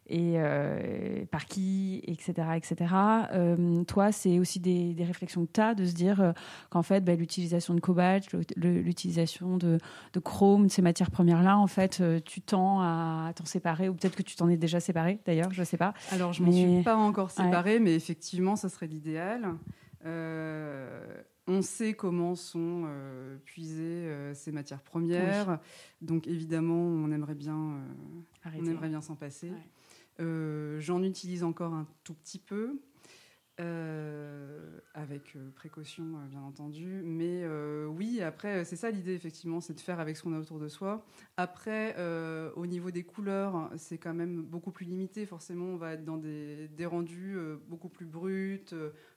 et 0.06 0.34
euh, 0.36 1.24
par 1.30 1.46
qui, 1.46 2.02
etc. 2.06 2.48
etc. 2.56 2.94
toi, 3.86 4.12
c'est 4.12 4.38
aussi 4.38 4.60
des, 4.60 4.94
des, 4.94 5.04
réflexions 5.04 5.44
que 5.46 5.52
tu 5.52 5.60
as 5.60 5.74
de 5.74 5.84
se 5.84 5.92
dire 5.92 6.32
qu'en 6.70 6.82
fait, 6.82 7.04
bah, 7.04 7.14
l'utilisation 7.14 7.74
de 7.74 7.80
cobalt, 7.80 8.26
l'utilisation 8.56 9.56
de, 9.56 9.78
de, 10.12 10.20
chrome, 10.20 10.66
de 10.66 10.72
ces 10.72 10.82
matières 10.82 11.10
premières-là, 11.10 11.58
en 11.58 11.66
fait, 11.66 12.02
tu 12.24 12.40
tends 12.40 12.80
à 12.80 13.32
t'en 13.34 13.44
séparer, 13.44 13.88
ou 13.88 13.94
peut-être 13.94 14.16
que 14.16 14.22
tu 14.22 14.36
t'en 14.36 14.48
es 14.48 14.56
déjà 14.56 14.80
séparé 14.80 15.20
d'ailleurs, 15.26 15.52
je 15.52 15.60
ne 15.60 15.66
sais 15.66 15.76
pas. 15.76 15.94
Alors, 16.12 16.32
je 16.32 16.42
ne 16.42 16.46
m'en 16.46 16.52
suis 16.52 16.82
pas 16.82 16.96
encore 16.96 17.30
séparée, 17.30 17.78
mais 17.78 17.94
effectivement, 17.94 18.56
ça 18.56 18.68
serait 18.68 18.86
l'idéal. 18.86 19.56
Euh, 20.04 21.22
on 21.48 21.62
sait 21.62 21.94
comment 21.94 22.34
sont 22.34 22.84
euh, 22.86 23.36
puisées 23.44 24.06
euh, 24.06 24.34
ces 24.34 24.52
matières 24.52 24.82
premières, 24.82 25.58
donc 26.02 26.26
évidemment, 26.28 26.80
on 26.80 27.10
aimerait 27.10 27.34
bien, 27.34 27.80
on 28.44 28.64
aimerait 28.66 28.88
bien 28.88 29.00
s'en 29.00 29.16
passer. 29.16 29.50
J'en 30.18 31.02
utilise 31.02 31.42
encore 31.42 31.72
un 31.72 31.86
tout 32.04 32.14
petit 32.14 32.38
peu. 32.38 32.80
Euh, 33.60 34.78
avec 34.94 35.34
euh, 35.34 35.50
précaution 35.56 36.04
euh, 36.04 36.26
bien 36.28 36.40
entendu. 36.40 37.02
Mais 37.04 37.44
oui, 37.88 38.20
après, 38.22 38.64
c'est 38.64 38.76
ça 38.76 38.90
l'idée 38.90 39.14
effectivement, 39.14 39.60
c'est 39.60 39.74
de 39.74 39.80
faire 39.80 39.98
avec 39.98 40.16
ce 40.16 40.22
qu'on 40.22 40.32
a 40.32 40.38
autour 40.38 40.60
de 40.60 40.68
soi. 40.68 41.04
Après, 41.36 41.96
au 42.54 42.66
niveau 42.66 42.90
des 42.90 43.02
couleurs, 43.02 43.70
c'est 43.76 43.98
quand 43.98 44.14
même 44.14 44.42
beaucoup 44.42 44.70
plus 44.70 44.86
limité. 44.86 45.26
Forcément, 45.26 45.66
on 45.66 45.76
va 45.76 45.94
être 45.94 46.04
dans 46.04 46.18
des, 46.18 46.68
rendus 46.86 47.36
beaucoup 47.68 47.88
plus 47.88 48.06
bruts, 48.06 48.64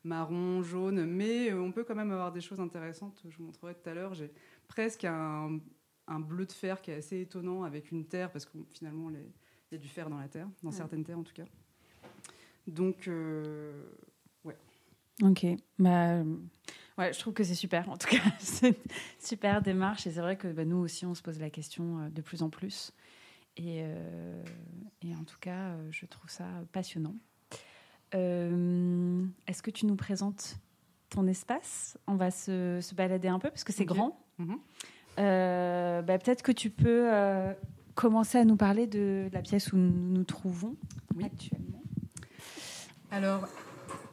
marron, 0.03 0.63
jaune, 0.63 1.05
mais 1.05 1.53
on 1.53 1.71
peut 1.71 1.83
quand 1.83 1.95
même 1.95 2.11
avoir 2.11 2.31
des 2.31 2.41
choses 2.41 2.59
intéressantes. 2.59 3.21
Je 3.29 3.37
vous 3.37 3.45
montrerai 3.45 3.75
tout 3.75 3.89
à 3.89 3.93
l'heure. 3.93 4.13
J'ai 4.13 4.31
presque 4.67 5.05
un, 5.05 5.59
bleu 6.07 6.45
de 6.45 6.51
fer 6.51 6.81
qui 6.81 6.91
est 6.91 6.95
assez 6.95 7.21
étonnant 7.21 7.63
avec 7.63 7.91
une 7.91 8.05
terre, 8.05 8.31
parce 8.31 8.45
que 8.45 8.57
finalement, 8.73 9.09
il 9.09 9.17
y 9.71 9.75
a 9.75 9.77
du 9.77 9.87
fer 9.87 10.09
dans 10.09 10.17
la 10.17 10.27
terre, 10.27 10.47
dans 10.63 10.71
certaines 10.71 11.03
terres 11.03 11.19
en 11.19 11.23
tout 11.23 11.33
cas. 11.33 11.45
Donc, 12.67 13.09
Ok. 15.21 15.45
Bah, 15.77 16.23
ouais, 16.97 17.13
je 17.13 17.19
trouve 17.19 17.33
que 17.33 17.43
c'est 17.43 17.55
super. 17.55 17.89
En 17.89 17.97
tout 17.97 18.07
cas, 18.07 18.21
c'est 18.39 18.69
une 18.69 18.75
super 19.19 19.61
démarche. 19.61 20.07
Et 20.07 20.11
c'est 20.11 20.21
vrai 20.21 20.35
que 20.35 20.47
bah, 20.47 20.65
nous 20.65 20.77
aussi, 20.77 21.05
on 21.05 21.13
se 21.13 21.21
pose 21.21 21.39
la 21.39 21.49
question 21.49 21.99
euh, 21.99 22.09
de 22.09 22.21
plus 22.21 22.41
en 22.43 22.49
plus. 22.49 22.91
Et, 23.57 23.81
euh, 23.83 24.43
et 25.01 25.13
en 25.15 25.23
tout 25.23 25.37
cas, 25.39 25.71
euh, 25.71 25.87
je 25.91 26.05
trouve 26.05 26.29
ça 26.29 26.45
passionnant. 26.71 27.15
Est-ce 28.13 29.61
que 29.61 29.71
tu 29.71 29.85
nous 29.85 29.95
présentes 29.95 30.57
ton 31.09 31.27
espace? 31.27 31.97
On 32.07 32.15
va 32.15 32.29
se, 32.29 32.79
se, 32.81 32.93
balader 32.93 33.29
un 33.29 33.39
peu 33.39 33.49
parce 33.49 33.63
que 33.63 33.71
c'est 33.71 33.85
grand. 33.85 34.19
Mhm. 34.37 34.57
bah, 35.15 36.17
Peut-être 36.17 36.41
que 36.41 36.51
tu 36.51 36.69
peux 36.69 37.09
commencer 37.95 38.37
à 38.37 38.43
nous 38.43 38.57
parler 38.57 38.85
de 38.85 39.29
la 39.31 39.41
pièce 39.41 39.71
où 39.71 39.77
nous 39.77 39.93
nous 39.93 40.25
trouvons 40.25 40.75
actuellement. 41.23 41.81
Alors, 43.11 43.47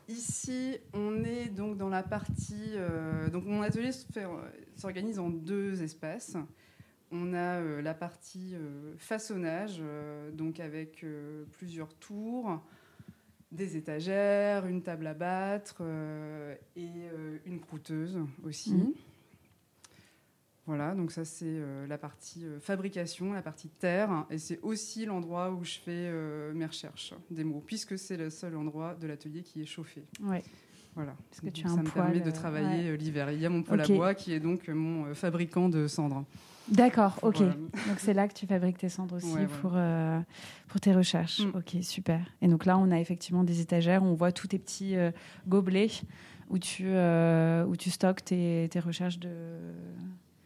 ici, 0.09 0.79
on 0.92 1.23
est 1.25 1.47
donc 1.47 1.77
dans 1.77 1.88
la 1.88 2.03
partie. 2.03 2.73
euh, 2.75 3.29
donc, 3.31 3.44
mon 3.44 3.62
atelier 3.62 3.90
s'organise 4.77 5.18
en 5.18 5.31
deux 5.31 5.83
espaces. 5.83 6.37
On 7.11 7.33
a 7.33 7.61
euh, 7.61 7.81
la 7.81 7.94
partie 7.94 8.55
euh, 8.55 8.94
façonnage, 8.99 9.83
donc 10.33 10.61
avec 10.61 11.05
plusieurs 11.53 11.94
tours, 11.94 12.62
des 13.51 13.77
étagères, 13.77 14.66
une 14.66 14.83
table 14.83 15.07
à 15.07 15.14
battre 15.14 15.83
et 16.77 16.90
une 17.47 17.61
croûteuse 17.61 18.18
aussi. 18.44 18.75
Mhm. 18.75 18.92
Voilà, 20.68 20.94
donc 20.94 21.12
ça 21.12 21.24
c'est 21.24 21.46
euh, 21.46 21.87
la 21.87 21.96
partie 21.96 22.44
euh, 22.44 22.61
fabrication, 22.61 23.33
la 23.33 23.40
partie 23.40 23.70
terre, 23.70 24.26
et 24.28 24.37
c'est 24.37 24.61
aussi 24.61 25.07
l'endroit 25.07 25.50
où 25.50 25.64
je 25.64 25.78
fais 25.78 25.88
euh, 25.88 26.52
mes 26.52 26.66
recherches 26.66 27.14
des 27.31 27.42
mots, 27.42 27.62
puisque 27.64 27.98
c'est 27.98 28.18
le 28.18 28.28
seul 28.28 28.54
endroit 28.54 28.94
de 28.94 29.07
l'atelier 29.07 29.40
qui 29.40 29.62
est 29.62 29.66
chauffé. 29.66 30.04
Ouais. 30.22 30.42
Voilà. 30.94 31.14
Parce 31.31 31.40
que 31.40 31.48
tu 31.48 31.64
as 31.64 31.70
ça 31.70 31.76
un 31.76 31.85
me 31.85 31.88
permet 31.88 32.20
de 32.20 32.31
travailler 32.31 32.90
ouais. 32.90 32.98
l'hiver. 32.98 33.33
Il 33.33 33.40
y 33.40 33.46
a 33.46 33.48
mon 33.48 33.62
poêle 33.62 33.81
à 33.81 33.87
bois 33.87 34.12
qui 34.12 34.35
est 34.35 34.40
donc 34.40 34.68
mon 34.68 35.14
fabricant 35.14 35.70
de 35.70 35.87
cendres. 35.87 36.26
D'accord, 36.68 37.18
ok. 37.22 37.37
Voilà. 37.37 37.54
Donc 37.54 37.98
c'est 37.98 38.12
là 38.12 38.28
que 38.28 38.35
tu 38.35 38.46
fabriques 38.46 38.76
tes 38.76 38.90
cendres 38.90 39.16
aussi 39.16 39.33
Ouais, 39.33 39.46
pour, 39.62 39.74
pour 40.66 40.81
tes 40.83 40.92
recherches. 40.92 41.46
Mm. 41.46 41.57
Ok, 41.57 41.76
super. 41.83 42.20
Et 42.42 42.48
donc 42.48 42.66
là, 42.66 42.76
on 42.76 42.90
a 42.90 43.00
effectivement 43.00 43.42
des 43.42 43.62
étagères, 43.62 44.02
on 44.02 44.12
voit 44.12 44.33
tous 44.33 44.48
tes 44.48 44.59
petits 44.59 44.96
gobelets 45.46 46.02
où 46.50 46.59
tu, 46.59 46.88
où 46.88 47.76
tu 47.76 47.90
stockes 47.90 48.24
tes, 48.24 48.68
tes 48.70 48.81
recherches 48.81 49.18
de, 49.18 49.31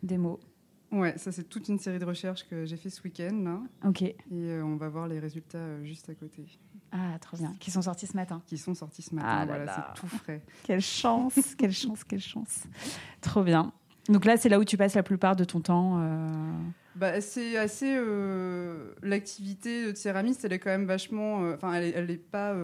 des 0.03 0.19
mots. 0.19 0.41
Ouais, 0.91 1.17
ça 1.17 1.33
c'est 1.33 1.45
toute 1.45 1.69
une 1.69 1.79
série 1.79 1.99
de 1.99 2.05
recherches 2.05 2.47
que 2.49 2.67
j'ai 2.67 2.77
fait 2.77 2.91
ce 2.91 3.01
week-end 3.03 3.35
là, 3.43 3.88
Ok. 3.88 4.03
et 4.03 4.15
euh, 4.33 4.62
on 4.62 4.77
va 4.77 4.91
voir 4.91 5.09
les 5.09 5.19
résultats 5.21 5.57
euh, 5.57 5.83
juste 5.85 6.11
à 6.11 6.15
côté, 6.15 6.45
Ah, 6.93 7.17
trop 7.19 7.38
bien. 7.38 7.55
Qui 7.61 7.71
sont 7.71 7.81
sortis 7.81 8.07
ce 8.07 8.15
matin. 8.15 8.43
qui 8.47 8.59
sont 8.59 8.75
sortis 8.75 9.01
ce 9.01 9.15
matin. 9.15 9.29
Ah 9.31 9.38
là 9.41 9.47
voilà, 9.47 9.65
là. 9.65 9.87
c'est 9.95 10.01
tout 10.01 10.07
frais. 10.09 10.43
Quelle 10.65 10.83
chance, 10.83 11.55
quelle 11.57 11.73
chance, 11.73 12.05
quelle 12.05 12.21
chance. 12.21 12.65
Trop 13.23 13.43
bien. 13.43 13.73
Donc 14.11 14.27
là, 14.27 14.37
c'est 14.37 14.51
là 14.51 14.59
où 14.59 14.65
tu 14.65 14.77
passes 14.77 14.95
la 14.95 15.03
plupart 15.03 15.35
de 15.35 15.45
ton 15.45 15.61
temps. 15.61 15.99
euh, 16.03 16.29
Bah, 16.97 17.21
c'est 17.23 17.57
assez. 17.57 17.97
L'activité 19.03 19.93
de 19.93 19.97
céramiste, 19.97 20.45
elle 20.45 20.53
est 20.53 20.59
quand 20.59 20.71
même 20.71 20.87
vachement. 20.87 21.38
Enfin, 21.55 21.73
elle, 21.75 21.93
elle 21.95 22.11
est 22.11 22.17
pas. 22.17 22.55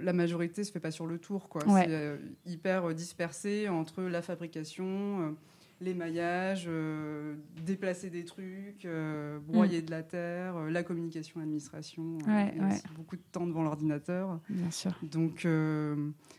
la 0.00 0.12
majorité 0.12 0.64
se 0.64 0.72
fait 0.72 0.80
pas 0.80 0.90
sur 0.90 1.06
le 1.06 1.18
tour, 1.18 1.48
quoi. 1.48 1.66
Ouais. 1.68 1.86
C'est 1.86 2.50
hyper 2.52 2.92
dispersé 2.94 3.68
entre 3.68 4.02
la 4.02 4.22
fabrication, 4.22 5.36
euh, 5.82 5.84
l'émaillage, 5.84 6.64
euh, 6.68 7.34
déplacer 7.64 8.10
des 8.10 8.24
trucs, 8.24 8.84
euh, 8.84 9.38
broyer 9.40 9.82
de 9.82 9.90
la 9.90 10.02
terre, 10.02 10.56
euh, 10.56 10.70
la 10.70 10.82
communication 10.82 11.40
administration. 11.40 12.02
Mm. 12.02 12.18
Ouais, 12.26 12.54
ouais. 12.60 12.78
beaucoup 12.96 13.16
de 13.16 13.22
temps 13.32 13.46
devant 13.46 13.62
l'ordinateur. 13.62 14.40
Bien 14.48 14.70
sûr. 14.70 14.92
Donc, 15.02 15.46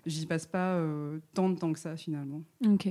j'y 0.06 0.26
passe 0.26 0.46
pas 0.48 0.80
tant 1.34 1.50
de 1.50 1.58
temps 1.58 1.74
que 1.74 1.80
ça, 1.80 1.96
finalement. 1.96 2.42
Ok. 2.66 2.90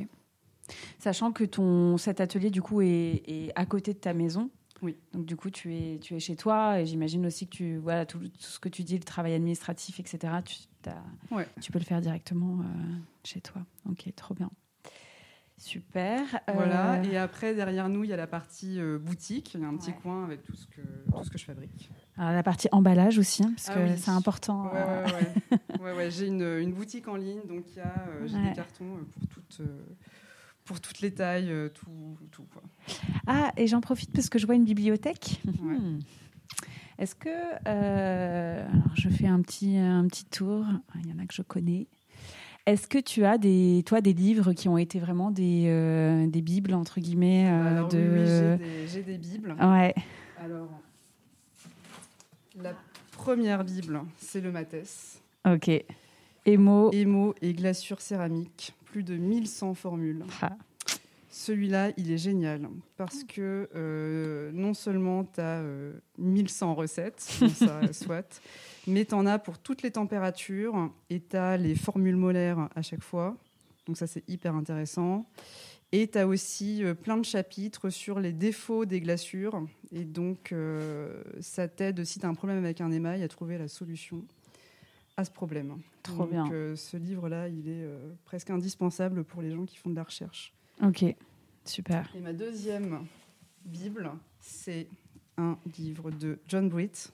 Sachant 0.99 1.33
que 1.33 1.45
ton, 1.45 1.97
cet 1.97 2.21
atelier, 2.21 2.51
du 2.51 2.63
coup, 2.63 2.81
est, 2.83 3.23
est 3.27 3.53
à 3.57 3.67
côté 3.67 3.93
de 3.93 3.99
ta 3.99 4.15
maison. 4.15 4.51
Oui. 4.81 4.97
Donc, 5.13 5.27
du 5.27 5.37
coup, 5.37 5.51
tu 5.51 5.75
es, 5.75 5.99
tu 6.01 6.15
es 6.15 6.21
chez 6.21 6.37
toi. 6.37 6.81
Et 6.81 6.87
j'imagine 6.87 7.27
aussi 7.27 7.47
que 7.47 7.53
tu, 7.57 7.77
voilà, 7.77 8.07
tout, 8.07 8.19
tout 8.19 8.31
ce 8.39 8.59
que 8.59 8.69
tu 8.69 8.83
dis, 8.83 8.97
le 8.97 9.05
travail 9.05 9.35
administratif, 9.35 10.01
etc., 10.01 10.35
tu, 10.45 10.57
Ouais. 11.31 11.47
tu 11.61 11.71
peux 11.71 11.79
le 11.79 11.85
faire 11.85 12.01
directement 12.01 12.59
chez 13.23 13.41
toi. 13.41 13.63
Ok, 13.89 14.13
trop 14.17 14.35
bien. 14.35 14.51
Super. 15.63 16.21
Voilà. 16.53 16.95
Euh, 16.95 17.03
Et 17.05 17.17
après, 17.17 17.55
derrière 17.55 17.89
nous, 17.89 18.03
il 18.05 18.11
y 18.11 18.13
a 18.13 18.17
la 18.17 18.27
partie 18.27 18.81
euh, 18.81 18.99
boutique. 18.99 19.55
Il 19.55 19.61
y 19.61 19.65
a 19.65 19.69
un 19.69 19.77
petit 19.77 19.91
Ouais. 19.91 19.97
coin 20.03 20.25
avec 20.25 20.43
tout 20.43 20.55
ce 20.57 20.67
que, 20.67 20.81
tout 20.81 21.23
ce 21.25 21.31
que 21.31 21.39
je 21.39 21.45
fabrique. 21.45 21.91
alors, 22.17 22.33
la 22.33 22.43
partie 22.43 22.69
emballage 22.73 23.19
aussi, 23.19 23.45
hein, 23.45 23.53
parce 23.55 23.69
Ah 23.71 23.75
que 23.75 23.81
oui. 23.93 23.97
c'est 23.97 24.11
important. 24.11 24.65
Ouais, 24.65 24.71
euh, 24.75 25.07
ouais, 25.81 25.93
ouais, 25.97 26.11
J'ai 26.11 26.27
une, 26.27 26.43
une 26.43 26.73
boutique 26.73 27.07
en 27.07 27.15
ligne, 27.17 27.41
donc 27.49 27.65
il 27.71 27.77
y 27.77 27.81
a, 27.81 27.95
euh, 28.09 28.27
j'ai 28.27 28.43
des 28.43 28.53
cartons 28.55 28.97
euh, 28.97 29.05
pour 29.15 29.27
toutes, 29.29 29.61
euh, 29.61 29.79
pour 30.65 30.81
toutes 30.81 31.01
les 31.01 31.15
tailles, 31.15 31.51
euh, 31.53 31.69
tout, 31.69 32.17
tout 32.33 32.45
quoi. 32.53 32.63
Ah, 33.29 33.53
et 33.57 33.67
j'en 33.69 33.81
profite 33.81 34.13
parce 34.13 34.29
que 34.29 34.39
je 34.41 34.47
vois 34.47 34.57
une 34.57 34.65
bibliothèque. 34.65 35.41
Ouais. 35.63 35.77
Hmm. 35.79 36.01
Est-ce 36.99 37.15
que. 37.15 37.29
euh, 37.69 38.67
alors, 38.69 38.97
je 38.97 39.09
fais 39.09 39.27
un 39.27 39.41
petit, 39.43 39.77
un 39.77 40.07
petit 40.09 40.25
tour. 40.25 40.65
Ah, 40.69 40.99
Il 41.05 41.09
y 41.09 41.13
en 41.13 41.19
a 41.23 41.27
que 41.27 41.35
je 41.35 41.43
connais. 41.43 41.87
Est-ce 42.65 42.87
que 42.87 42.99
tu 42.99 43.25
as 43.25 43.39
des, 43.39 43.83
toi, 43.85 44.01
des 44.01 44.13
livres 44.13 44.53
qui 44.53 44.69
ont 44.69 44.79
été 44.79 45.01
vraiment 45.01 45.33
des, 45.33 45.65
euh, 45.67 46.29
des 46.29 46.43
bibles, 46.43 46.75
entre 46.75 47.01
guillemets 47.01 47.51
euh, 47.51 47.67
Alors 47.67 47.89
oui, 47.93 47.99
de... 47.99 48.59
oui, 48.61 48.87
j'ai 48.87 49.03
des, 49.03 49.19
bibles. 49.19 49.57
Ouais, 49.61 49.93
Alors, 50.39 50.69
la 52.61 52.75
première 53.11 53.65
bible, 53.65 54.01
c'est 54.19 54.41
le 54.41 54.53
Matès. 54.53 55.21
ok. 55.45 55.71
Émo. 56.45 56.91
Émo 56.93 57.35
et 57.41 57.53
glaçure 57.53 58.01
céramique, 58.01 58.75
plus 58.85 59.03
de 59.03 59.17
1100 59.17 59.75
formules. 59.75 60.25
Ah, 60.41 60.57
Celui-là, 61.31 61.91
il 61.97 62.11
est 62.13 62.19
génial 62.19 62.69
parce 62.97 63.23
que 63.25 63.69
euh, 63.75 64.51
non 64.53 64.75
seulement 64.75 65.25
tu 65.25 65.41
as 65.41 65.63
1100 66.19 66.75
recettes, 66.75 67.21
ça 67.21 67.81
soit, 67.93 68.41
mais 68.87 69.05
tu 69.05 69.15
en 69.15 69.27
as 69.27 69.39
pour 69.39 69.59
toutes 69.59 69.83
les 69.83 69.91
températures 69.93 70.91
et 71.11 71.21
tu 71.21 71.37
as 71.37 71.57
les 71.57 71.75
formules 71.75 72.17
molaires 72.17 72.69
à 72.75 72.83
chaque 72.83 73.03
fois. 73.03 73.37
Donc 73.87 73.97
ça, 73.97 74.07
c'est 74.07 74.29
hyper 74.29 74.55
intéressant. 74.55 75.27
Et 75.95 76.09
tu 76.09 76.17
as 76.19 76.27
aussi 76.27 76.83
euh, 76.85 76.95
plein 76.95 77.19
de 77.19 77.25
chapitres 77.25 77.91
sur 77.91 78.19
les 78.19 78.33
défauts 78.33 78.85
des 78.87 79.01
glaçures. 79.01 79.67
Et 79.93 80.05
donc, 80.05 80.53
euh, 80.53 81.23
ça 81.41 81.69
t'aide, 81.69 82.03
si 82.05 82.19
tu 82.19 82.25
as 82.25 82.29
un 82.29 82.35
problème 82.35 82.59
avec 82.65 82.81
un 82.81 82.91
émail, 82.91 83.23
à 83.23 83.29
trouver 83.29 83.59
la 83.59 83.69
solution 83.69 84.25
à 85.19 85.25
ce 85.27 85.31
problème. 85.31 85.77
Trop 86.03 86.23
Donc, 86.25 86.31
bien. 86.31 86.51
euh, 86.51 86.75
ce 86.77 86.97
livre-là, 86.97 87.49
il 87.49 87.69
est 87.69 87.85
euh, 87.85 88.13
presque 88.25 88.49
indispensable 88.49 89.23
pour 89.25 89.43
les 89.43 89.51
gens 89.53 89.67
qui 89.67 89.77
font 89.77 89.91
de 89.91 89.97
la 89.97 90.05
recherche. 90.05 90.55
ok, 90.83 91.05
super. 91.67 92.11
Et 92.17 92.21
ma 92.21 92.33
deuxième 92.33 93.05
Bible, 93.67 94.11
c'est 94.41 94.87
un 95.37 95.59
livre 95.79 96.11
de 96.11 96.39
John 96.49 96.71
Britt 96.71 97.13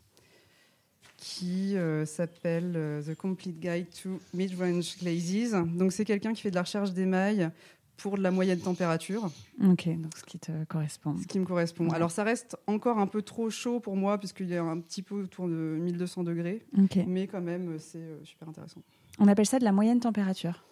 qui 1.18 1.76
euh, 1.76 2.06
s'appelle 2.06 2.72
euh, 2.76 3.02
The 3.02 3.14
Complete 3.16 3.58
Guide 3.60 3.88
to 4.02 4.18
Mid-Range 4.34 4.96
Glazes. 5.02 5.54
Donc 5.76 5.92
c'est 5.92 6.04
quelqu'un 6.04 6.32
qui 6.32 6.40
fait 6.42 6.50
de 6.50 6.54
la 6.54 6.62
recherche 6.62 6.92
d'émail 6.92 7.50
pour 7.96 8.16
de 8.16 8.22
la 8.22 8.30
moyenne 8.30 8.60
température, 8.60 9.28
Ok, 9.60 9.88
donc 9.88 10.16
ce 10.16 10.22
qui 10.22 10.38
te 10.38 10.52
correspond. 10.66 11.16
ce 11.20 11.26
qui 11.26 11.40
me 11.40 11.44
correspond. 11.44 11.88
Alors 11.90 12.12
ça 12.12 12.22
reste 12.22 12.56
encore 12.68 12.98
un 13.00 13.08
peu 13.08 13.22
trop 13.22 13.50
chaud 13.50 13.80
pour 13.80 13.96
moi 13.96 14.18
puisqu'il 14.18 14.52
est 14.52 14.56
un 14.58 14.78
petit 14.78 15.02
peu 15.02 15.16
autour 15.24 15.48
de 15.48 15.76
1200 15.80 16.22
degrés, 16.22 16.64
Ok. 16.80 17.00
mais 17.08 17.26
quand 17.26 17.40
même 17.40 17.76
c'est 17.80 17.98
euh, 17.98 18.24
super 18.24 18.48
intéressant. 18.48 18.82
On 19.18 19.26
appelle 19.26 19.46
ça 19.46 19.58
de 19.58 19.64
la 19.64 19.72
moyenne 19.72 19.98
température. 19.98 20.64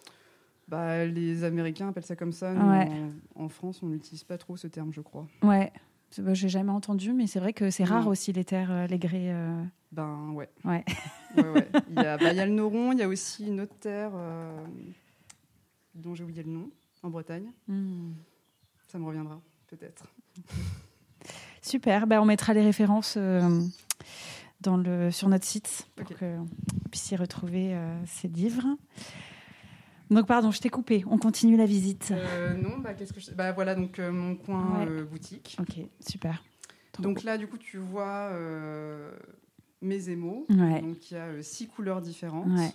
Bah, 0.69 1.05
les 1.05 1.43
Américains 1.43 1.89
appellent 1.89 2.05
ça 2.05 2.15
comme 2.15 2.31
ça. 2.31 2.53
Nous, 2.53 2.69
Ouais. 2.69 2.89
en, 3.35 3.43
en 3.45 3.49
France, 3.49 3.81
on 3.83 3.87
n'utilise 3.87 4.23
pas 4.23 4.37
trop 4.37 4.55
ce 4.55 4.67
terme, 4.67 4.91
je 4.93 5.01
crois. 5.01 5.27
Ouais. 5.43 5.71
Bah, 6.19 6.33
J'ai 6.33 6.49
jamais 6.49 6.71
entendu, 6.71 7.13
mais 7.13 7.27
c'est 7.27 7.39
vrai 7.39 7.53
que 7.53 7.69
c'est 7.69 7.83
rare 7.83 8.07
aussi 8.07 8.31
les 8.33 8.43
terres, 8.45 8.71
euh, 8.71 8.87
les 8.87 8.97
grès. 8.99 9.29
euh, 9.31 9.63
Ben 9.91 10.29
ouais. 10.31 10.49
Ouais. 10.63 10.83
Ouais, 11.35 11.43
ouais. 11.49 11.67
Il, 11.89 11.95
y 11.95 12.05
a, 12.05 12.17
bah, 12.17 12.31
il 12.31 12.37
y 12.37 12.39
a 12.39 12.45
le 12.45 12.53
Noron, 12.53 12.91
il 12.93 12.99
y 12.99 13.03
a 13.03 13.07
aussi 13.07 13.45
une 13.45 13.61
autre 13.61 13.75
terre 13.79 14.11
euh, 14.15 14.65
dont 15.93 16.15
j'ai 16.15 16.23
oublié 16.23 16.43
le 16.43 16.49
nom, 16.51 16.69
en 17.03 17.09
Bretagne. 17.09 17.51
hmm. 17.67 18.13
Ça 18.87 18.97
me 18.97 19.05
reviendra, 19.05 19.39
peut-être. 19.67 20.05
Super, 21.61 22.07
ben, 22.07 22.21
on 22.21 22.25
mettra 22.25 22.53
les 22.53 22.61
références 22.63 23.15
euh, 23.17 23.61
dans 24.61 24.77
le, 24.77 25.11
sur 25.11 25.27
notre 25.29 25.45
site 25.45 25.87
pour 25.95 26.07
qu'on 26.17 26.47
puisse 26.89 27.11
y 27.11 27.15
retrouver 27.17 27.75
euh, 27.75 27.99
ces 28.05 28.27
livres. 28.29 28.65
Donc, 30.09 30.25
pardon, 30.27 30.51
je 30.51 30.59
t'ai 30.61 30.69
coupé. 30.69 31.03
On 31.09 31.17
continue 31.17 31.57
la 31.57 31.65
visite. 31.65 32.09
Euh, 32.11 32.53
non, 32.55 32.77
bah, 32.79 32.93
qu'est-ce 32.93 33.11
que 33.13 33.19
je... 33.19 33.31
bah 33.31 33.51
voilà 33.51 33.75
donc 33.75 33.99
euh, 33.99 34.11
mon 34.11 34.35
coin 34.35 34.79
Ouais. 34.79 34.87
euh, 34.89 35.03
boutique. 35.03 35.57
Ok, 35.59 35.79
super. 35.99 36.43
Donc 36.99 37.23
là, 37.23 37.37
du 37.37 37.47
coup, 37.47 37.57
tu 37.57 37.77
vois 37.77 38.31
mes 39.81 40.09
émaux. 40.09 40.45
Ouais. 40.49 40.81
Donc 40.81 41.11
il 41.11 41.13
y 41.13 41.17
a 41.17 41.43
six 41.43 41.67
couleurs 41.67 42.01
différentes, 42.01 42.47
Ouais. 42.57 42.71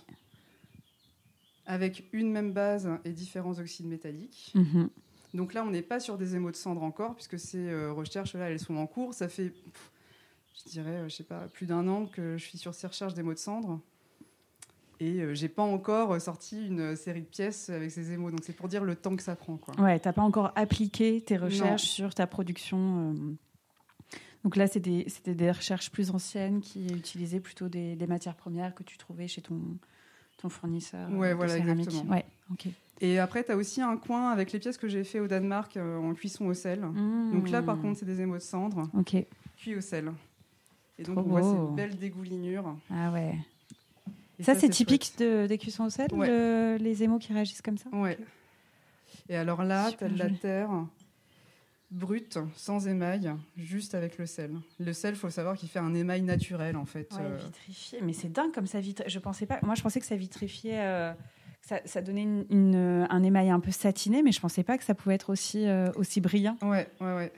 avec 1.65 2.05
une 2.13 2.31
même 2.31 2.53
base 2.53 2.89
et 3.05 3.11
différents 3.11 3.57
oxydes 3.59 3.87
métalliques. 3.87 4.51
Mhm. 4.55 4.89
Donc 5.33 5.53
là, 5.53 5.63
on 5.65 5.71
n'est 5.71 5.81
pas 5.81 5.99
sur 5.99 6.17
des 6.17 6.35
émaux 6.35 6.51
de 6.51 6.55
cendre 6.55 6.83
encore, 6.83 7.15
puisque 7.15 7.39
ces 7.39 7.73
recherches 7.89 8.35
là, 8.35 8.49
elles 8.49 8.59
sont 8.59 8.75
en 8.77 8.85
cours. 8.87 9.13
Ça 9.13 9.27
fait, 9.27 9.49
pff, 9.49 9.91
je 10.65 10.69
dirais, 10.69 11.03
je 11.09 11.15
sais 11.15 11.23
pas, 11.23 11.47
plus 11.47 11.65
d'un 11.65 11.87
an 11.87 12.05
que 12.05 12.37
je 12.37 12.43
suis 12.45 12.57
sur 12.59 12.73
ces 12.73 12.85
recherches 12.87 13.13
d'émaux 13.15 13.33
de 13.33 13.39
cendre. 13.39 13.81
Et 14.99 15.19
euh, 15.21 15.33
j'ai 15.33 15.49
pas 15.49 15.63
encore 15.63 16.13
euh, 16.13 16.19
sorti 16.19 16.67
une 16.67 16.79
euh, 16.79 16.95
série 16.95 17.21
de 17.21 17.25
pièces 17.27 17.69
avec 17.69 17.91
ces 17.91 18.11
émaux. 18.11 18.29
Donc 18.31 18.41
c'est 18.43 18.53
pour 18.55 18.67
dire 18.67 18.83
le 18.83 18.95
temps 18.95 19.15
que 19.15 19.23
ça 19.23 19.35
prend, 19.35 19.57
quoi. 19.57 19.73
Ouais, 19.81 19.99
t'as 19.99 20.13
pas 20.13 20.21
encore 20.21 20.51
appliqué 20.55 21.19
tes 21.21 21.35
recherches 21.37 21.83
Non. 21.83 21.95
sur 22.07 22.13
ta 22.15 22.27
production. 22.27 23.15
Donc 24.43 24.55
là, 24.55 24.67
c'est 24.67 24.79
des- 24.79 25.05
c'était 25.07 25.35
des, 25.35 25.51
recherches 25.51 25.89
plus 25.89 26.11
anciennes 26.11 26.59
qui 26.61 26.87
utilisaient 26.93 27.39
plutôt 27.39 27.69
des, 27.69 27.95
des 27.95 28.07
matières 28.07 28.35
premières 28.35 28.75
que 28.75 28.83
tu 28.83 28.97
trouvais 28.97 29.27
chez 29.27 29.41
ton, 29.41 29.59
ton 30.37 30.49
fournisseur. 30.49 31.09
Ouais, 31.11 31.33
voilà, 31.33 31.55
céramique. 31.57 31.87
exactement. 31.87 32.11
Ouais, 32.13 32.25
ok. 32.51 32.67
Et 33.01 33.19
après, 33.19 33.43
tu 33.43 33.51
as 33.51 33.55
aussi 33.57 33.81
un 33.81 33.97
coin 33.97 34.29
avec 34.31 34.51
les 34.51 34.59
pièces 34.59 34.77
que 34.77 34.87
j'ai 34.87 35.03
fait 35.03 35.19
au 35.19 35.27
Danemark 35.27 35.75
euh, 35.77 35.97
en 35.97 36.13
cuisson 36.13 36.45
au 36.45 36.53
sel. 36.53 36.81
Donc 37.33 37.49
là, 37.49 37.61
par 37.63 37.77
Mmh. 37.77 37.81
contre, 37.81 37.99
c'est 37.99 38.05
des 38.05 38.21
émaux 38.21 38.35
de 38.35 38.41
cendre 38.41 38.89
Ok. 38.93 39.15
cuits 39.57 39.75
au 39.75 39.81
sel. 39.81 40.11
Et 40.99 41.03
donc, 41.03 41.17
on 41.17 41.21
voit 41.23 41.41
beau. 41.41 41.69
ces 41.69 41.75
belles 41.75 41.97
dégoulinures. 41.97 42.75
Ah 42.91 43.11
ouais. 43.11 43.35
Et 44.39 44.43
ça, 44.43 44.55
c'est 44.55 44.69
typique 44.69 45.13
de, 45.19 45.45
des 45.47 45.57
cuissons 45.57 45.85
au 45.85 45.89
sel, 45.89 46.11
Ouais. 46.13 46.27
le- 46.27 46.77
les 46.83 47.03
émaux 47.03 47.19
qui 47.19 47.33
réagissent 47.33 47.61
comme 47.61 47.77
ça 47.77 47.89
Ouais. 47.91 48.17
Et 49.29 49.35
alors 49.35 49.63
là, 49.63 49.91
tu 49.91 50.03
as 50.03 50.09
de 50.09 50.17
la 50.17 50.29
terre 50.29 50.69
brute, 51.91 52.39
sans 52.55 52.87
émail, 52.87 53.31
juste 53.55 53.93
avec 53.93 54.17
le 54.17 54.25
sel. 54.25 54.55
Le 54.79 54.93
sel, 54.93 55.15
faut 55.15 55.29
savoir 55.29 55.55
qu'il 55.55 55.69
fait 55.69 55.77
un 55.79 55.93
émail 55.93 56.23
naturel, 56.23 56.75
en 56.75 56.85
fait. 56.85 57.11
Ouais, 57.13 57.21
euh, 57.21 57.37
vitrifié. 57.37 57.99
Mais 58.01 58.13
c'est 58.13 58.29
dingue 58.31 58.51
comme 58.51 58.65
ça 58.65 58.79
vitrifie. 58.79 59.09
Je 59.11 59.19
pensais 59.19 59.45
pas. 59.45 59.59
Moi, 59.61 59.75
je 59.75 59.83
pensais 59.83 59.99
que 59.99 60.05
ça 60.05 60.15
vitrifiait. 60.15 60.79
euh, 60.81 61.13
ça, 61.61 61.79
ça 61.85 62.01
donnait 62.01 62.23
une, 62.23 62.45
une, 62.49 62.75
euh, 62.75 63.05
un 63.09 63.21
émail 63.23 63.49
un 63.51 63.59
peu 63.59 63.71
satiné, 63.71 64.23
mais 64.23 64.31
je 64.31 64.39
pensais 64.41 64.63
pas 64.63 64.77
que 64.77 64.83
ça 64.83 64.95
pouvait 64.95 65.15
être 65.15 65.29
aussi, 65.29 65.65
euh, 65.67 65.91
aussi 65.95 66.19
brillant. 66.19 66.57
Ouais, 66.63 66.89
ouais, 66.99 67.15
ouais. 67.15 67.31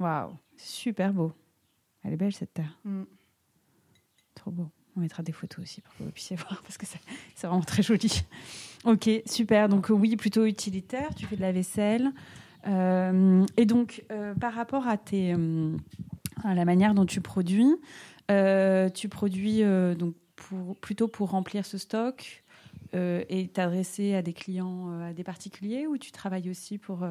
Waouh, 0.00 0.36
super 0.56 1.12
beau. 1.14 1.32
Elle 2.02 2.12
est 2.14 2.16
belle 2.16 2.34
cette 2.34 2.52
terre. 2.52 2.76
Mm. 2.84 3.04
Trop 4.34 4.50
beau. 4.50 4.68
On 4.96 5.00
mettra 5.00 5.22
des 5.22 5.32
photos 5.32 5.62
aussi 5.62 5.80
pour 5.80 5.94
que 5.96 6.02
vous 6.02 6.10
puissiez 6.10 6.36
voir 6.48 6.62
parce 6.62 6.78
que 6.78 6.86
c'est 6.86 7.46
vraiment 7.46 7.62
très 7.62 7.82
joli. 7.82 8.24
Ok, 8.84 9.08
super. 9.26 9.68
Donc 9.68 9.90
euh, 9.90 9.94
oui, 9.94 10.16
plutôt 10.16 10.46
utilitaire. 10.46 11.14
Tu 11.14 11.26
fais 11.26 11.36
de 11.36 11.42
la 11.42 11.52
vaisselle. 11.52 12.12
Euh, 12.66 13.44
et 13.56 13.66
donc, 13.66 14.04
euh, 14.10 14.34
par 14.34 14.54
rapport 14.54 14.86
à, 14.86 14.96
la 16.54 16.64
manière 16.64 16.94
dont 16.94 17.06
tu 17.06 17.20
produis, 17.20 17.76
tu 18.28 19.08
produis 19.08 19.62
donc 19.96 20.14
plutôt 20.80 21.08
pour 21.08 21.30
remplir 21.30 21.66
ce 21.66 21.78
stock 21.78 22.44
et 22.92 23.50
t'adresser 23.52 24.14
à 24.14 24.22
des 24.22 24.32
clients, 24.32 25.00
à 25.02 25.12
des 25.12 25.24
particuliers, 25.24 25.86
ou 25.86 25.98
tu 25.98 26.12
travailles 26.12 26.48
aussi 26.48 26.78
pour 26.78 27.06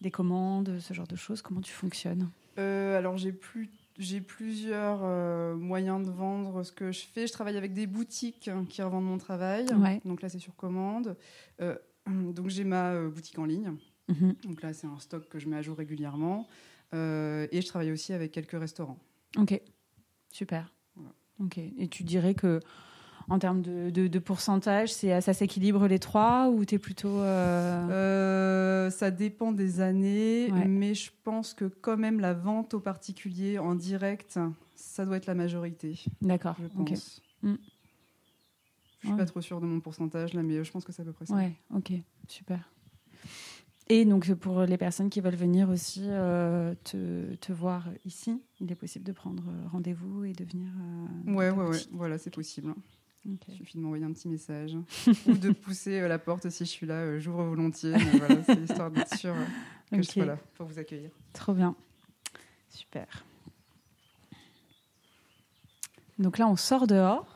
des 0.00 0.10
commandes, 0.10 0.78
ce 0.78 0.94
genre 0.94 1.06
de 1.06 1.16
choses? 1.16 1.42
Comment 1.42 1.60
tu 1.60 1.72
fonctionnes? 1.72 2.30
Alors 2.56 3.16
j'ai 3.16 3.32
plus 3.32 3.70
j'ai 3.98 4.20
plusieurs 4.20 5.00
euh, 5.02 5.54
moyens 5.54 6.04
de 6.04 6.10
vendre 6.10 6.62
ce 6.62 6.72
que 6.72 6.92
je 6.92 7.04
fais. 7.04 7.26
Je 7.26 7.32
travaille 7.32 7.56
avec 7.56 7.72
des 7.72 7.86
boutiques 7.86 8.48
hein, 8.48 8.64
qui 8.68 8.82
revendent 8.82 9.06
mon 9.06 9.18
travail. 9.18 9.66
Ouais. 9.74 10.00
Donc 10.04 10.22
là 10.22 10.28
c'est 10.28 10.38
sur 10.38 10.56
commande. 10.56 11.16
Euh, 11.60 11.76
donc 12.06 12.48
j'ai 12.48 12.64
ma 12.64 12.92
euh, 12.92 13.08
boutique 13.08 13.38
en 13.38 13.44
ligne. 13.44 13.72
Mhm. 14.08 14.34
Donc 14.44 14.62
là 14.62 14.72
c'est 14.72 14.86
un 14.86 14.98
stock 14.98 15.28
que 15.28 15.38
je 15.38 15.48
mets 15.48 15.56
à 15.56 15.62
jour 15.62 15.76
régulièrement. 15.76 16.48
Et 16.92 17.60
je 17.60 17.66
travaille 17.66 17.90
aussi 17.90 18.12
avec 18.12 18.30
quelques 18.30 18.56
restaurants. 18.56 19.00
Ok, 19.36 19.60
super. 20.30 20.72
Voilà. 20.94 21.12
Ok. 21.40 21.58
Et 21.58 21.88
tu 21.88 22.04
dirais 22.04 22.34
que 22.34 22.60
en 23.28 23.38
termes 23.38 23.62
de, 23.62 23.90
de- 23.90 24.06
de 24.08 24.18
pourcentage, 24.18 24.92
c'est 24.92 25.20
ça 25.20 25.32
s'équilibre 25.32 25.86
les 25.86 25.98
trois 25.98 26.48
ou 26.50 26.64
tu 26.64 26.74
es 26.74 26.78
plutôt. 26.78 27.20
euh, 27.20 27.88
Euh, 27.90 28.90
ça 28.90 29.10
dépend 29.10 29.52
des 29.52 29.80
années, 29.80 30.50
Ouais. 30.52 30.66
mais 30.66 30.94
je 30.94 31.10
pense 31.22 31.54
que 31.54 31.64
quand 31.64 31.96
même 31.96 32.20
la 32.20 32.34
vente 32.34 32.74
aux 32.74 32.80
particuliers 32.80 33.58
en 33.58 33.74
direct, 33.74 34.38
ça 34.74 35.06
doit 35.06 35.16
être 35.16 35.26
la 35.26 35.34
majorité, 35.34 35.98
D'accord. 36.20 36.56
je 36.60 36.66
pense. 36.68 37.20
Mm. 37.42 37.54
Je 37.54 38.98
suis 38.98 39.08
Ouais. 39.10 39.16
pas 39.16 39.26
trop 39.26 39.40
sûre 39.40 39.60
de 39.60 39.66
mon 39.66 39.80
pourcentage 39.80 40.32
là, 40.34 40.42
mais 40.42 40.62
je 40.64 40.70
pense 40.70 40.84
que 40.84 40.92
c'est 40.92 41.02
à 41.02 41.04
peu 41.04 41.12
près 41.12 41.26
ça. 41.26 41.34
Ouais, 41.34 41.52
ok, 41.74 41.92
super. 42.28 42.70
Et 43.90 44.06
donc 44.06 44.32
pour 44.34 44.62
les 44.62 44.78
personnes 44.78 45.10
qui 45.10 45.20
veulent 45.20 45.34
venir 45.36 45.68
aussi 45.68 46.00
euh, 46.04 46.74
te, 46.84 47.34
te 47.34 47.52
voir 47.52 47.86
ici, 48.06 48.40
il 48.60 48.72
est 48.72 48.74
possible 48.76 49.04
de 49.04 49.12
prendre 49.12 49.42
rendez-vous 49.70 50.24
et 50.24 50.32
de 50.32 50.42
venir. 50.44 50.70
euh, 51.28 51.32
Ouais, 51.34 51.50
ouais, 51.50 51.66
ouais, 51.68 51.78
voilà, 51.92 52.16
c'est 52.16 52.30
possible. 52.34 52.74
Il 53.26 53.38
suffit 53.56 53.78
de 53.78 53.82
m'envoyer 53.82 54.04
un 54.04 54.12
petit 54.12 54.28
message 54.28 54.76
ou 55.26 55.32
de 55.32 55.50
pousser 55.50 56.00
euh, 56.00 56.08
la 56.08 56.18
porte 56.18 56.50
si 56.50 56.66
je 56.66 56.70
suis 56.70 56.86
là, 56.86 56.96
euh, 56.96 57.18
j'ouvre 57.20 57.42
volontiers. 57.44 57.92
Voilà, 57.92 58.44
c'est 58.44 58.60
histoire 58.60 58.90
d'être 58.90 59.16
sûr 59.16 59.34
euh, 59.34 59.44
que 59.90 60.02
je 60.02 60.10
sois 60.10 60.26
là 60.26 60.36
pour 60.54 60.66
vous 60.66 60.78
accueillir. 60.78 61.10
Trop 61.32 61.54
bien. 61.54 61.74
Super. 62.68 63.24
Donc 66.18 66.36
là, 66.38 66.46
on 66.48 66.56
sort 66.56 66.86
dehors 66.86 67.26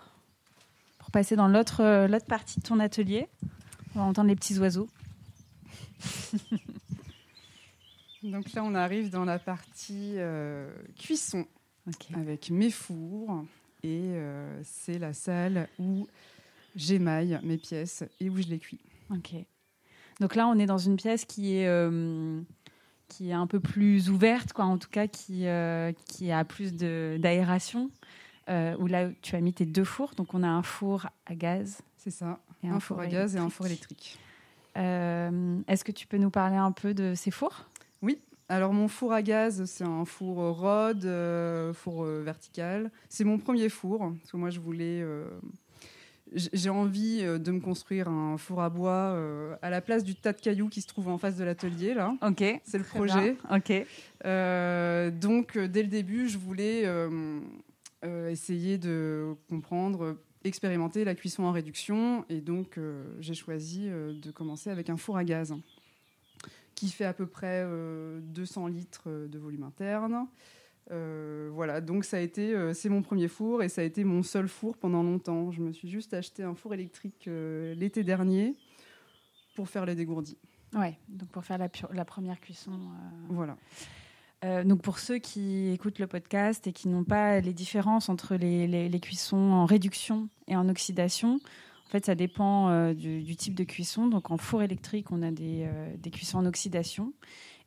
pour 0.98 1.10
passer 1.10 1.36
dans 1.36 1.48
l'autre 1.48 2.06
l'autre 2.06 2.26
partie 2.26 2.60
de 2.60 2.64
ton 2.64 2.80
atelier. 2.80 3.26
On 3.94 4.00
va 4.00 4.04
entendre 4.04 4.28
les 4.28 4.36
petits 4.36 4.58
oiseaux. 4.58 4.88
Donc 8.22 8.52
là, 8.52 8.62
on 8.62 8.74
arrive 8.74 9.08
dans 9.10 9.24
la 9.24 9.38
partie 9.38 10.16
cuisson. 10.98 11.46
Avec 12.14 12.50
mes 12.50 12.70
fours 12.70 13.46
et 13.82 14.00
euh, 14.02 14.60
c'est 14.64 14.98
la 14.98 15.12
salle 15.12 15.68
où 15.78 16.06
j'émaille 16.76 17.38
mes 17.42 17.56
pièces 17.56 18.04
et 18.20 18.28
où 18.30 18.36
je 18.40 18.48
les 18.48 18.58
cuis. 18.58 18.80
Ok. 19.10 19.34
Donc 20.20 20.34
là, 20.34 20.48
on 20.48 20.58
est 20.58 20.66
dans 20.66 20.78
une 20.78 20.96
pièce 20.96 21.24
qui 21.24 21.56
est 21.56 21.66
euh, 21.68 22.40
qui 23.08 23.30
est 23.30 23.34
un 23.34 23.46
peu 23.46 23.60
plus 23.60 24.10
ouverte, 24.10 24.52
quoi. 24.52 24.64
En 24.64 24.78
tout 24.78 24.90
cas, 24.90 25.06
qui 25.06 25.46
euh, 25.46 25.92
qui 26.06 26.32
a 26.32 26.44
plus 26.44 26.74
de 26.74 27.16
d'aération. 27.20 27.90
euh, 28.48 28.74
où 28.78 28.86
là, 28.86 29.08
tu 29.22 29.36
as 29.36 29.40
mis 29.40 29.52
tes 29.52 29.66
deux 29.66 29.84
fours. 29.84 30.12
Donc, 30.16 30.34
on 30.34 30.42
a 30.42 30.48
un 30.48 30.62
four 30.62 31.06
à 31.26 31.34
gaz 31.34 31.82
C'est 31.98 32.10
ça, 32.10 32.38
et 32.64 32.68
un, 32.68 32.80
four 32.80 32.98
à 33.00 33.06
gaz 33.06 33.36
et 33.36 33.38
un 33.38 33.50
four 33.50 33.66
électrique. 33.66 34.18
Est-ce 34.74 35.84
que 35.84 35.92
tu 35.92 36.06
peux 36.06 36.18
nous 36.18 36.30
parler 36.30 36.56
un 36.56 36.72
peu 36.72 36.94
de 36.94 37.14
ces 37.14 37.30
fours? 37.30 37.66
Alors 38.50 38.72
mon 38.72 38.88
four 38.88 39.12
à 39.12 39.20
gaz, 39.20 39.64
c'est 39.66 39.84
un 39.84 40.06
four 40.06 40.36
Rode, 40.58 41.04
euh, 41.04 41.74
four 41.74 42.04
euh, 42.04 42.22
vertical. 42.24 42.90
C'est 43.10 43.24
mon 43.24 43.38
premier 43.38 43.68
four, 43.68 43.98
parce 44.18 44.32
que 44.32 44.36
moi 44.38 44.48
je 44.48 44.58
voulais... 44.58 45.02
euh, 45.02 45.26
j'ai 46.34 46.70
envie 46.70 47.22
de 47.22 47.50
me 47.50 47.60
construire 47.60 48.08
un 48.08 48.36
four 48.36 48.60
à 48.60 48.68
bois 48.68 49.18
à 49.62 49.70
la 49.70 49.80
place 49.80 50.04
du 50.04 50.14
tas 50.14 50.34
de 50.34 50.40
cailloux 50.40 50.68
qui 50.68 50.82
se 50.82 50.86
trouve 50.86 51.08
en 51.08 51.16
face 51.16 51.36
de 51.36 51.44
l'atelier, 51.44 51.94
là. 51.94 52.14
Ok. 52.20 52.44
C'est 52.64 52.76
le 52.76 52.84
projet. 52.84 53.34
bien. 53.34 53.56
Ok. 53.56 53.70
Donc, 55.20 55.56
dès 55.56 55.82
le 55.82 55.88
début, 55.88 56.28
je 56.28 56.36
voulais 56.36 56.86
essayer 58.28 58.76
de 58.76 59.36
comprendre, 59.48 60.18
expérimenter 60.44 61.02
la 61.06 61.14
cuisson 61.14 61.44
en 61.44 61.52
réduction. 61.52 62.26
Et 62.28 62.42
donc, 62.42 62.78
j'ai 63.20 63.32
choisi 63.32 63.88
de 63.88 64.30
commencer 64.30 64.68
avec 64.68 64.90
un 64.90 64.98
four 64.98 65.16
à 65.16 65.24
gaz 65.24 65.54
qui 66.78 66.90
fait 66.90 67.04
à 67.04 67.12
peu 67.12 67.26
près 67.26 67.62
euh, 67.64 68.20
200 68.22 68.66
litres 68.68 69.04
euh, 69.08 69.28
de 69.28 69.38
volume 69.38 69.62
interne. 69.64 70.26
Euh, 70.90 71.50
voilà, 71.52 71.80
donc 71.82 72.04
ça 72.04 72.16
a 72.16 72.20
été, 72.20 72.54
euh, 72.54 72.72
c'est 72.72 72.88
mon 72.88 73.02
premier 73.02 73.28
four 73.28 73.62
et 73.62 73.68
ça 73.68 73.82
a 73.82 73.84
été 73.84 74.04
mon 74.04 74.22
seul 74.22 74.48
four 74.48 74.76
pendant 74.78 75.02
longtemps. 75.02 75.50
Je 75.50 75.60
me 75.60 75.72
suis 75.72 75.88
juste 75.88 76.14
acheté 76.14 76.42
un 76.42 76.54
four 76.54 76.72
électrique 76.72 77.26
euh, 77.28 77.74
l'été 77.74 78.04
dernier 78.04 78.54
pour 79.54 79.68
faire 79.68 79.84
les 79.84 79.94
dégourdis. 79.94 80.38
Ouais. 80.74 80.98
Donc 81.08 81.28
pour 81.30 81.44
faire 81.44 81.58
la, 81.58 82.04
première 82.04 82.40
cuisson. 82.40 82.72
euh, 82.72 83.26
Voilà. 83.30 83.56
Euh, 84.44 84.62
donc 84.64 84.82
pour 84.82 84.98
ceux 84.98 85.18
qui 85.18 85.68
écoutent 85.70 85.98
le 85.98 86.06
podcast 86.06 86.66
et 86.68 86.72
qui 86.72 86.88
n'ont 86.88 87.04
pas 87.04 87.40
les 87.40 87.52
différences 87.52 88.08
entre 88.08 88.36
les, 88.36 88.66
les- 88.68 88.88
les 88.88 89.00
cuissons 89.00 89.36
en 89.36 89.66
réduction 89.66 90.28
et 90.46 90.56
en 90.56 90.68
oxydation, 90.68 91.40
en 91.88 91.90
fait 91.90 92.04
ça 92.04 92.14
dépend 92.14 92.68
euh, 92.68 92.92
du, 92.92 93.34
type 93.34 93.54
de 93.54 93.64
cuisson. 93.64 94.08
Donc 94.08 94.30
en 94.30 94.36
four 94.36 94.62
électrique, 94.62 95.10
on 95.10 95.22
a 95.22 95.30
des, 95.30 95.66
euh, 95.66 96.10
cuissons 96.12 96.38
en 96.38 96.44
oxydation. 96.46 97.14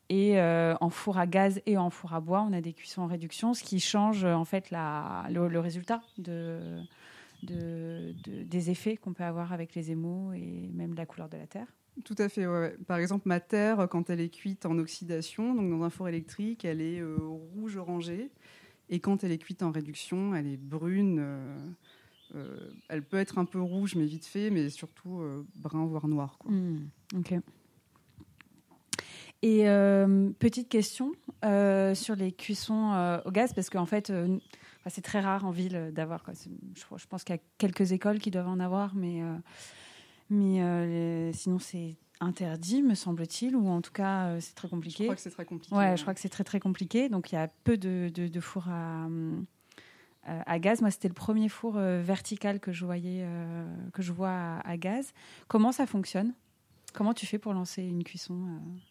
Et 0.10 0.40
euh, 0.40 0.76
en 0.80 0.90
four 0.90 1.18
à 1.18 1.26
gaz 1.26 1.62
et 1.66 1.78
en 1.78 1.90
four 1.90 2.14
à 2.14 2.20
bois, 2.20 2.46
on 2.48 2.54
a 2.54 2.62
des 2.62 2.74
cuissons 2.74 3.02
en 3.02 3.08
réduction, 3.08 3.54
ce 3.54 3.64
qui 3.64 3.80
change 3.80 4.26
en 4.26 4.46
fait 4.46 4.70
le, 4.70 5.58
résultat 5.58 6.02
de, 6.18 6.82
de- 7.44 8.14
de- 8.26 8.44
des 8.44 8.70
effets 8.70 8.98
qu'on 8.98 9.14
peut 9.14 9.24
avoir 9.24 9.54
avec 9.54 9.74
les 9.74 9.90
émaux 9.90 10.34
et 10.34 10.70
même 10.74 10.94
la 10.96 11.06
couleur 11.06 11.30
de 11.30 11.38
la 11.38 11.48
terre. 11.48 11.68
Tout 12.04 12.16
à 12.20 12.30
fait. 12.30 12.46
ouais. 12.46 12.76
Par 12.88 12.98
exemple, 12.98 13.28
ma 13.28 13.40
terre, 13.40 13.88
quand 13.90 14.10
elle 14.10 14.20
est 14.20 14.30
cuite 14.30 14.66
en 14.66 14.78
oxydation, 14.78 15.56
donc 15.56 15.70
dans 15.70 15.84
un 15.84 15.90
four 15.90 16.10
électrique, 16.10 16.64
elle 16.66 16.82
est 16.82 17.02
rouge 17.02 17.78
orangé. 17.78 18.30
Et 18.90 19.00
quand 19.00 19.24
elle 19.24 19.32
est 19.32 19.38
cuite 19.38 19.64
en 19.64 19.72
réduction, 19.72 20.36
elle 20.36 20.48
est 20.48 20.58
brune. 20.58 21.26
Euh, 22.36 22.72
elle 22.89 23.04
peut 23.04 23.17
être 23.17 23.38
un 23.38 23.46
peu 23.46 23.60
rouge, 23.62 23.96
mais 23.96 24.06
vite 24.06 24.26
fait, 24.26 24.50
mais 24.50 24.70
surtout 24.70 25.20
euh, 25.22 25.46
brun, 25.56 25.86
voire 25.86 26.08
noir. 26.08 26.38
quoi. 26.39 26.52
Hmm, 26.52 26.88
ok. 27.15 27.36
Et 29.44 29.67
euh, 29.67 30.30
petite 30.38 30.70
question 30.70 31.13
euh, 31.46 31.96
sur 31.96 32.15
les 32.15 32.32
cuissons 32.32 32.94
euh, 32.94 33.20
au 33.26 33.32
gaz, 33.32 33.54
parce 33.54 33.70
qu'en 33.72 33.88
fait, 33.88 34.13
c'est 34.88 35.02
très 35.02 35.20
rare 35.20 35.46
en 35.46 35.52
ville 35.52 35.91
d'avoir. 35.94 36.24
Je, 36.34 36.50
je 36.98 37.08
pense 37.08 37.24
qu'il 37.24 37.36
y 37.36 37.39
a 37.39 37.41
quelques 37.58 37.91
écoles 37.91 38.20
qui 38.20 38.30
doivent 38.30 38.48
en 38.50 38.60
avoir, 38.60 38.94
mais, 38.94 39.22
mais 40.30 40.86
les- 40.88 41.34
sinon 41.34 41.58
c'est 41.60 41.98
interdit, 42.20 42.84
me 42.84 42.94
semble-t-il, 42.94 43.56
ou 43.56 43.67
en 43.67 43.82
tout 43.82 43.91
cas 43.91 44.39
c'est 44.39 44.54
très 44.54 44.67
Je 44.67 44.74
compliqué. 44.76 45.04
crois 45.06 45.15
que 45.15 45.22
c'est 45.22 45.32
très 45.32 45.46
compliqué. 45.46 45.76
Ouais, 45.76 45.98
je 45.98 46.04
crois 46.04 46.13
que 46.13 46.20
c'est 46.20 46.30
très 46.30 46.44
très 46.44 46.60
compliqué. 46.60 47.10
Donc 47.10 47.32
il 47.32 47.36
y 47.36 47.38
a 47.39 47.48
peu 47.63 47.78
de, 47.78 48.12
de, 48.13 48.28
de 48.28 48.39
fours 48.39 48.67
à, 48.70 49.06
hum, 49.08 49.46
à 50.26 50.60
gaz. 50.60 50.82
Moi, 50.82 50.92
c'était 50.92 51.08
le 51.08 51.14
premier 51.14 51.50
four 51.50 51.78
euh, 51.78 52.02
vertical 52.02 52.60
que 52.60 52.72
je 52.72 52.86
voyais, 52.86 53.24
euh, 53.24 53.66
que 53.94 54.02
je 54.02 54.12
vois 54.12 54.30
à, 54.30 54.60
à 54.70 54.78
gaz. 54.78 55.14
Comment 55.48 55.72
ça 55.72 55.86
fonctionne? 55.86 56.34
Comment 56.94 57.14
tu 57.14 57.26
fais 57.26 57.38
pour 57.38 57.54
lancer 57.54 57.82
une 57.84 58.04
cuisson 58.04 58.36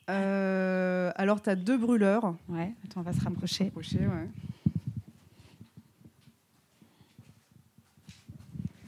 euh? 0.08 0.10
Euh, 0.10 1.12
alors, 1.16 1.42
tu 1.42 1.50
as 1.50 1.56
deux 1.56 1.76
brûleurs. 1.76 2.34
Ouais, 2.48 2.72
attends, 2.84 3.00
on 3.00 3.02
va 3.02 3.12
se 3.12 3.20
rapprocher. 3.22 3.64
Rapprochés, 3.64 4.06
ouais. 4.06 4.28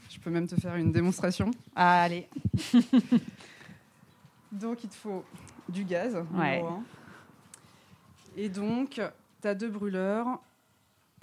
Je 0.09 0.19
peux 0.19 0.31
même 0.31 0.47
te 0.47 0.55
faire 0.55 0.75
une 0.75 0.91
démonstration. 0.91 1.51
Ah, 1.75 2.03
allez. 2.03 2.27
Donc, 4.51 4.83
il 4.83 4.89
te 4.89 4.95
faut 4.95 5.23
du 5.69 5.83
gaz, 5.83 6.17
Ouais. 6.33 6.63
Et 8.35 8.49
donc, 8.49 8.99
tu 9.41 9.47
as 9.47 9.53
deux 9.53 9.69
brûleurs. 9.69 10.39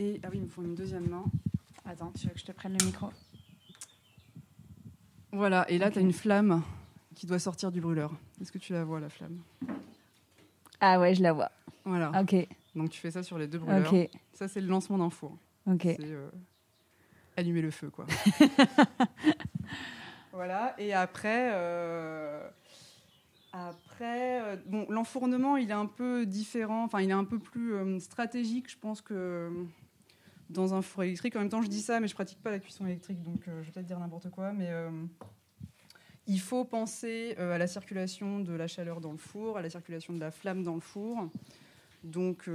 Et, 0.00 0.18
ah 0.24 0.28
oui, 0.30 0.38
il 0.38 0.44
me 0.44 0.48
faut 0.48 0.62
une 0.62 0.74
deuxième 0.74 1.06
main. 1.10 1.24
Attends, 1.84 2.10
tu 2.18 2.26
veux 2.26 2.32
que 2.32 2.40
je 2.40 2.46
te 2.46 2.52
prenne 2.52 2.74
le 2.78 2.82
micro? 2.86 3.10
Voilà, 5.30 5.70
et 5.70 5.76
là, 5.76 5.90
tu 5.90 5.98
as 5.98 6.00
une 6.00 6.14
flamme 6.14 6.62
qui 7.14 7.26
doit 7.26 7.38
sortir 7.38 7.70
du 7.70 7.82
brûleur. 7.82 8.10
Est-ce 8.40 8.50
que 8.50 8.56
tu 8.56 8.72
la 8.72 8.82
vois, 8.82 8.98
la 8.98 9.10
flamme? 9.10 9.42
Ah 10.80 10.98
ouais, 10.98 11.14
je 11.14 11.22
la 11.22 11.34
vois. 11.34 11.50
Voilà. 11.84 12.18
Ok, 12.18 12.34
Donc 12.74 12.88
tu 12.88 12.98
fais 12.98 13.10
ça 13.10 13.22
sur 13.22 13.36
les 13.36 13.46
deux 13.46 13.58
brûleurs. 13.58 13.92
ok, 13.92 14.08
Ça, 14.32 14.48
c'est 14.48 14.62
le 14.62 14.68
lancement 14.68 14.96
d'un 14.96 15.10
four. 15.10 15.36
ok. 15.66 15.82
C'est 15.82 15.98
euh, 16.00 16.30
allumer 17.36 17.60
le 17.60 17.70
feu, 17.70 17.90
quoi. 17.90 18.06
voilà. 20.32 20.74
Et 20.78 20.94
après, 20.94 21.50
euh, 21.52 22.48
après, 23.52 24.40
euh, 24.40 24.56
bon, 24.64 24.86
l'enfournement, 24.88 25.58
il 25.58 25.68
est 25.68 25.74
un 25.74 25.84
peu 25.84 26.24
différent. 26.24 26.84
Enfin, 26.84 27.02
il 27.02 27.10
est 27.10 27.12
un 27.12 27.24
peu 27.24 27.38
plus 27.38 27.74
euh, 27.74 27.98
stratégique, 27.98 28.70
je 28.70 28.78
pense 28.78 29.02
que 29.02 29.52
dans 30.50 30.74
un 30.74 30.82
four 30.82 31.04
électrique. 31.04 31.36
En 31.36 31.40
même 31.40 31.48
temps, 31.48 31.62
je 31.62 31.68
dis 31.68 31.80
ça, 31.80 32.00
mais 32.00 32.08
je 32.08 32.14
pratique 32.14 32.42
pas 32.42 32.50
la 32.50 32.58
cuisson 32.58 32.86
électrique, 32.86 33.22
donc 33.22 33.46
euh, 33.48 33.62
je 33.62 33.66
vais 33.66 33.72
peut-être 33.72 33.86
dire 33.86 33.98
n'importe 33.98 34.30
quoi, 34.30 34.52
mais 34.52 34.68
euh, 34.68 34.90
il 36.26 36.40
faut 36.40 36.64
penser 36.64 37.34
euh, 37.38 37.54
à 37.54 37.58
la 37.58 37.66
circulation 37.66 38.40
de 38.40 38.52
la 38.52 38.66
chaleur 38.66 39.00
dans 39.00 39.12
le 39.12 39.18
four, 39.18 39.56
à 39.56 39.62
la 39.62 39.70
circulation 39.70 40.12
de 40.12 40.20
la 40.20 40.30
flamme 40.30 40.62
dans 40.62 40.74
le 40.74 40.80
four. 40.80 41.28
Donc, 42.02 42.48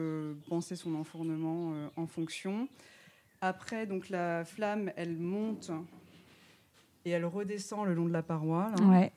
penser 0.49 0.75
son 0.75 0.95
enfournement 0.95 1.91
en 1.97 2.07
fonction. 2.07 2.67
Après, 3.41 3.85
donc 3.85 4.09
la 4.09 4.43
flamme, 4.43 4.91
elle 4.95 5.17
monte 5.17 5.69
et 7.05 7.11
elle 7.11 7.25
redescend 7.25 7.85
le 7.85 7.93
long 7.93 8.05
de 8.07 8.11
la 8.11 8.23
paroi 8.23 8.71
là, 8.75 8.83
Ouais, 8.87 9.13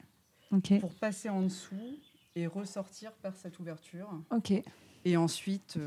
pour 0.81 0.95
passer 0.95 1.31
en 1.31 1.41
dessous 1.41 1.99
et 2.37 2.47
ressortir 2.47 3.13
par 3.13 3.35
cette 3.37 3.59
ouverture. 3.59 4.11
ok. 4.31 4.53
Et 5.07 5.17
ensuite, 5.17 5.79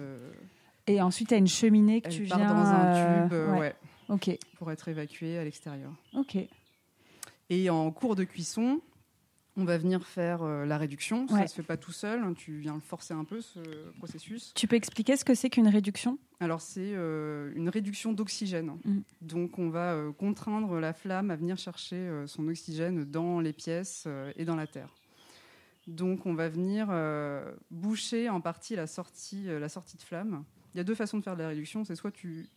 Et 0.87 1.01
ensuite, 1.01 1.29
tu 1.29 1.33
as 1.33 1.37
une 1.37 1.47
cheminée 1.47 2.01
que 2.01 2.07
elle 2.07 2.13
tu 2.13 2.23
part 2.23 2.37
viens... 2.37 2.53
dans 2.53 2.65
un 2.65 2.85
euh, 2.85 3.23
tube 3.23 3.33
euh, 3.33 3.51
ouais. 3.53 3.59
ouais, 3.59 3.75
Ok, 4.09 4.37
pour 4.57 4.71
être 4.71 4.87
évacuée 4.87 5.37
à 5.37 5.43
l'extérieur. 5.43 5.91
ok. 6.13 6.37
Et 7.49 7.69
en 7.69 7.91
cours 7.91 8.15
de 8.15 8.23
cuisson, 8.23 8.79
on 9.57 9.65
va 9.65 9.77
venir 9.77 10.05
faire 10.05 10.43
euh, 10.43 10.65
la 10.65 10.77
réduction. 10.77 11.27
Ça 11.27 11.41
ne 11.41 11.47
se 11.47 11.55
fait 11.55 11.63
pas 11.63 11.77
tout 11.77 11.91
seul, 11.91 12.21
hein, 12.21 12.33
tu 12.33 12.59
viens 12.59 12.75
le 12.75 12.79
forcer 12.79 13.13
un 13.13 13.25
peu, 13.25 13.41
ce 13.41 13.59
processus. 13.97 14.53
Tu 14.55 14.67
peux 14.67 14.77
expliquer 14.77 15.17
ce 15.17 15.25
que 15.25 15.35
c'est 15.35 15.49
qu'une 15.49 15.67
réduction? 15.67 16.17
Alors, 16.39 16.61
c'est 16.61 16.93
euh, 16.93 17.51
une 17.55 17.67
réduction 17.67 18.13
d'oxygène. 18.13 18.77
Mm. 18.85 18.99
Donc, 19.21 19.59
on 19.59 19.69
va 19.69 19.93
euh, 19.93 20.11
contraindre 20.13 20.79
la 20.79 20.93
flamme 20.93 21.29
à 21.29 21.35
venir 21.35 21.57
chercher 21.57 22.09
son 22.25 22.47
oxygène 22.47 23.03
dans 23.03 23.41
les 23.41 23.53
pièces 23.53 24.07
et 24.37 24.45
dans 24.45 24.55
la 24.55 24.67
terre. 24.67 24.95
Donc, 25.87 26.25
on 26.25 26.33
va 26.33 26.47
venir 26.47 26.87
boucher 27.69 28.29
en 28.29 28.39
partie 28.39 28.75
la 28.75 28.87
sortie, 28.87 29.43
la 29.45 29.67
sortie 29.67 29.97
de 29.97 30.03
flamme. 30.03 30.45
Il 30.73 30.77
y 30.77 30.81
a 30.81 30.83
deux 30.83 30.95
façons 30.95 31.17
de 31.17 31.23
faire 31.23 31.35
de 31.35 31.41
la 31.41 31.49
réduction. 31.49 31.83
C'est 31.85 31.95
soit 31.95 32.11
tu, 32.11 32.47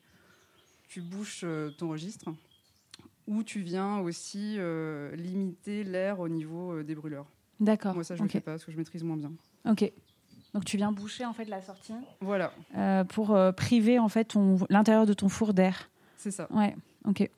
tu 0.88 1.00
bouches 1.00 1.42
euh, 1.44 1.70
ton 1.70 1.88
registre, 1.90 2.30
ou 3.26 3.42
tu 3.42 3.60
viens 3.60 3.98
aussi 3.98 4.56
euh, 4.58 5.14
limiter 5.16 5.84
l'air 5.84 6.20
au 6.20 6.28
niveau 6.28 6.72
euh, 6.72 6.84
des 6.84 6.94
brûleurs. 6.94 7.26
D'accord. 7.60 7.94
Moi, 7.94 8.04
ça, 8.04 8.14
je 8.16 8.20
ne 8.22 8.26
ok. 8.26 8.34
le 8.34 8.38
fais 8.40 8.44
pas 8.44 8.52
parce 8.52 8.64
que 8.64 8.72
je 8.72 8.76
maîtrise 8.76 9.02
moins 9.02 9.16
bien. 9.16 9.32
Ok. 9.68 9.90
Donc 10.52 10.64
tu 10.64 10.76
viens 10.76 10.92
boucher 10.92 11.24
en 11.24 11.32
fait 11.32 11.46
la 11.46 11.60
sortie 11.60 11.94
Voilà, 12.20 12.52
euh, 12.76 13.02
pour 13.02 13.34
euh, 13.34 13.50
priver 13.50 13.98
en 13.98 14.08
fait 14.08 14.36
l'intérieur 14.70 15.04
de 15.04 15.12
ton 15.12 15.28
four 15.28 15.52
d'air. 15.52 15.90
c'est 16.16 16.30
ça. 16.30 16.46
Ouais. 16.52 16.76
Ok. 17.06 17.28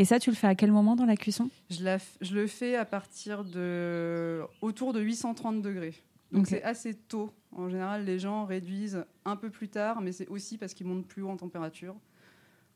Et 0.00 0.04
ça, 0.04 0.18
tu 0.18 0.30
le 0.30 0.36
fais 0.36 0.48
à 0.48 0.54
quel 0.56 0.72
moment 0.72 0.96
dans 0.96 1.04
la 1.06 1.16
cuisson? 1.16 1.48
Je, 1.70 1.84
la 1.84 1.98
je 2.20 2.34
le 2.34 2.46
fais 2.48 2.74
à 2.74 2.84
partir 2.84 3.44
de 3.44 4.42
autour 4.62 4.92
de 4.92 5.00
830 5.00 5.62
degrés. 5.62 5.94
Donc 6.32 6.46
c'est 6.48 6.62
assez 6.62 6.94
tôt. 6.94 7.30
En 7.52 7.68
général, 7.68 8.04
les 8.04 8.18
gens 8.18 8.44
réduisent 8.44 9.04
un 9.24 9.36
peu 9.36 9.48
plus 9.50 9.68
tard, 9.68 10.00
mais 10.00 10.12
c'est 10.12 10.28
aussi 10.28 10.58
parce 10.58 10.74
qu'ils 10.74 10.86
montent 10.86 11.06
plus 11.06 11.22
haut 11.22 11.28
en 11.30 11.36
température. 11.36 11.94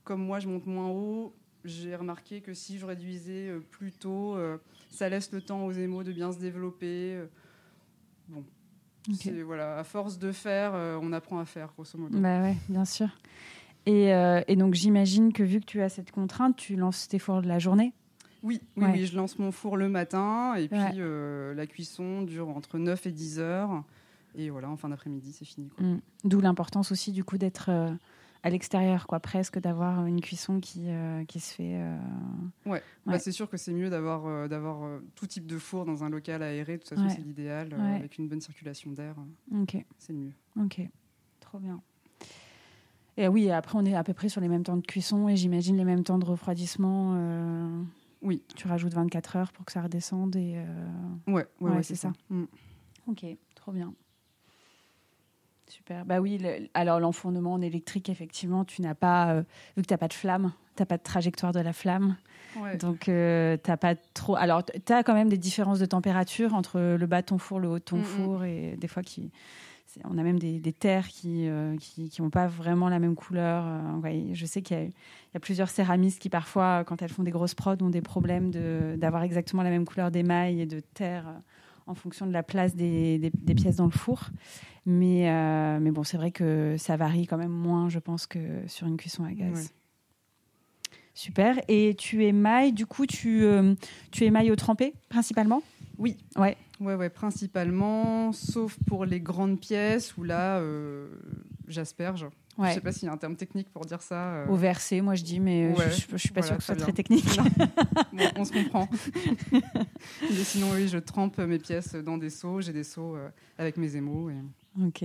Comme 0.05 0.23
moi, 0.25 0.39
je 0.41 0.49
monte 0.49 0.67
moins 0.67 0.89
haut, 0.89 1.35
j'ai 1.65 1.95
remarqué 1.95 2.41
que 2.41 2.55
si 2.55 2.79
je 2.79 2.87
réduisais 2.87 3.49
euh, 3.49 3.61
plus 3.61 3.93
tôt, 3.93 4.35
euh, 4.37 4.57
ça 4.89 5.09
laisse 5.09 5.31
le 5.33 5.43
temps 5.43 5.67
aux 5.67 5.73
émaux 5.73 6.03
de 6.05 6.13
bien 6.13 6.33
se 6.33 6.39
développer. 6.39 7.15
euh. 7.17 7.27
Bon, 8.29 8.45
Ok. 9.09 9.17
c'est- 9.17 9.43
voilà, 9.43 9.79
à 9.79 9.85
force 9.85 10.19
de 10.19 10.33
faire, 10.33 10.73
on 11.03 11.13
apprend 11.13 11.39
à 11.41 11.45
faire, 11.45 11.69
grosso 11.75 11.99
modo. 11.99 12.19
Bah 12.19 12.41
ouais, 12.43 12.57
bien 12.69 12.85
sûr. 12.85 13.09
Et, 13.87 14.15
euh, 14.15 14.43
et 14.47 14.57
donc 14.57 14.75
j'imagine 14.75 15.33
que 15.33 15.43
vu 15.43 15.59
que 15.61 15.65
tu 15.65 15.81
as 15.83 15.89
cette 15.89 16.13
contrainte, 16.13 16.57
tu 16.57 16.77
lances 16.77 17.09
tes 17.09 17.19
fours 17.19 17.43
de 17.43 17.49
la 17.49 17.59
journée. 17.59 17.93
Oui, 18.43 18.61
oui, 18.77 18.85
Ouais. 18.85 18.93
oui, 18.93 19.07
je 19.07 19.17
lance 19.17 19.39
mon 19.39 19.53
four 19.53 19.77
le 19.77 19.89
matin 19.89 20.55
et 20.55 20.69
puis 20.69 20.79
Ouais. 20.79 20.93
euh, 20.97 21.55
la 21.55 21.67
cuisson 21.67 22.23
dure 22.23 22.49
entre 22.49 22.79
9 22.79 23.07
et 23.07 23.13
10 23.13 23.39
heures. 23.39 23.85
Et 24.37 24.49
voilà, 24.51 24.71
en 24.71 24.77
fin 24.77 24.89
d'après-midi, 24.89 25.33
c'est 25.33 25.45
fini. 25.45 25.69
Mm. 25.79 25.97
D'où 26.25 26.41
l'importance 26.41 26.93
aussi 26.93 27.11
du 27.13 27.25
coup 27.25 27.37
d'être 27.37 27.69
euh, 27.69 27.91
à 28.43 28.49
l'extérieur, 28.51 29.07
quoi, 29.07 29.21
presque 29.21 29.59
d'avoir 29.59 30.07
une 30.07 30.21
cuisson 30.21 30.61
qui, 30.61 30.85
euh, 30.87 31.25
qui 31.27 31.41
se 31.41 31.53
fait. 31.55 31.83
Ouais, 32.65 32.83
Bah, 33.05 33.13
Ouais. 33.13 33.19
c'est 33.19 33.33
sûr 33.33 33.51
que 33.51 33.57
c'est 33.59 33.73
mieux 33.73 33.91
d'avoir 33.91 34.49
d'avoir 34.49 35.01
tout 35.15 35.27
type 35.27 35.47
de 35.47 35.59
four 35.59 35.85
dans 35.85 36.05
un 36.05 36.09
local 36.09 36.43
aéré. 36.43 36.75
De 36.75 36.79
toute 36.83 36.91
façon, 36.91 37.09
c'est 37.11 37.21
l'idéal. 37.23 37.75
Avec 37.75 38.17
une 38.19 38.29
bonne 38.29 38.41
circulation 38.41 38.93
d'air, 38.93 39.17
Ok, 39.53 39.77
c'est 39.99 40.13
mieux. 40.15 40.33
ok, 40.59 40.81
trop 41.41 41.59
bien. 41.59 41.81
Et 43.17 43.29
oui, 43.29 43.51
après 43.51 43.77
on 43.77 43.85
est 43.85 43.95
à 43.97 44.05
peu 44.05 44.15
près 44.15 44.31
sur 44.31 44.41
les 44.41 44.49
mêmes 44.49 44.63
temps 44.63 44.77
de 44.79 44.87
cuisson 44.87 45.29
et 45.29 45.37
j'imagine 45.37 45.77
les 45.77 45.85
mêmes 45.85 46.05
temps 46.05 46.19
de 46.19 46.25
refroidissement. 46.25 47.13
Oui. 48.23 48.43
Tu 48.57 48.69
rajoutes 48.69 48.93
24 48.95 49.37
heures 49.37 49.53
pour 49.53 49.65
que 49.65 49.73
ça 49.73 49.83
redescende 49.83 50.37
et. 50.37 50.55
euh, 50.57 50.65
Ouais, 51.27 51.33
ouais, 51.35 51.47
Ouais, 51.71 51.77
ouais, 51.77 51.83
c'est 51.83 51.95
ça. 51.95 52.09
ça. 52.29 52.35
Mm. 52.35 52.47
Ok, 53.09 53.25
trop 53.55 53.73
bien. 53.73 53.95
Super. 55.69 56.05
Bah 56.05 56.21
oui, 56.21 56.39
le- 56.39 56.69
alors 56.75 56.99
l'enfournement 56.99 57.53
en 57.53 57.61
électrique, 57.63 58.09
effectivement, 58.09 58.65
tu 58.65 58.83
n'as 58.83 58.95
pas, 58.97 59.35
euh, 59.35 59.43
vu 59.77 59.83
que 59.83 59.87
tu 59.87 59.95
n'as 59.95 59.99
pas 59.99 60.09
de 60.09 60.13
flamme, 60.15 60.53
tu 60.77 60.83
n'as 60.83 60.87
pas 60.87 60.97
de 60.99 61.03
trajectoire 61.03 61.53
de 61.53 61.61
la 61.61 61.73
flamme. 61.73 62.17
Ouais. 62.57 62.77
Donc, 62.77 63.09
euh, 63.09 63.57
tu 63.63 63.71
n'as 63.71 63.77
pas 63.77 63.95
trop. 63.95 64.35
Alors, 64.35 64.65
tu 64.65 64.93
as 64.93 65.05
quand 65.05 65.15
même 65.15 65.29
des 65.29 65.39
différences 65.39 65.79
de 65.79 65.87
température 65.87 66.55
entre 66.55 66.81
le 66.99 67.07
bas 67.07 67.21
de 67.23 67.27
ton 67.27 67.39
four, 67.39 67.61
le 67.61 67.69
haut 67.69 67.79
de 67.79 67.85
ton 67.85 67.99
Mm, 67.99 68.01
mm. 68.01 68.05
four, 68.05 68.45
et 68.45 68.77
des 68.77 68.89
fois, 68.89 69.05
qui, 69.05 69.31
on 70.05 70.19
a 70.19 70.23
même 70.23 70.39
des, 70.39 70.59
des 70.61 70.73
terres 70.73 71.09
qui 71.09 71.47
n'ont 71.49 71.77
qui, 71.79 72.09
qui 72.09 72.23
pas 72.31 72.47
vraiment 72.47 72.89
la 72.89 72.99
même 72.99 73.15
couleur. 73.15 73.65
Euh, 73.67 73.97
ouais, 74.01 74.27
je 74.33 74.47
sais 74.47 74.63
qu'il 74.63 74.77
y, 74.77 74.81
a- 74.81 74.85
il 74.85 74.93
y 75.35 75.37
a 75.37 75.41
plusieurs 75.41 75.69
céramistes 75.71 76.21
qui, 76.21 76.29
parfois, 76.29 76.85
quand 76.85 77.03
elles 77.03 77.11
font 77.11 77.23
des 77.23 77.31
grosses 77.31 77.55
prods, 77.55 77.77
ont 77.81 77.91
des 77.91 78.03
problèmes 78.03 78.51
de- 78.51 78.97
d'avoir 78.99 79.23
exactement 79.23 79.63
la 79.63 79.71
même 79.71 79.85
couleur 79.85 80.11
d'émail 80.11 80.61
et 80.61 80.67
de 80.67 80.81
terre 80.81 81.29
euh, 81.29 81.33
en 81.87 81.95
fonction 81.95 82.27
de 82.27 82.33
la 82.33 82.43
place 82.43 82.75
des, 82.75 83.19
des- 83.19 83.31
des 83.31 83.55
pièces 83.55 83.77
dans 83.77 83.87
le 83.87 83.91
four. 83.91 84.29
Mais, 84.87 85.29
euh, 85.31 85.79
mais 85.81 85.91
bon, 85.91 86.05
c'est 86.05 86.17
vrai 86.17 86.31
que 86.31 86.77
ça 86.79 86.97
varie 86.97 87.27
quand 87.27 87.37
même 87.39 87.51
moins, 87.51 87.89
je 87.89 87.99
pense, 87.99 88.27
que 88.27 88.39
sur 88.67 88.87
une 88.87 88.97
cuisson 88.97 89.25
à 89.25 89.33
gaz. 89.33 89.53
Ouais. 89.53 89.77
Super. 91.15 91.61
Et 91.69 91.95
tu 91.99 92.25
émailles, 92.25 92.73
du 92.73 92.87
coup, 92.87 93.05
tu, 93.07 93.43
euh, 93.45 93.75
tu 94.11 94.25
émailles 94.25 94.51
au 94.51 94.57
trempé, 94.57 94.95
principalement? 95.09 95.63
Oui. 96.01 96.17
Ouais. 96.37 96.57
Ouais, 96.81 96.95
ouais, 96.95 97.11
principalement, 97.11 98.33
sauf 98.33 98.77
pour 98.87 99.05
les 99.05 99.21
grandes 99.21 99.61
pièces 99.61 100.17
où 100.17 100.23
là, 100.25 100.59
euh, 100.59 101.09
j'asperge. 101.69 102.27
Je 102.57 102.63
Ouais. 102.63 102.75
sais 102.75 102.81
pas 102.81 102.91
s'il 102.93 103.05
y 103.07 103.09
a 103.09 103.13
un 103.13 103.17
terme 103.17 103.37
technique 103.37 103.71
pour 103.71 103.85
dire 103.85 104.03
ça. 104.03 104.35
euh. 104.35 104.47
Au 104.49 104.57
versé, 104.57 105.01
moi 105.03 105.15
je 105.15 105.23
dis, 105.23 105.41
mais 105.41 105.67
euh, 105.71 105.75
Ouais, 105.79 105.91
je, 105.91 106.07
je 106.13 106.17
suis 106.17 106.31
pas 106.31 106.41
voilà, 106.41 106.47
sûre 106.47 106.57
que 106.57 106.63
ce 106.63 106.67
soit 106.67 106.75
très 106.77 106.85
très 106.85 106.93
technique. 106.93 107.25
Bon, 108.13 108.25
on 108.37 108.45
se 108.45 108.53
comprend. 108.53 108.89
Mais 109.53 110.45
sinon, 110.45 110.69
oui, 110.75 110.89
je 110.89 110.99
trempe 110.99 111.39
mes 111.39 111.59
pièces 111.59 111.95
dans 111.95 112.19
des 112.19 112.31
seaux. 112.31 112.61
J'ai 112.61 112.73
des 112.73 112.85
seaux 112.85 113.15
euh, 113.17 113.29
avec 113.59 113.77
mes 113.77 113.95
émaux. 113.97 114.31
Et... 114.31 114.35
ok. 114.85 115.03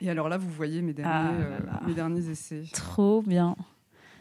et 0.00 0.10
alors 0.10 0.28
là, 0.28 0.38
vous 0.38 0.48
voyez 0.50 0.82
mes 0.82 0.92
derniers, 0.92 1.12
Ah 1.12 1.38
là 1.38 1.82
euh, 1.82 1.86
mes 1.86 1.94
derniers 1.94 2.28
essais. 2.30 2.62
Trop 2.72 3.22
bien. 3.22 3.54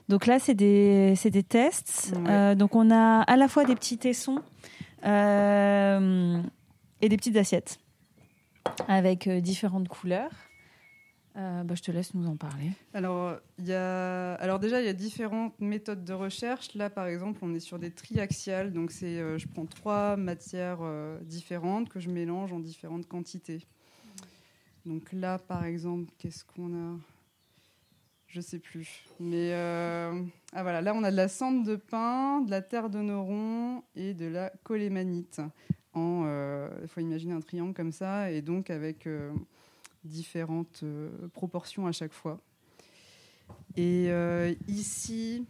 Donc 0.09 0.25
là, 0.25 0.39
c'est 0.39 0.53
des, 0.55 1.13
des 1.23 1.43
tests. 1.43 2.13
Ouais. 2.15 2.29
Euh, 2.31 2.55
donc 2.55 2.75
on 2.75 2.91
a 2.91 3.21
à 3.21 3.37
la 3.37 3.47
fois 3.47 3.65
des 3.65 3.75
petits 3.75 3.97
tessons 3.97 4.39
euh, 5.05 6.41
et 7.01 7.09
des 7.09 7.17
petites 7.17 7.37
assiettes 7.37 7.79
avec 8.87 9.27
euh, 9.27 9.41
différentes 9.41 9.87
couleurs. 9.87 10.31
Euh, 11.37 11.63
bah, 11.63 11.75
je 11.75 11.81
te 11.81 11.91
laisse 11.91 12.13
nous 12.13 12.27
en 12.27 12.35
parler. 12.35 12.71
Alors, 12.93 13.37
y 13.57 13.71
a... 13.71 14.33
alors 14.35 14.59
déjà, 14.59 14.81
il 14.81 14.85
y 14.85 14.89
a 14.89 14.93
différentes 14.93 15.57
méthodes 15.59 16.03
de 16.03 16.13
recherche. 16.13 16.75
Là, 16.75 16.89
par 16.89 17.07
exemple, 17.07 17.39
on 17.41 17.55
est 17.55 17.61
sur 17.61 17.79
des 17.79 17.91
triaxiales. 17.91 18.73
Donc, 18.73 18.91
je 18.91 19.47
prends 19.47 19.65
trois 19.65 20.17
matières 20.17 20.79
différentes 21.21 21.87
que 21.87 22.01
je 22.01 22.09
mélange 22.09 22.51
en 22.51 22.59
différentes 22.59 23.07
quantités. 23.07 23.65
Donc 24.85 25.13
là, 25.13 25.37
par 25.37 25.63
exemple, 25.65 26.11
qu'est-ce 26.17 26.43
qu'on 26.43 26.73
a? 26.73 26.97
Je 28.33 28.39
sais 28.41 28.59
plus. 28.59 29.03
Mais 29.19 29.51
euh, 29.53 30.23
ah 30.53 30.63
voilà, 30.63 30.81
là, 30.81 30.93
on 30.95 31.03
a 31.03 31.11
de 31.11 31.15
la 31.17 31.27
cendre 31.27 31.65
de 31.65 31.75
pin, 31.75 32.41
de 32.41 32.49
la 32.49 32.61
terre 32.61 32.89
de 32.89 32.99
neuron 32.99 33.83
et 33.95 34.13
de 34.13 34.25
la 34.25 34.49
colémanite. 34.63 35.41
En, 35.93 36.25
il 36.81 36.87
faut 36.87 37.01
imaginer 37.01 37.33
un 37.33 37.41
triangle 37.41 37.73
comme 37.73 37.91
ça, 37.91 38.31
et 38.31 38.41
donc 38.41 38.69
avec 38.69 39.05
euh, 39.07 39.33
différentes 40.05 40.79
euh, 40.83 41.09
proportions 41.33 41.87
à 41.87 41.91
chaque 41.91 42.13
fois. 42.13 42.39
Et 43.75 44.05
euh, 44.09 44.53
ici, 44.69 45.45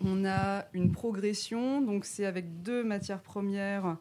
on 0.00 0.24
a 0.24 0.64
une 0.72 0.90
progression, 0.90 1.80
donc 1.80 2.04
c'est 2.04 2.24
avec 2.26 2.62
deux 2.62 2.82
matières 2.82 3.22
premières. 3.22 3.96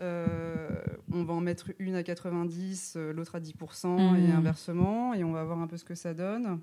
euh, 0.00 0.68
on 1.10 1.24
va 1.24 1.34
en 1.34 1.40
mettre 1.40 1.72
une 1.80 1.96
à 1.96 2.04
90, 2.04 2.94
euh, 2.96 3.12
l'autre 3.12 3.34
à 3.34 3.40
10%, 3.40 4.14
et 4.14 4.28
Mhm. 4.28 4.30
inversement, 4.30 5.14
et 5.14 5.24
on 5.24 5.32
va 5.32 5.42
voir 5.42 5.58
un 5.58 5.66
peu 5.66 5.76
ce 5.76 5.84
que 5.84 5.96
ça 5.96 6.14
donne. 6.14 6.60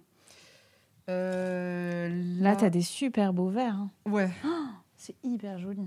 Euh, 1.10 2.10
Là, 2.40 2.56
tu 2.56 2.66
as 2.66 2.70
des 2.70 2.82
super 2.82 3.34
beaux 3.34 3.50
verres. 3.50 3.76
hein. 3.76 3.92
Ouais, 4.06 4.30
C'est 4.98 5.16
hyper 5.24 5.60
joli. 5.60 5.82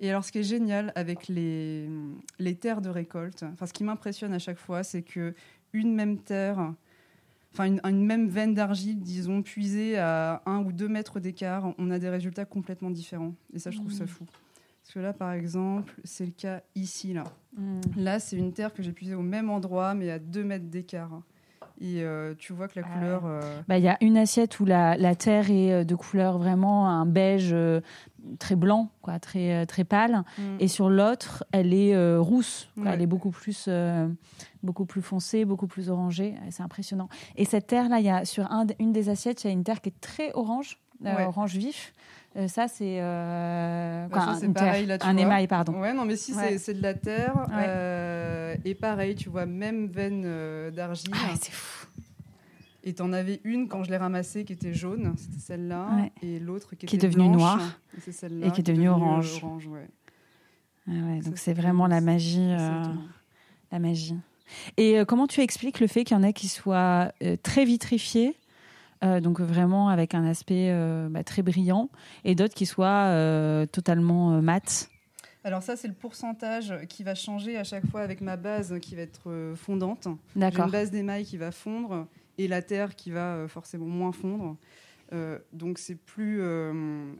Et 0.00 0.10
alors, 0.10 0.24
ce 0.24 0.30
qui 0.32 0.38
est 0.38 0.42
génial 0.44 0.92
avec 0.94 1.28
les, 1.28 1.88
les 2.38 2.54
terres 2.54 2.80
de 2.80 2.88
récolte, 2.88 3.42
enfin, 3.52 3.66
ce 3.66 3.72
qui 3.72 3.84
m'impressionne 3.84 4.32
à 4.32 4.38
chaque 4.38 4.58
fois, 4.58 4.82
c'est 4.82 5.02
que 5.02 5.34
une 5.72 5.94
même 5.94 6.18
terre, 6.18 6.72
enfin 7.52 7.64
une, 7.64 7.80
une 7.84 8.04
même 8.06 8.28
veine 8.28 8.54
d'argile, 8.54 9.00
disons, 9.00 9.42
puisée 9.42 9.98
à 9.98 10.40
un 10.46 10.58
ou 10.64 10.72
deux 10.72 10.88
mètres 10.88 11.18
d'écart, 11.20 11.74
on 11.78 11.90
a 11.90 11.98
des 11.98 12.08
résultats 12.08 12.44
complètement 12.44 12.90
différents. 12.90 13.34
Et 13.52 13.58
ça, 13.58 13.70
je 13.70 13.78
trouve 13.78 13.92
ça 13.92 14.04
Mmh. 14.04 14.08
fou. 14.08 14.24
Parce 14.82 14.94
que 14.94 15.00
là, 15.00 15.12
par 15.12 15.32
exemple, 15.32 15.92
c'est 16.04 16.24
le 16.24 16.30
cas 16.32 16.62
ici, 16.74 17.12
là. 17.12 17.24
Mm. 17.58 17.80
Là, 17.96 18.18
c'est 18.20 18.36
une 18.38 18.54
terre 18.54 18.72
que 18.72 18.82
j'ai 18.82 18.92
puisée 18.92 19.14
au 19.14 19.20
même 19.22 19.50
endroit, 19.50 19.92
mais 19.94 20.10
à 20.10 20.18
deux 20.18 20.44
mètres 20.44 20.64
d'écart. 20.64 21.20
Et 21.80 22.02
euh, 22.02 22.34
tu 22.36 22.52
vois 22.52 22.66
que 22.66 22.80
la 22.80 22.86
Ah 22.86 22.98
couleur. 22.98 23.22
euh, 23.24 23.60
Bah, 23.68 23.78
Il 23.78 23.84
y 23.84 23.88
a 23.88 23.96
une 24.00 24.16
assiette 24.16 24.58
où 24.58 24.64
la, 24.64 24.96
la 24.96 25.14
terre 25.14 25.48
est 25.50 25.72
euh, 25.72 25.84
de 25.84 25.94
couleur 25.94 26.36
vraiment 26.38 26.88
un 26.88 27.06
beige 27.06 27.50
euh, 27.52 27.80
très 28.40 28.56
blanc, 28.56 28.90
quoi, 29.00 29.20
très, 29.20 29.64
très 29.66 29.84
pâle. 29.84 30.24
mm. 30.38 30.42
Et 30.58 30.66
sur 30.66 30.90
l'autre, 30.90 31.44
elle 31.52 31.72
est 31.72 31.94
euh, 31.94 32.20
rousse. 32.20 32.68
quoi. 32.74 32.82
Ouais. 32.84 32.90
Elle 32.94 33.02
est 33.02 33.06
beaucoup 33.06 33.30
plus, 33.30 33.66
euh, 33.68 34.08
beaucoup 34.64 34.86
plus 34.86 35.02
foncée, 35.02 35.44
beaucoup 35.44 35.68
plus 35.68 35.88
orangée. 35.88 36.34
C'est 36.50 36.64
impressionnant. 36.64 37.08
Et 37.36 37.44
cette 37.44 37.68
terre-là, 37.68 38.00
il 38.00 38.06
y 38.06 38.10
a 38.10 38.24
sur 38.24 38.50
un, 38.50 38.66
une 38.80 38.92
des 38.92 39.08
assiettes, 39.08 39.44
il 39.44 39.46
y 39.46 39.50
a 39.50 39.52
une 39.52 39.62
terre 39.64 39.80
qui 39.80 39.90
est 39.90 40.00
très 40.00 40.32
orange, 40.34 40.78
euh, 41.06 41.14
Ouais. 41.16 41.24
orange 41.26 41.54
vif. 41.56 41.92
Euh, 42.36 42.46
ça, 42.46 42.68
c'est 42.68 42.98
euh, 43.00 44.06
Bah, 44.08 44.36
un 45.02 45.16
émail, 45.16 45.46
pardon. 45.48 45.80
Ouais, 45.80 45.92
non, 45.92 46.04
mais 46.04 46.16
si, 46.16 46.34
Ouais. 46.34 46.58
c'est- 46.58 46.74
de 46.74 46.82
la 46.82 46.94
terre. 46.94 47.34
Ouais. 47.48 47.64
euh, 47.66 48.54
et 48.64 48.74
pareil, 48.74 49.14
tu 49.16 49.28
vois, 49.28 49.46
même 49.46 49.86
veine 49.88 50.70
d'argile. 50.70 51.10
Ah, 51.14 51.34
c'est 51.40 51.52
fou. 51.52 51.86
Et 52.84 52.94
t'en 52.94 53.12
avais 53.12 53.40
une 53.44 53.68
quand 53.68 53.82
je 53.82 53.90
l'ai 53.90 53.96
ramassée 53.96 54.44
qui 54.44 54.52
était 54.52 54.72
jaune, 54.72 55.14
c'était 55.16 55.40
celle-là, 55.40 55.88
Ouais. 55.96 56.12
et 56.22 56.38
l'autre 56.38 56.74
qui, 56.76 56.86
Qui 56.86 56.96
est 56.96 56.98
était 56.98 57.08
devenue 57.08 57.28
noire. 57.28 57.60
et 57.96 58.50
qui 58.52 58.60
est 58.60 58.62
devenue 58.62 58.88
orange. 58.88 59.42
ouais. 59.66 59.88
Ah 60.86 60.92
ouais, 60.92 61.20
donc 61.20 61.36
c'est 61.38 61.52
vraiment 61.52 61.86
la 61.86 62.00
magie. 62.00 62.38
Euh, 62.50 62.82
la 63.72 63.78
magie. 63.78 64.14
Et 64.78 64.98
euh, 64.98 65.04
comment 65.04 65.26
tu 65.26 65.40
expliques 65.42 65.80
le 65.80 65.86
fait 65.86 66.04
qu'il 66.04 66.16
y 66.16 66.20
en 66.20 66.22
a 66.22 66.32
qui 66.32 66.48
soient 66.48 67.12
euh, 67.22 67.36
très 67.42 67.66
vitrifiés, 67.66 68.36
euh, 69.04 69.20
donc 69.20 69.40
vraiment 69.40 69.88
avec 69.88 70.14
un 70.14 70.24
aspect 70.24 70.70
euh, 70.70 71.08
bah, 71.10 71.24
très 71.24 71.42
brillant, 71.42 71.90
et 72.24 72.34
d'autres 72.34 72.54
qui 72.54 72.66
soient 72.66 73.06
euh, 73.06 73.66
totalement 73.66 74.32
euh, 74.32 74.40
mat 74.40 74.88
Alors 75.44 75.62
ça, 75.62 75.76
c'est 75.76 75.88
le 75.88 75.94
pourcentage 75.94 76.74
qui 76.88 77.04
va 77.04 77.14
changer 77.14 77.56
à 77.56 77.64
chaque 77.64 77.86
fois 77.86 78.00
avec 78.00 78.20
ma 78.20 78.36
base 78.36 78.78
qui 78.80 78.94
va 78.94 79.02
être 79.02 79.54
fondante. 79.56 80.08
D'accord. 80.36 80.66
une 80.66 80.72
base 80.72 80.90
d'émail 80.90 81.24
qui 81.24 81.36
va 81.36 81.50
fondre 81.50 82.06
et 82.38 82.48
la 82.48 82.62
terre 82.62 82.96
qui 82.96 83.10
va 83.10 83.46
forcément 83.48 83.86
moins 83.86 84.12
fondre. 84.12 84.56
Donc 85.52 85.78
c'est 85.78 85.94
plus 85.94 86.38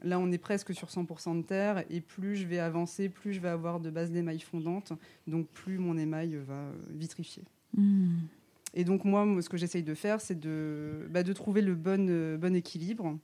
là 0.03 0.19
on 0.19 0.31
est 0.31 0.39
presque 0.39 0.75
sur 0.75 0.89
100% 0.89 1.39
de 1.39 1.43
terre 1.43 1.85
et 1.89 2.01
plus 2.03 2.37
je 2.37 2.47
vais 2.47 2.59
avancer 2.59 3.09
plus 3.09 3.33
je 3.33 3.41
vais 3.41 3.49
avoir 3.49 3.81
de 3.81 3.89
base 3.89 4.11
d'émail 4.11 4.41
fondante 4.41 4.93
donc 5.27 5.49
plus 5.49 5.79
mon 5.79 5.97
émail 5.97 6.37
va 6.47 6.71
vitrifier 6.91 7.45
Hmm. 7.77 8.27
Et 8.75 8.85
donc 8.85 9.05
moi 9.05 9.25
moi, 9.25 9.43
ce 9.43 9.49
que 9.49 9.57
j'essaye 9.57 9.83
de 9.83 9.95
faire 9.95 10.21
c'est 10.21 10.39
de, 10.39 11.07
bah, 11.11 11.23
de 11.23 11.33
trouver 11.33 11.63
le 11.63 11.75
bon, 11.75 12.09
euh, 12.09 12.55
équilibre 12.55 13.19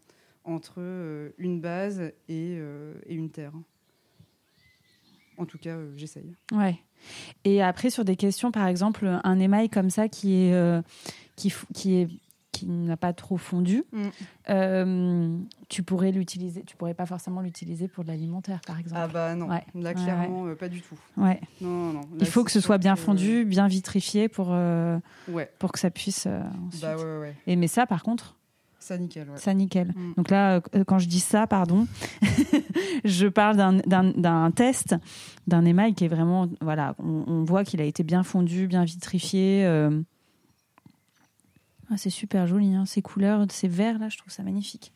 entre 0.45 0.75
euh, 0.79 1.31
une 1.39 1.61
base 1.61 2.01
et, 2.29 2.57
euh, 2.59 2.95
et 3.07 3.15
une 3.15 3.31
terre 3.31 3.53
en 5.37 5.47
tout 5.47 5.59
cas 5.59 5.79
j'essaye 5.97 6.37
Ouais. 6.53 6.79
Et 7.45 7.61
après, 7.61 7.91
sur 7.91 8.05
des 8.05 8.17
questions, 8.17 8.51
par 8.51 8.67
exemple, 8.67 9.21
un 9.25 9.39
émail 9.39 9.69
comme 9.69 9.91
ça 9.91 10.09
qui 10.09 10.37
est 10.37 10.83
qui 11.37 11.97
est 11.97 12.09
qui 12.55 12.67
n'a 12.67 12.97
pas 12.97 13.13
trop 13.13 13.37
fondu, 13.37 13.85
Mm. 13.93 14.03
euh, 14.51 15.39
tu 15.69 15.83
pourrais 15.83 16.13
l'utiliser. 16.13 16.63
Tu 16.65 16.77
pourrais 16.77 16.95
pas 16.95 17.07
forcément 17.07 17.41
l'utiliser 17.41 17.89
pour 17.89 18.05
de 18.05 18.09
l'alimentaire, 18.09 18.61
par 18.67 18.79
exemple. 18.79 19.01
ah 19.03 19.09
bah 19.09 19.35
non 19.35 19.49
Ouais. 19.49 19.65
là 19.75 19.91
Ouais, 19.91 19.95
clairement 19.95 20.47
euh, 20.47 20.55
pas 20.55 20.69
du 20.69 20.81
tout 20.81 20.95
ouais. 21.17 21.41
non 21.61 21.69
non, 21.69 21.93
non. 21.95 22.01
Là, 22.01 22.07
Il 22.21 22.27
faut 22.27 22.45
que 22.45 22.51
ce 22.53 22.61
soit 22.61 22.79
bien 22.79 22.97
fondu, 22.97 23.45
bien 23.45 23.67
vitrifié 23.69 24.29
pour 24.29 24.49
euh, 24.51 24.99
pour 25.59 25.73
que 25.73 25.79
ça 25.79 25.91
puisse 25.91 26.27
ensuite. 26.67 26.83
bah 26.83 26.97
ouais 26.97 27.03
ouais, 27.03 27.19
ouais. 27.21 27.35
Et 27.47 27.57
mais 27.57 27.67
ça, 27.67 27.87
par 27.87 28.03
contre, 28.03 28.37
ça 28.79 28.97
nickel 28.99 29.29
ouais. 29.31 29.37
ça 29.39 29.53
nickel. 29.55 29.89
Mm. 29.97 30.13
Donc 30.17 30.31
là, 30.31 30.61
quand 30.87 30.99
je 30.99 31.09
dis 31.09 31.21
ça, 31.21 31.47
pardon, 31.47 31.87
je 33.05 33.27
parle 33.27 33.57
d'un- 33.57 34.51
test, 34.51 34.95
d'un 35.47 35.65
émail 35.65 35.95
qui 35.95 36.05
est 36.05 36.09
vraiment, 36.09 36.49
voilà, 36.61 36.95
on, 36.99 37.25
on 37.27 37.45
voit 37.45 37.65
qu'il 37.65 37.81
a 37.81 37.85
été 37.85 38.03
bien 38.03 38.23
fondu, 38.23 38.67
bien 38.67 38.85
vitrifié. 38.85 39.65
Ah, 41.91 41.97
c'est 41.97 42.11
super 42.11 42.47
joli, 42.47 42.75
hein, 42.75 42.87
ces 42.87 43.03
couleurs, 43.03 43.47
ces 43.51 43.69
verts 43.69 43.99
là, 43.99 44.09
je 44.09 44.19
trouve 44.19 44.33
ça 44.33 44.43
magnifique. 44.43 44.93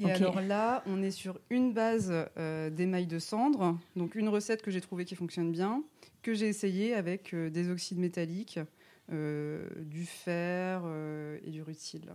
Et 0.00 0.10
alors 0.10 0.40
là, 0.40 0.82
on 0.86 1.02
est 1.02 1.10
sur 1.10 1.38
une 1.50 1.72
base 1.72 2.12
euh, 2.36 2.70
d'émail 2.70 3.06
de 3.06 3.18
cendre, 3.18 3.78
donc 3.96 4.14
une 4.14 4.28
recette 4.28 4.62
que 4.62 4.70
j'ai 4.70 4.80
trouvée 4.80 5.04
qui 5.04 5.14
fonctionne 5.14 5.52
bien, 5.52 5.82
que 6.22 6.34
j'ai 6.34 6.48
essayé 6.48 6.94
avec 6.94 7.32
euh, 7.32 7.48
des 7.48 7.70
oxydes 7.70 7.98
métalliques, 7.98 8.58
euh, 9.12 9.68
du 9.78 10.04
fer 10.04 10.82
et 11.44 11.50
du 11.50 11.62
rutile. 11.62 12.14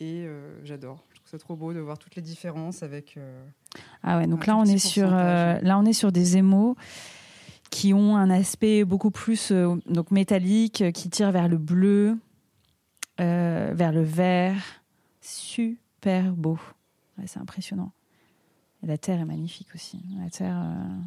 Et 0.00 0.26
j'adore. 0.64 1.04
Je 1.10 1.18
trouve 1.18 1.30
ça 1.30 1.38
trop 1.38 1.54
beau 1.54 1.72
de 1.72 1.78
voir 1.78 1.96
toutes 1.96 2.16
les 2.16 2.22
différences 2.22 2.82
avec. 2.82 3.16
Ah 4.02 4.18
ouais, 4.18 4.26
donc 4.26 4.46
là 4.46 4.56
on 4.56 4.64
est 4.64 4.78
sur, 4.78 5.08
là 5.08 5.78
on 5.78 5.84
est 5.84 5.92
sur 5.92 6.10
des 6.10 6.36
émaux 6.36 6.74
qui 7.70 7.94
ont 7.94 8.16
un 8.16 8.28
aspect 8.28 8.84
beaucoup 8.84 9.12
plus 9.12 9.52
donc 9.52 10.10
métallique, 10.10 10.90
qui 10.92 11.08
tire 11.08 11.30
vers 11.30 11.46
le 11.46 11.56
bleu, 11.56 12.18
euh, 13.20 13.72
vers 13.74 13.92
le 13.92 14.02
vert, 14.02 14.62
super 15.20 16.32
beau. 16.32 16.58
Ouais, 17.18 17.26
c'est 17.26 17.38
impressionnant. 17.40 17.92
Et 18.82 18.86
la 18.86 18.98
terre 18.98 19.20
est 19.20 19.24
magnifique 19.24 19.68
aussi. 19.74 20.00
La 20.18 20.28
terre. 20.30 20.56
euh, 20.58 20.98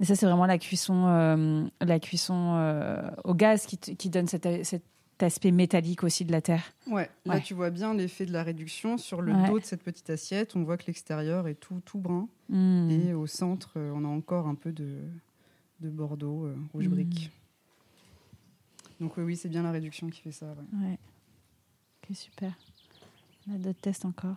Et 0.00 0.04
ça 0.04 0.14
c'est 0.14 0.26
vraiment 0.26 0.46
la 0.46 0.58
cuisson, 0.58 1.06
euh, 1.08 1.64
la 1.80 1.98
cuisson 1.98 3.12
au 3.24 3.34
gaz 3.34 3.66
qui, 3.66 4.08
donne 4.10 4.28
cet, 4.28 4.46
cet 4.64 4.82
aspect 5.20 5.50
métallique 5.50 6.04
aussi 6.04 6.24
de 6.24 6.30
la 6.30 6.40
terre. 6.40 6.62
Ouais, 6.86 7.10
là 7.26 7.34
Ouais. 7.34 7.40
tu 7.42 7.54
vois 7.54 7.70
bien 7.70 7.92
l'effet 7.94 8.24
de 8.24 8.32
la 8.32 8.44
réduction 8.44 8.98
sur 8.98 9.20
le 9.20 9.32
Ouais. 9.32 9.48
dos 9.48 9.58
de 9.58 9.64
cette 9.64 9.82
petite 9.82 10.08
assiette. 10.10 10.54
On 10.54 10.62
voit 10.62 10.76
que 10.76 10.86
l'extérieur 10.86 11.48
est 11.48 11.56
tout, 11.56 11.80
tout 11.84 11.98
brun. 11.98 12.28
Mm. 12.50 12.90
Et 12.90 13.14
au 13.14 13.26
centre, 13.26 13.72
on 13.76 14.04
a 14.04 14.08
encore 14.08 14.46
un 14.46 14.54
peu 14.54 14.70
de, 14.70 14.98
de 15.80 15.88
bordeaux 15.90 16.48
rouge 16.72 16.86
Mm. 16.86 16.90
brique. 16.90 17.30
Donc 19.00 19.16
oui, 19.16 19.22
oui, 19.24 19.36
c'est 19.36 19.48
bien 19.48 19.62
la 19.62 19.70
réduction 19.70 20.08
qui 20.08 20.20
fait 20.20 20.32
ça. 20.32 20.46
ouais. 20.46 20.78
Ouais. 20.88 20.98
Ok, 22.10 22.16
super. 22.16 22.52
On 23.48 23.54
a 23.54 23.58
d'autres 23.58 23.80
tests 23.80 24.04
encore. 24.04 24.36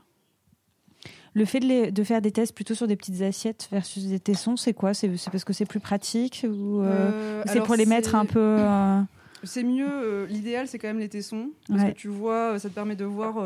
Le 1.34 1.45
fait 1.45 1.59
de, 1.62 1.66
les- 1.68 1.91
de 1.91 2.03
faire 2.03 2.22
des 2.22 2.32
tests 2.32 2.53
plutôt 2.53 2.76
sur 2.76 2.88
des 2.88 2.95
petites 2.95 3.22
assiettes 3.22 3.68
versus 3.72 4.05
des 4.05 4.20
tessons, 4.20 4.57
c'est 4.57 4.74
quoi? 4.74 4.93
C'est 4.93 5.09
parce 5.32 5.43
que 5.45 5.53
c'est 5.53 5.66
plus 5.66 5.80
pratique 5.80 6.45
ou 6.47 6.82
euh, 6.82 7.12
Euh, 7.14 7.43
c'est 7.47 7.62
pour 7.62 7.76
les 7.76 7.86
mettre 7.86 8.16
un 8.16 8.26
peu 8.26 8.39
euh, 8.39 9.01
C'est 9.43 9.64
mieux, 9.64 10.26
l'idéal 10.26 10.68
c'est 10.68 10.78
quand 10.78 10.89
même 10.89 10.99
les 10.99 11.09
tessons, 11.09 11.51
parce 11.68 11.82
Ouais. 11.84 11.93
que 11.93 11.97
tu 11.97 12.09
vois, 12.09 12.59
ça 12.59 12.70
te 12.70 12.76
permet 12.76 12.95
de 12.97 13.05
voir 13.05 13.38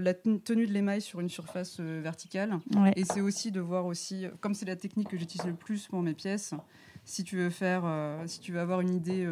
la 0.00 0.14
ten- 0.14 0.40
tenue 0.40 0.66
de 0.66 0.72
l'émail 0.72 1.02
sur 1.02 1.20
une 1.20 1.28
surface 1.28 1.80
verticale. 1.80 2.58
ouais. 2.76 2.92
Et 2.96 3.04
c'est 3.04 3.20
aussi 3.20 3.50
de 3.52 3.60
voir 3.60 3.84
aussi, 3.86 4.26
comme 4.40 4.54
c'est 4.54 4.64
la 4.66 4.76
technique 4.76 5.08
que 5.08 5.18
j'utilise 5.18 5.46
le 5.46 5.54
plus 5.54 5.88
pour 5.88 6.00
mes 6.00 6.14
pièces, 6.14 6.54
si 7.04 7.24
tu 7.24 7.36
veux 7.36 7.50
faire, 7.50 7.82
si 8.26 8.38
tu 8.40 8.52
veux 8.52 8.60
avoir 8.60 8.80
une 8.80 8.94
idée, 8.94 9.26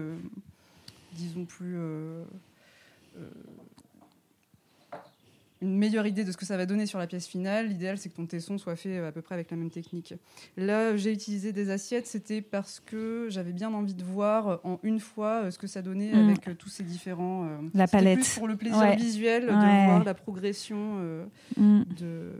disons 1.12 1.44
plus, 1.44 1.74
euh, 1.76 2.24
euh, 3.18 3.30
une 5.62 5.76
meilleure 5.76 6.06
idée 6.06 6.24
de 6.24 6.32
ce 6.32 6.38
que 6.38 6.46
ça 6.46 6.56
va 6.56 6.64
donner 6.64 6.86
sur 6.86 6.98
la 6.98 7.06
pièce 7.06 7.26
finale, 7.26 7.68
l'idéal 7.68 7.98
c'est 7.98 8.08
que 8.08 8.16
ton 8.16 8.24
tesson 8.24 8.56
soit 8.56 8.76
fait 8.76 8.96
euh, 8.96 9.08
à 9.08 9.12
peu 9.12 9.20
près 9.20 9.34
avec 9.34 9.50
la 9.50 9.58
même 9.58 9.70
technique. 9.70 10.14
Là, 10.56 10.96
j'ai 10.96 11.12
utilisé 11.12 11.52
des 11.52 11.68
assiettes, 11.68 12.06
c'était 12.06 12.40
parce 12.40 12.80
que 12.80 13.26
j'avais 13.28 13.52
bien 13.52 13.72
envie 13.74 13.92
de 13.92 14.02
voir 14.02 14.60
en 14.64 14.80
une 14.82 15.00
fois 15.00 15.50
ce 15.50 15.58
que 15.58 15.66
ça 15.66 15.82
donnait 15.82 16.12
Mm. 16.14 16.28
avec 16.30 16.56
tous 16.58 16.70
ces 16.70 16.82
différents. 16.82 17.44
euh, 17.46 17.58
La 17.74 17.86
palette. 17.86 18.20
plus 18.20 18.34
pour 18.38 18.48
le 18.48 18.56
plaisir 18.56 18.78
Ouais. 18.78 18.96
visuel 18.96 19.46
de 19.46 19.52
Ouais. 19.52 19.84
voir 19.84 20.02
la 20.02 20.14
progression. 20.14 20.96
euh, 21.00 21.26
Mm. 21.58 21.82
de, 21.98 22.32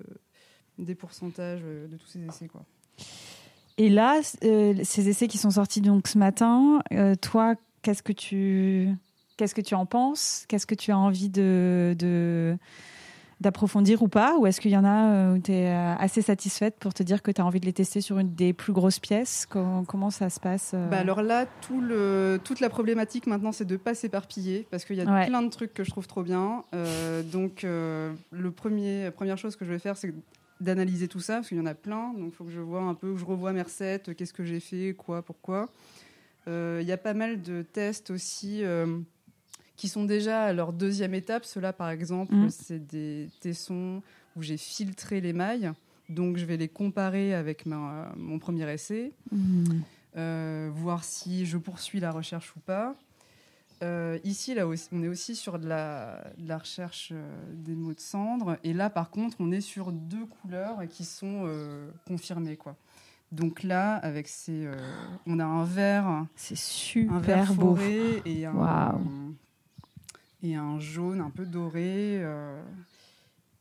des 0.79 0.95
pourcentages 0.95 1.61
de 1.61 1.95
tous 1.99 2.07
ces 2.07 2.25
essais. 2.25 2.49
Quoi. 2.49 2.65
Et 3.77 3.91
là, 3.91 4.21
euh, 4.45 4.75
ces 4.83 5.11
essais 5.11 5.29
qui 5.29 5.37
sont 5.37 5.51
sortis 5.51 5.83
donc 5.83 6.09
ce 6.09 6.17
matin, 6.17 6.81
toi, 7.21 7.55
qu'est-ce 7.83 8.03
que 8.03 8.13
tu 8.13 8.89
qu'est-ce 9.37 9.55
que 9.55 9.61
tu 9.63 9.75
en 9.75 9.87
penses? 9.87 10.45
Qu'est-ce 10.49 10.67
que 10.67 10.75
tu 10.75 10.91
as 10.93 10.99
envie 10.99 11.31
de, 11.31 12.57
d'approfondir 13.41 14.03
ou 14.03 14.09
pas? 14.09 14.37
Ou 14.37 14.47
est-ce 14.47 14.61
qu'il 14.61 14.71
y 14.71 14.77
en 14.77 14.85
a 14.85 15.13
euh, 15.15 15.35
où 15.35 15.39
tu 15.39 15.53
es 15.53 15.67
assez 15.73 16.21
satisfaite 16.21 16.77
pour 16.79 16.93
te 16.93 17.03
dire 17.03 17.23
que 17.23 17.31
tu 17.31 17.41
as 17.41 17.45
envie 17.47 17.59
de 17.61 17.65
les 17.65 17.73
tester 17.73 18.03
sur 18.03 18.19
une 18.19 18.35
des 18.35 18.53
plus 18.53 18.75
grosses 18.75 18.99
pièces? 18.99 19.47
Comment, 19.49 19.85
comment 19.85 20.11
ça 20.11 20.29
se 20.29 20.39
passe 20.41 20.73
euh? 20.75 20.89
Bah 20.89 20.99
alors 20.99 21.23
là, 21.23 21.47
tout 21.63 21.81
le, 21.81 22.39
toute 22.45 22.61
la 22.61 22.69
problématique 22.69 23.27
maintenant, 23.27 23.53
c'est 23.53 23.65
de 23.65 23.73
ne 23.73 23.79
pas 23.79 23.95
s'éparpiller 23.95 24.67
parce 24.71 24.85
qu'il 24.85 24.97
y 24.97 25.01
a 25.01 25.11
Ouais. 25.11 25.27
plein 25.27 25.41
de 25.43 25.49
trucs 25.49 25.73
que 25.73 25.85
je 25.85 25.91
trouve 25.91 26.07
trop 26.07 26.23
bien. 26.23 26.65
Euh, 26.75 27.23
donc, 27.23 27.65
euh, 27.65 28.13
le 28.31 28.51
premier, 28.51 29.05
la 29.05 29.11
première 29.11 29.39
chose 29.39 29.57
que 29.57 29.65
je 29.65 29.71
vais 29.71 29.79
faire, 29.79 29.97
c'est 29.97 30.13
d'analyser 30.61 31.09
tout 31.09 31.21
ça 31.21 31.37
parce 31.37 31.49
qu'il 31.49 31.57
y 31.57 31.61
en 31.63 31.67
a 31.67 31.75
plein. 31.75 32.13
Donc, 32.13 32.27
il 32.27 32.33
faut 32.33 32.45
que 32.45 32.51
je 32.51 32.61
vois 32.61 32.83
un 32.83 32.93
peu, 32.95 33.15
que 33.15 33.19
je 33.19 33.25
revoie 33.25 33.55
mes 33.55 33.63
recettes, 33.63 34.15
qu'est-ce 34.15 34.35
que 34.35 34.45
j'ai 34.45 34.61
fait, 34.61 34.93
quoi, 34.93 35.23
pourquoi. 35.23 35.71
Euh, 36.49 36.79
Il 36.83 36.89
y 36.89 36.93
a 36.93 36.97
pas 36.99 37.15
mal 37.15 37.43
de 37.43 37.63
tests 37.63 38.11
aussi. 38.11 38.63
euh, 38.65 38.99
qui 39.77 39.89
sont 39.89 40.05
déjà 40.05 40.43
à 40.45 40.53
leur 40.53 40.75
deuxième 40.75 41.15
étape. 41.15 41.47
Ceux-là, 41.47 41.73
par 41.73 41.89
exemple, 41.89 42.35
Mhm. 42.35 42.51
c'est 42.51 42.87
des 42.87 43.31
tessons 43.41 44.03
où 44.37 44.43
j'ai 44.43 44.59
filtré 44.59 45.23
les 45.23 45.33
mailles. 45.33 45.73
Donc, 46.11 46.37
je 46.37 46.45
vais 46.45 46.59
les 46.59 46.69
comparer 46.69 47.33
avec 47.33 47.65
ma, 47.65 48.13
mon 48.15 48.39
premier 48.39 48.71
essai, 48.71 49.13
Mhm. 49.33 50.71
voir 50.75 51.03
si 51.03 51.47
je 51.47 51.57
poursuis 51.57 51.99
la 51.99 52.11
recherche 52.11 52.55
ou 52.57 52.61
pas. 52.61 52.95
Euh, 53.83 54.19
ici, 54.25 54.53
là, 54.55 54.67
on 54.93 55.03
est 55.03 55.09
aussi 55.09 55.35
sur 55.35 55.59
de 55.59 55.67
la, 55.67 56.31
de 56.37 56.47
la 56.47 56.59
recherche 56.59 57.09
euh, 57.13 57.41
des 57.55 57.75
mots 57.75 57.95
de 57.95 58.01
cendre. 58.01 58.59
Et 58.63 58.75
là, 58.75 58.91
par 58.91 59.09
contre, 59.11 59.39
on 59.41 59.51
est 59.51 59.63
sur 59.63 59.91
deux 59.93 60.27
couleurs 60.27 60.81
qui 60.91 61.05
sont 61.07 61.45
euh, 61.47 61.91
confirmées. 62.07 62.57
Quoi. 62.59 62.77
Donc 63.33 63.63
là, 63.63 63.95
avec 63.97 64.27
ces, 64.29 64.67
euh, 64.67 64.75
on 65.27 65.39
a 65.39 65.45
un 65.45 65.65
vert, 65.65 66.27
C'est 66.37 66.55
un 67.09 67.19
vert 67.21 67.55
beau. 67.55 67.77
forêt 67.77 68.23
et 68.25 68.45
un, 68.47 68.55
Waouh. 68.55 69.35
et 70.43 70.57
un 70.57 70.79
jaune 70.81 71.21
un 71.21 71.31
peu 71.31 71.47
doré. 71.47 72.19
euh, 72.23 72.61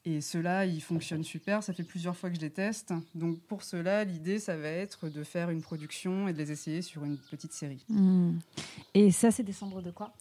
et 0.05 0.21
ceux-là, 0.21 0.65
ils 0.65 0.81
fonctionnent 0.81 1.23
super. 1.25 1.61
Ça 1.61 1.73
fait 1.73 1.83
plusieurs 1.83 2.15
fois 2.17 2.29
que 2.31 2.35
je 2.35 2.41
les 2.41 2.49
teste. 2.49 2.93
Donc 3.13 3.39
pour 3.41 3.61
cela, 3.63 4.03
l'idée, 4.05 4.39
ça 4.39 4.57
va 4.57 4.69
être 4.69 5.07
de 5.09 5.23
faire 5.23 5.51
une 5.51 5.61
production 5.61 6.27
et 6.27 6.33
de 6.33 6.37
les 6.39 6.51
essayer 6.51 6.81
sur 6.81 7.03
une 7.03 7.17
petite 7.17 7.51
série. 7.53 7.85
Mhm. 7.89 8.39
Et 8.95 9.11
ça, 9.11 9.29
c'est 9.29 9.43
des 9.43 9.53
cendres 9.53 9.81
de 9.83 9.91
quoi? 9.91 10.13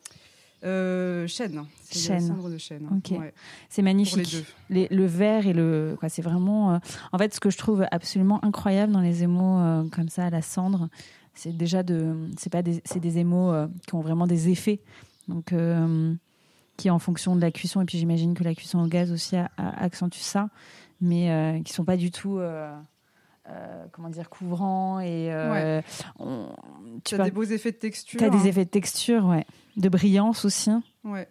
Euh, 0.64 1.26
chêne. 1.28 1.64
C'est 1.84 2.14
des 2.18 2.20
cendres 2.20 2.50
de 2.50 2.58
chêne. 2.58 2.88
Ouais, 3.12 3.32
C'est 3.68 3.82
magnifique. 3.82 4.16
les 4.16 4.24
deux. 4.24 4.44
Les- 4.70 4.88
le 4.90 5.06
vert 5.06 5.46
et 5.46 5.52
le 5.52 5.96
quoi 5.98 6.08
c'est 6.08 6.20
vraiment 6.22 6.74
euh, 6.74 6.78
en 7.12 7.18
fait 7.18 7.32
ce 7.32 7.38
que 7.40 7.48
je 7.50 7.56
trouve 7.58 7.86
absolument 7.92 8.44
incroyable 8.44 8.92
dans 8.92 9.00
les 9.00 9.22
émaux 9.22 9.58
euh, 9.60 9.84
comme 9.90 10.08
ça 10.08 10.26
à 10.26 10.30
la 10.30 10.42
cendre 10.42 10.88
c'est 11.34 11.56
déjà 11.56 11.84
de 11.84 12.16
c'est 12.36 12.50
pas 12.50 12.62
des 12.62 12.82
c'est 12.84 12.98
des 12.98 13.18
émaux 13.18 13.52
euh, 13.52 13.68
qui 13.86 13.94
ont 13.94 14.00
vraiment 14.00 14.26
des 14.26 14.48
effets 14.48 14.80
donc 15.28 15.54
qui 16.76 16.90
en 16.90 16.98
fonction 16.98 17.36
de 17.36 17.40
la 17.40 17.50
cuisson 17.52 17.80
et 17.80 17.84
puis 17.84 17.98
j'imagine 17.98 18.34
que 18.34 18.42
la 18.42 18.54
cuisson 18.54 18.80
au 18.80 18.86
gaz 18.88 19.12
aussi 19.12 19.36
a- 19.36 19.50
a- 19.56 19.82
accentue 19.84 20.18
ça 20.18 20.48
mais 21.00 21.62
qui 21.64 21.72
sont 21.72 21.84
pas 21.84 21.96
du 21.96 22.10
tout 22.10 22.40
euh, 23.48 23.86
comment 23.92 24.08
dire 24.10 24.28
couvrants 24.30 25.00
et 25.00 25.32
euh, 25.32 25.80
on- 26.18 26.48
tu 27.04 27.14
Tu 27.14 27.20
as 27.20 27.24
des 27.24 27.30
beaux 27.30 27.42
effets 27.44 27.72
de 27.72 27.76
texture. 27.78 28.18
t'as 28.20 28.26
hein. 28.26 28.30
des 28.30 28.46
effets 28.48 28.64
de 28.64 28.70
texture 28.70 29.24
ouais 29.26 29.46
de 29.76 29.88
brillance 29.88 30.44
aussi 30.44 30.70
Ouais. 31.04 31.28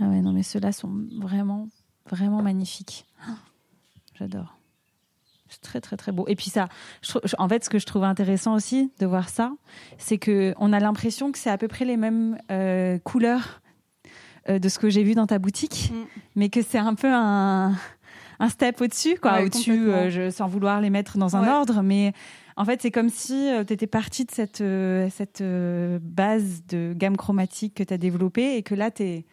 ah 0.00 0.04
ouais, 0.04 0.20
non, 0.20 0.32
mais 0.32 0.42
ceux-là 0.42 0.70
sont 0.72 0.92
vraiment, 1.18 1.68
vraiment 2.08 2.42
magnifiques. 2.42 3.06
J'adore. 4.14 4.54
C'est 5.48 5.62
très, 5.62 5.80
très, 5.80 5.96
très 5.96 6.12
beau. 6.12 6.26
Et 6.28 6.36
puis 6.36 6.50
ça, 6.50 6.68
je 7.02 7.12
en 7.38 7.48
fait, 7.48 7.64
ce 7.64 7.70
que 7.70 7.78
je 7.78 7.86
trouve 7.86 8.04
intéressant 8.04 8.54
aussi 8.54 8.92
de 9.00 9.06
voir 9.06 9.30
ça, 9.30 9.52
c'est 9.96 10.18
que 10.18 10.54
on 10.58 10.74
a 10.74 10.78
l'impression 10.78 11.32
que 11.32 11.38
c'est 11.38 11.48
à 11.50 11.56
peu 11.56 11.68
près 11.68 11.86
les 11.86 11.96
mêmes 11.96 12.38
euh, 12.50 12.98
couleurs 12.98 13.62
de 14.48 14.68
ce 14.68 14.78
que 14.78 14.88
j'ai 14.90 15.02
vu 15.04 15.14
dans 15.14 15.26
ta 15.26 15.38
boutique, 15.38 15.90
Mm. 15.92 16.04
mais 16.36 16.48
que 16.50 16.62
c'est 16.62 16.78
un 16.78 16.94
peu 16.94 17.10
un, 17.12 17.74
un 18.40 18.48
step 18.48 18.80
au-dessus, 18.80 19.18
quoi. 19.20 19.34
Ouais, 19.34 19.44
au-dessus, 19.46 19.88
euh, 19.90 20.10
je, 20.10 20.30
sans 20.30 20.46
vouloir 20.46 20.80
les 20.80 20.90
mettre 20.90 21.18
dans 21.18 21.36
un 21.36 21.42
Ouais. 21.42 21.48
ordre, 21.50 21.82
mais 21.82 22.12
en 22.56 22.64
fait, 22.64 22.80
c'est 22.82 22.90
comme 22.90 23.08
si 23.08 23.48
tu 23.66 23.72
étais 23.72 23.86
partie 23.86 24.24
de 24.24 24.30
cette, 24.30 24.60
euh, 24.60 25.08
cette 25.10 25.40
euh, 25.40 25.98
base 26.02 26.62
de 26.68 26.92
gamme 26.96 27.16
chromatique 27.16 27.74
que 27.74 27.82
tu 27.82 27.94
as 27.94 27.98
développée 27.98 28.56
et 28.56 28.62
que 28.62 28.74
là, 28.74 28.90
t'es- 28.90 29.24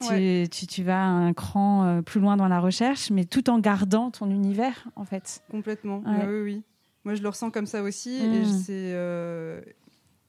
tu, 0.00 0.08
Ouais. 0.08 0.48
tu, 0.50 0.66
tu 0.66 0.82
vas 0.82 1.02
un 1.04 1.32
cran 1.32 1.84
euh, 1.84 2.02
plus 2.02 2.20
loin 2.20 2.36
dans 2.36 2.48
la 2.48 2.60
recherche, 2.60 3.10
mais 3.10 3.24
tout 3.24 3.48
en 3.48 3.58
gardant 3.60 4.10
ton 4.10 4.28
univers, 4.30 4.88
en 4.96 5.04
fait. 5.04 5.42
Complètement. 5.50 6.02
Oui, 6.04 6.42
oui. 6.42 6.62
Moi, 7.04 7.14
je 7.14 7.22
le 7.22 7.28
ressens 7.28 7.50
comme 7.50 7.66
ça 7.66 7.82
aussi. 7.82 8.10
Mm. 8.26 8.32
Et, 8.34 8.44
je- 8.44 8.48
c'est, 8.50 8.92
euh, 8.94 9.60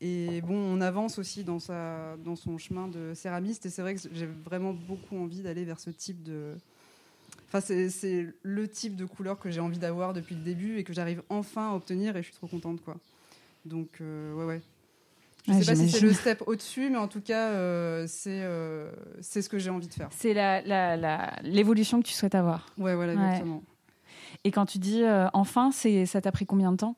et 0.02 0.42
bon, 0.42 0.56
on 0.56 0.82
avance 0.82 1.18
aussi 1.20 1.44
dans, 1.44 1.60
sa, 1.60 2.16
dans 2.24 2.36
son 2.36 2.58
chemin 2.58 2.88
de 2.88 3.14
céramiste. 3.16 3.66
Et 3.66 3.70
c'est 3.70 3.82
vrai 3.82 3.96
que 3.96 4.02
j'ai 4.14 4.28
vraiment 4.28 4.74
beaucoup 4.74 5.18
envie 5.18 5.42
d'aller 5.42 5.64
vers 5.66 5.80
ce 5.80 5.90
type 5.90 6.22
de. 6.22 6.56
Enfin, 7.48 7.62
c'est, 7.62 8.28
le 8.42 8.68
type 8.68 8.96
de 8.96 9.06
couleur 9.06 9.40
que 9.40 9.50
j'ai 9.50 9.62
envie 9.62 9.80
d'avoir 9.80 10.14
depuis 10.14 10.36
le 10.36 10.42
début 10.42 10.78
et 10.78 10.84
que 10.84 10.94
j'arrive 10.94 11.22
enfin 11.30 11.72
à 11.72 11.76
obtenir. 11.76 12.16
Et 12.18 12.22
je 12.22 12.28
suis 12.28 12.36
trop 12.36 12.48
contente, 12.48 12.82
quoi. 12.84 12.98
Donc, 13.66 14.02
euh, 14.02 14.34
ouais, 14.34 14.46
ouais. 14.46 14.62
Je 15.48 15.52
Ouais, 15.54 15.60
sais 15.60 15.66
pas 15.66 15.76
si 15.76 15.90
c'est 15.92 16.00
le 16.00 16.12
step 16.12 16.44
au-dessus, 16.48 16.90
mais 16.90 16.98
en 16.98 17.08
tout 17.08 17.22
cas, 17.22 17.50
euh, 17.52 18.06
c'est, 18.08 18.42
euh, 18.42 18.92
c'est 19.22 19.44
ce 19.44 19.50
que 19.50 19.60
j'ai 19.60 19.70
envie 19.70 19.88
de 19.88 19.94
faire. 19.94 20.10
C'est 20.12 20.34
la- 20.34 20.62
la- 20.62 20.98
la- 20.98 21.36
l'évolution 21.44 22.02
que 22.02 22.08
tu 22.08 22.14
souhaites 22.14 22.34
avoir. 22.36 22.66
Ouais, 22.80 22.96
voilà, 22.96 23.14
Ouais. 23.14 23.26
exactement. 23.26 23.64
Et 24.44 24.52
quand 24.52 24.66
tu 24.66 24.80
dis 24.80 25.04
enfin, 25.34 25.72
c'est, 25.72 26.06
ça 26.08 26.20
t'a 26.20 26.32
pris 26.32 26.46
combien 26.48 26.72
de 26.72 26.78
temps? 26.78 26.96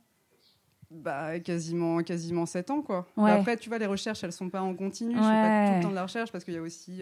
Bah, 0.89 1.39
quasiment, 1.41 2.01
quasiment 2.03 2.45
7 2.45 2.71
ans, 2.71 2.81
quoi. 2.81 3.05
Ouais. 3.17 3.25
Bah, 3.25 3.33
Après, 3.33 3.57
tu 3.57 3.67
vois, 3.67 3.79
les 3.79 3.85
recherches, 3.85 4.23
elles 4.23 4.31
sont 4.31 4.49
pas 4.49 4.61
en 4.61 4.73
continu. 4.73 5.11
Je 5.13 5.21
fais 5.21 5.41
pas 5.41 5.67
tout 5.67 5.73
le 5.75 5.81
temps 5.83 5.89
de 5.89 5.95
la 5.95 6.03
recherche 6.03 6.31
parce 6.31 6.45
qu'il 6.45 6.53
y 6.53 6.57
a 6.57 6.61
aussi, 6.61 7.01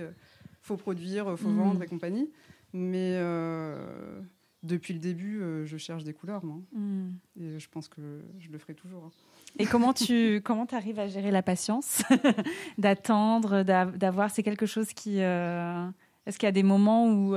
faut 0.62 0.78
produire, 0.78 1.38
faut 1.38 1.52
vendre 1.52 1.84
et 1.84 1.88
compagnie. 1.88 2.32
Mais 2.78 3.14
euh, 3.16 4.20
depuis 4.64 4.94
le 4.94 5.00
début, 5.00 5.40
euh, 5.42 5.66
je 5.66 5.78
cherche 5.78 6.04
des 6.04 6.12
couleurs, 6.14 6.44
moi. 6.44 6.58
Et 7.40 7.58
je 7.58 7.70
pense 7.70 7.88
que 7.88 8.02
je 8.40 8.50
le 8.52 8.58
ferai 8.58 8.74
toujours. 8.74 9.06
hein. 9.06 9.12
Et 9.58 9.66
comment 9.66 9.94
tu 9.94 10.42
comment 10.44 10.66
arrives 10.74 11.00
à 11.00 11.08
gérer 11.08 11.32
la 11.32 11.42
patience, 11.42 12.02
d'attendre, 12.78 13.64
d'a- 13.64 13.86
d'avoir 13.86 14.30
C'est 14.32 14.44
quelque 14.44 14.66
chose 14.66 14.92
qui. 14.94 15.22
euh, 15.22 15.88
Est-ce 16.26 16.38
qu'il 16.38 16.48
y 16.48 16.50
a 16.50 16.54
des 16.54 16.64
moments 16.64 17.08
où 17.10 17.36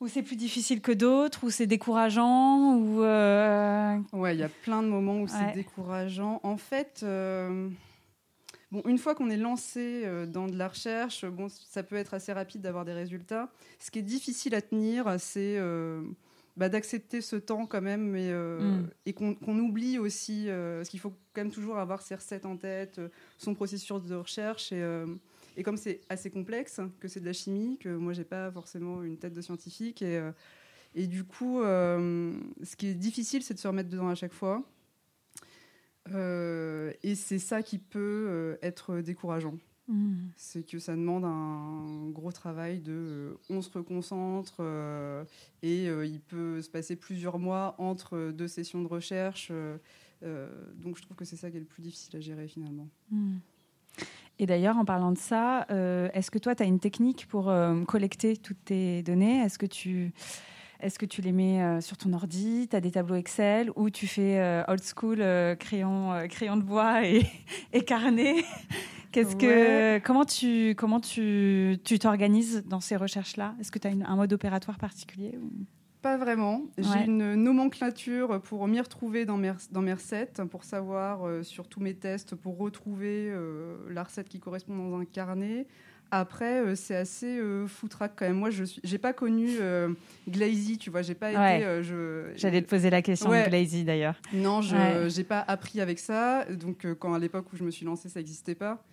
où 0.00 0.08
c'est 0.08 0.22
plus 0.22 0.36
difficile 0.36 0.80
que 0.80 0.92
d'autres, 0.92 1.44
où 1.44 1.50
c'est 1.50 1.66
décourageant, 1.66 2.74
ou 2.76 3.00
Ouais, 3.00 4.34
il 4.34 4.38
y 4.38 4.42
a 4.44 4.50
plein 4.62 4.82
de 4.82 4.88
moments 4.88 5.16
où 5.18 5.22
Ouais. 5.22 5.28
c'est 5.28 5.54
décourageant. 5.54 6.40
En 6.42 6.56
fait, 6.56 7.04
bon, 8.74 8.82
une 8.86 8.98
fois 8.98 9.14
qu'on 9.14 9.30
est 9.30 9.36
lancé 9.36 10.02
euh, 10.04 10.26
dans 10.26 10.46
de 10.48 10.56
la 10.56 10.68
recherche, 10.68 11.24
bon, 11.24 11.48
ça 11.48 11.82
peut 11.82 11.96
être 11.96 12.12
assez 12.14 12.32
rapide 12.32 12.60
d'avoir 12.60 12.84
des 12.84 12.92
résultats. 12.92 13.50
Ce 13.78 13.90
qui 13.90 14.00
est 14.00 14.02
difficile 14.02 14.54
à 14.54 14.60
tenir, 14.60 15.14
c'est 15.18 15.56
euh, 15.58 16.02
bah, 16.56 16.68
d'accepter 16.68 17.20
ce 17.20 17.36
temps 17.36 17.66
quand 17.66 17.80
même, 17.80 18.14
euh, 18.16 18.82
Mm. 18.82 18.90
et 19.06 19.12
qu'on 19.12 19.58
oublie 19.58 19.98
aussi, 19.98 20.46
euh, 20.48 20.78
parce 20.78 20.88
qu'il 20.88 21.00
faut 21.00 21.10
quand 21.32 21.42
même 21.42 21.52
toujours 21.52 21.78
avoir 21.78 22.02
ses 22.02 22.16
recettes 22.16 22.46
en 22.46 22.56
tête, 22.56 22.98
euh, 22.98 23.08
son 23.38 23.54
processus 23.54 24.02
de 24.02 24.14
recherche. 24.16 24.72
Et, 24.72 25.04
et 25.56 25.62
comme 25.62 25.76
c'est 25.76 26.00
assez 26.08 26.30
complexe, 26.30 26.80
que 27.00 27.06
c'est 27.08 27.20
de 27.20 27.26
la 27.26 27.32
chimie, 27.32 27.78
que 27.78 27.88
moi, 27.88 28.12
j'ai 28.12 28.24
pas 28.24 28.50
forcément 28.50 29.02
une 29.04 29.16
tête 29.16 29.32
de 29.32 29.40
scientifique, 29.40 30.02
et, 30.02 30.20
et 30.96 31.06
du 31.06 31.22
coup, 31.24 31.60
ce 31.62 32.76
qui 32.76 32.88
est 32.88 32.94
difficile, 32.94 33.42
c'est 33.44 33.54
de 33.54 33.58
se 33.60 33.68
remettre 33.68 33.88
dedans 33.88 34.08
à 34.08 34.16
chaque 34.16 34.32
fois. 34.32 34.62
Euh, 36.12 36.92
et 37.02 37.14
c'est 37.14 37.38
ça 37.38 37.62
qui 37.62 37.78
peut 37.78 38.26
euh, 38.28 38.56
être 38.62 39.00
décourageant. 39.00 39.54
hmm. 39.88 40.28
C'est 40.36 40.66
que 40.66 40.78
ça 40.78 40.94
demande 40.94 41.24
un 41.24 42.10
gros 42.10 42.32
travail 42.32 42.80
de 42.80 42.92
euh, 42.92 43.34
on 43.48 43.62
se 43.62 43.70
reconcentre 43.70 44.56
euh, 44.60 45.24
et 45.62 45.88
euh, 45.88 46.06
il 46.06 46.20
peut 46.20 46.60
se 46.60 46.68
passer 46.68 46.96
plusieurs 46.96 47.38
mois 47.38 47.74
entre 47.78 48.32
deux 48.32 48.48
sessions 48.48 48.82
de 48.82 48.88
recherche. 48.88 49.50
donc 50.22 50.96
je 50.96 51.02
trouve 51.02 51.16
que 51.16 51.24
c'est 51.24 51.36
ça 51.36 51.50
qui 51.50 51.56
est 51.56 51.60
le 51.60 51.66
plus 51.66 51.82
difficile 51.82 52.16
à 52.16 52.20
gérer 52.20 52.48
finalement. 52.48 52.88
Hmm. 53.10 53.36
Et 54.40 54.46
d'ailleurs, 54.46 54.76
en 54.76 54.84
parlant 54.84 55.12
de 55.12 55.18
ça, 55.18 55.64
est-ce 56.12 56.30
que 56.30 56.40
toi, 56.40 56.56
tu 56.56 56.62
as 56.64 56.66
une 56.66 56.80
technique 56.80 57.28
pour 57.28 57.52
collecter 57.86 58.36
toutes 58.36 58.64
tes 58.64 59.02
données? 59.04 59.38
Est-ce 59.44 59.58
que 59.58 59.66
tu 59.66 60.12
est-ce 60.80 60.98
que 60.98 61.06
tu 61.06 61.22
les 61.22 61.32
mets 61.32 61.62
euh, 61.62 61.80
sur 61.80 61.96
ton 61.96 62.12
ordi 62.12 62.66
Tu 62.68 62.76
as 62.76 62.80
des 62.80 62.90
tableaux 62.90 63.14
Excel 63.16 63.70
ou 63.76 63.90
tu 63.90 64.06
fais 64.06 64.38
euh, 64.38 64.62
old 64.68 64.82
school 64.82 65.18
euh, 65.20 65.54
crayon, 65.54 66.12
crayon 66.28 66.56
de 66.56 66.62
bois 66.62 67.06
et, 67.06 67.22
et 67.72 67.82
carnet? 67.84 68.44
Qu'est-ce 69.12 69.36
que 69.36 69.46
Ouais. 69.94 70.00
comment 70.04 70.24
tu 70.24 70.74
comment 70.76 70.98
tu 71.00 71.76
tu 71.84 71.98
t'organises 71.98 72.64
dans 72.66 72.80
ces 72.80 72.96
recherches-là? 72.96 73.54
Est-ce 73.60 73.70
que 73.70 73.78
tu 73.78 73.86
as 73.86 73.90
une- 73.92 74.02
un 74.04 74.16
mode 74.16 74.32
opératoire 74.32 74.76
particulier 74.78 75.38
ou- 75.40 75.52
Pas 76.02 76.16
vraiment. 76.18 76.62
J'ai 76.76 76.88
Ouais. 76.90 77.06
une 77.06 77.34
nomenclature 77.36 78.40
pour 78.42 78.66
m'y 78.66 78.80
retrouver 78.80 79.24
dans 79.24 79.36
mes, 79.38 79.52
dans 79.70 79.80
mes 79.82 79.94
recettes, 79.94 80.42
pour 80.50 80.64
savoir 80.64 81.26
euh, 81.26 81.42
sur 81.42 81.68
tous 81.68 81.80
mes 81.80 81.94
tests, 81.94 82.34
pour 82.34 82.58
retrouver 82.58 83.30
euh, 83.30 83.76
la 83.90 84.02
recette 84.02 84.28
qui 84.28 84.40
correspond 84.40 84.76
dans 84.76 84.98
un 84.98 85.04
carnet. 85.04 85.66
Après, 86.16 86.60
euh, 86.64 86.74
c'est 86.76 86.94
assez 86.94 87.38
euh, 87.38 87.66
foutraque 87.66 88.12
quand 88.16 88.26
même. 88.26 88.36
Moi, 88.36 88.50
je 88.50 88.62
j'ai 88.84 88.98
pas 88.98 89.12
connu 89.12 89.48
euh, 89.60 89.88
Glazy, 90.28 90.78
tu 90.78 90.90
vois. 90.90 91.02
J'ai 91.02 91.14
pas 91.14 91.32
Ouais. 91.32 91.56
été. 91.56 91.64
euh, 91.66 91.82
je, 91.82 92.38
J'allais 92.38 92.62
te 92.62 92.68
poser 92.68 92.88
la 92.88 93.02
question 93.02 93.30
Ouais. 93.30 93.42
de 93.44 93.48
Glazy 93.48 93.82
d'ailleurs. 93.84 94.14
Non, 94.32 94.62
je 94.62 94.76
Ouais. 94.76 95.10
j'ai 95.10 95.24
pas 95.24 95.40
appris 95.40 95.80
avec 95.80 95.98
ça. 95.98 96.44
Donc, 96.52 96.86
quand 97.00 97.14
à 97.14 97.18
l'époque 97.18 97.46
où 97.52 97.56
je 97.56 97.64
me 97.64 97.70
suis 97.72 97.84
lancée, 97.84 98.08
ça 98.08 98.20
n'existait 98.20 98.54
pas. 98.54 98.84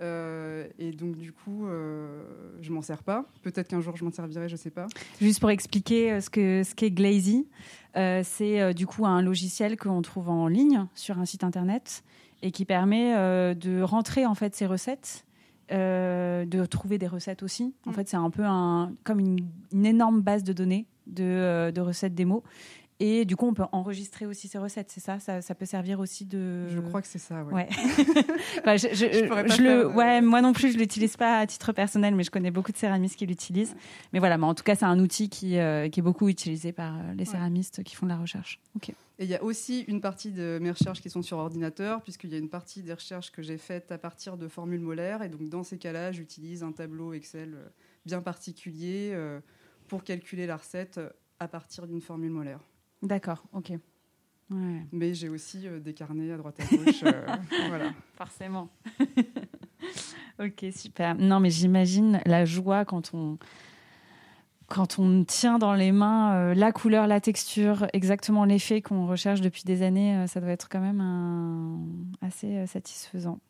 Euh, 0.00 0.68
et 0.78 0.92
donc, 0.92 1.16
du 1.16 1.32
coup, 1.32 1.66
euh, 1.66 2.22
je 2.62 2.70
m'en 2.70 2.82
sers 2.82 3.02
pas. 3.02 3.24
Peut-être 3.42 3.66
qu'un 3.66 3.80
jour, 3.80 3.96
je 3.96 4.04
m'en 4.04 4.12
servirai, 4.12 4.48
je 4.48 4.54
sais 4.54 4.70
pas. 4.70 4.86
Juste 5.20 5.40
pour 5.40 5.50
expliquer 5.50 6.12
euh, 6.12 6.20
ce 6.20 6.30
que 6.30 6.62
ce 6.62 6.76
qu'est 6.76 6.92
Glazy, 6.92 7.48
c'est 8.22 8.72
du 8.74 8.86
coup 8.86 9.04
un 9.06 9.20
logiciel 9.22 9.76
qu'on 9.76 10.00
trouve 10.02 10.28
en 10.30 10.46
ligne 10.46 10.86
sur 10.94 11.18
un 11.18 11.24
site 11.24 11.42
internet 11.42 12.04
et 12.42 12.52
qui 12.52 12.64
permet 12.64 13.12
de 13.56 13.82
rentrer 13.82 14.24
en 14.24 14.36
fait 14.36 14.54
ses 14.54 14.66
recettes, 14.66 15.24
euh, 15.72 16.44
de 16.44 16.64
trouver 16.66 16.98
des 16.98 17.06
recettes 17.08 17.42
aussi. 17.42 17.74
En 17.86 17.90
Mm. 17.90 17.94
fait, 17.94 18.08
c'est 18.08 18.16
un 18.16 18.30
peu 18.30 18.44
un 18.44 18.92
comme 19.04 19.20
une, 19.20 19.38
une 19.72 19.86
énorme 19.86 20.20
base 20.22 20.44
de 20.44 20.52
données 20.52 20.86
de, 21.06 21.24
euh, 21.24 21.70
de 21.72 21.80
recettes 21.80 22.14
démo 22.14 22.42
Et 23.00 23.24
du 23.24 23.36
coup, 23.36 23.46
on 23.46 23.54
peut 23.54 23.64
enregistrer 23.70 24.26
aussi 24.26 24.48
ces 24.48 24.58
recettes, 24.58 24.90
c'est 24.90 25.00
ça, 25.00 25.20
ça, 25.20 25.54
peut 25.54 25.66
servir 25.66 26.00
aussi 26.00 26.24
de. 26.24 26.66
Je 26.68 26.80
crois 26.80 27.00
que 27.00 27.06
c'est 27.06 27.20
ça, 27.20 27.44
ouais. 27.44 27.54
ouais. 27.54 27.68
je, 28.76 28.88
je, 28.92 29.62
le, 29.62 29.86
ouais, 29.86 30.20
moi 30.20 30.42
non 30.42 30.52
plus, 30.52 30.72
je 30.72 30.78
l'utilise 30.78 31.16
pas 31.16 31.38
à 31.38 31.46
titre 31.46 31.72
personnel, 31.72 32.16
mais 32.16 32.24
je 32.24 32.32
connais 32.32 32.50
beaucoup 32.50 32.72
de 32.72 32.76
céramistes 32.76 33.14
qui 33.14 33.26
l'utilisent. 33.26 33.76
Mais 34.12 34.18
voilà, 34.18 34.36
mais 34.36 34.46
en 34.46 34.54
tout 34.54 34.64
cas, 34.64 34.74
c'est 34.74 34.84
un 34.84 34.98
outil 34.98 35.28
qui, 35.28 35.58
euh, 35.58 35.88
qui 35.88 36.00
est 36.00 36.02
beaucoup 36.02 36.28
utilisé 36.28 36.72
par 36.72 36.96
euh, 36.96 37.14
les 37.16 37.24
céramistes 37.24 37.84
qui 37.84 37.94
font 37.94 38.06
de 38.06 38.10
la 38.10 38.18
recherche. 38.18 38.58
Ok. 38.74 38.88
Et 38.88 39.24
il 39.24 39.30
y 39.30 39.36
a 39.36 39.44
aussi 39.44 39.82
une 39.82 40.00
partie 40.00 40.32
de 40.32 40.58
mes 40.60 40.72
recherches 40.72 41.00
qui 41.00 41.10
sont 41.10 41.22
sur 41.22 41.38
ordinateur, 41.38 42.02
puisqu'il 42.02 42.30
y 42.30 42.34
a 42.34 42.38
une 42.38 42.48
partie 42.48 42.82
des 42.82 42.94
recherches 42.94 43.30
que 43.30 43.42
j'ai 43.42 43.58
faites 43.58 43.92
à 43.92 43.98
partir 43.98 44.36
de 44.36 44.48
formules 44.48 44.80
molaires. 44.80 45.22
Et 45.22 45.28
donc, 45.28 45.48
dans 45.48 45.62
ces 45.62 45.78
cas-là, 45.78 46.10
j'utilise 46.10 46.64
un 46.64 46.72
tableau 46.72 47.12
Excel 47.12 47.54
euh, 47.54 47.68
bien 48.06 48.22
particulier 48.22 49.14
pour 49.86 50.02
calculer 50.02 50.46
la 50.46 50.56
recette 50.56 50.98
à 51.38 51.46
partir 51.46 51.86
d'une 51.86 52.00
formule 52.00 52.30
molaire. 52.30 52.60
D'accord, 53.02 53.44
ok. 53.52 53.72
Mais 54.50 55.14
j'ai 55.14 55.28
aussi 55.28 55.66
euh, 55.66 55.78
des 55.78 55.92
carnets 55.92 56.32
à 56.32 56.36
droite 56.36 56.58
à 56.60 56.76
gauche. 56.76 57.02
Euh, 57.04 57.26
voilà. 57.68 57.92
Forcément. 58.14 58.68
ok, 60.40 60.66
super. 60.74 61.14
Non, 61.16 61.40
mais 61.40 61.50
j'imagine 61.50 62.20
la 62.24 62.44
joie 62.46 62.84
quand 62.86 63.12
on, 63.12 63.38
quand 64.66 64.98
on 64.98 65.24
tient 65.24 65.58
dans 65.58 65.74
les 65.74 65.92
mains 65.92 66.34
euh, 66.34 66.54
la 66.54 66.72
couleur, 66.72 67.06
la 67.06 67.20
texture, 67.20 67.88
exactement 67.92 68.44
l'effet 68.46 68.80
qu'on 68.80 69.06
recherche 69.06 69.42
depuis 69.42 69.64
des 69.64 69.82
années. 69.82 70.26
ça 70.28 70.40
doit 70.40 70.50
être 70.50 70.68
quand 70.70 70.80
même 70.80 71.00
un... 71.00 71.80
assez 72.22 72.66
satisfaisant. 72.66 73.40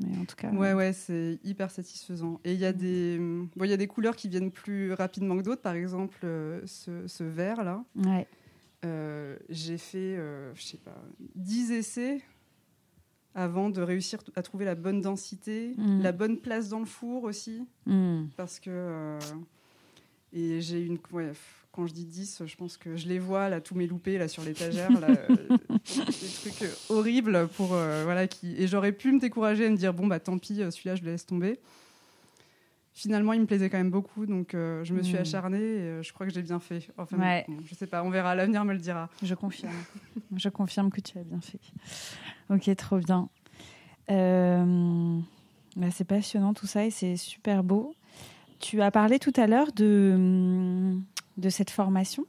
Mais 0.00 0.16
en 0.16 0.24
tout 0.24 0.36
cas. 0.36 0.52
Ouais, 0.52 0.74
ouais, 0.74 0.92
c'est 0.92 1.40
hyper 1.42 1.72
satisfaisant. 1.72 2.40
Et 2.44 2.52
il 2.52 2.60
y, 2.60 2.64
a 2.64 2.72
des... 2.72 3.18
bon, 3.18 3.64
y 3.64 3.72
a 3.72 3.76
des 3.76 3.88
couleurs 3.88 4.14
qui 4.14 4.28
viennent 4.28 4.52
plus 4.52 4.92
rapidement 4.92 5.36
que 5.36 5.42
d'autres. 5.42 5.62
Par 5.62 5.74
exemple, 5.74 6.20
ce, 6.22 7.08
ce 7.08 7.24
vert-là. 7.24 7.82
Ouais. 7.96 8.28
Euh, 8.84 9.36
j'ai 9.48 9.78
fait, 9.78 10.16
euh, 10.16 10.54
je 10.54 10.62
sais 10.62 10.76
pas, 10.76 10.96
10 11.34 11.72
essais 11.72 12.20
avant 13.34 13.70
de 13.70 13.82
réussir 13.82 14.20
à 14.36 14.42
trouver 14.42 14.64
la 14.64 14.76
bonne 14.76 15.00
densité, 15.00 15.74
mm. 15.76 16.02
la 16.02 16.12
bonne 16.12 16.38
place 16.38 16.68
dans 16.68 16.78
le 16.78 16.86
four 16.86 17.24
aussi. 17.24 17.66
Mm. 17.86 18.26
Parce 18.36 18.60
que. 18.60 18.70
Euh, 18.70 19.18
et 20.32 20.60
j'ai 20.60 20.84
une. 20.84 20.98
quand 21.72 21.86
je 21.86 21.92
dis 21.92 22.04
10, 22.04 22.42
je 22.46 22.56
pense 22.56 22.76
que 22.76 22.96
je 22.96 23.08
les 23.08 23.18
vois, 23.18 23.48
là, 23.48 23.60
tous 23.60 23.74
mes 23.74 23.86
loupés, 23.86 24.18
là, 24.18 24.28
sur 24.28 24.44
l'étagère. 24.44 24.90
des 25.00 26.50
trucs 26.50 26.70
horribles 26.88 27.48
pour. 27.48 27.68
voilà, 27.68 28.28
qui... 28.28 28.54
Et 28.62 28.68
j'aurais 28.68 28.92
pu 28.92 29.10
me 29.10 29.18
décourager 29.18 29.64
et 29.64 29.70
me 29.70 29.76
dire, 29.76 29.92
bon, 29.92 30.06
bah 30.06 30.20
tant 30.20 30.38
pis, 30.38 30.56
celui-là, 30.56 30.94
je 30.94 31.02
le 31.02 31.10
laisse 31.12 31.26
tomber 31.26 31.58
finalement, 32.98 33.32
il 33.32 33.40
me 33.40 33.46
plaisait 33.46 33.70
quand 33.70 33.78
même 33.78 33.90
beaucoup, 33.90 34.26
donc 34.26 34.54
euh, 34.54 34.82
je 34.82 34.92
me 34.92 35.02
suis 35.02 35.16
hmm. 35.16 35.20
acharnée 35.20 35.58
et 35.58 35.80
euh, 35.80 36.02
je 36.02 36.12
crois 36.12 36.26
que 36.26 36.32
j'ai 36.32 36.42
bien 36.42 36.58
fait. 36.58 36.88
Enfin, 36.98 37.16
ouais. 37.16 37.46
je 37.64 37.74
sais 37.76 37.86
pas, 37.86 38.02
on 38.02 38.10
verra, 38.10 38.34
l'avenir 38.34 38.64
me 38.64 38.72
le 38.72 38.80
dira. 38.80 39.08
Je 39.22 39.36
confirme. 39.36 39.72
je 40.36 40.48
confirme 40.48 40.90
que 40.90 41.00
tu 41.00 41.16
as 41.16 41.22
bien 41.22 41.40
fait. 41.40 41.60
Ok, 42.50 42.74
trop 42.76 42.98
bien. 42.98 43.28
Euh, 44.10 45.20
bah, 45.76 45.86
c'est 45.92 46.04
passionnant 46.04 46.54
tout 46.54 46.66
ça 46.66 46.84
et 46.84 46.90
c'est 46.90 47.16
super 47.16 47.62
beau. 47.62 47.94
Tu 48.58 48.82
as 48.82 48.90
parlé 48.90 49.20
tout 49.20 49.32
à 49.36 49.46
l'heure 49.46 49.70
de, 49.70 50.96
de 51.36 51.48
cette 51.50 51.70
formation 51.70 52.26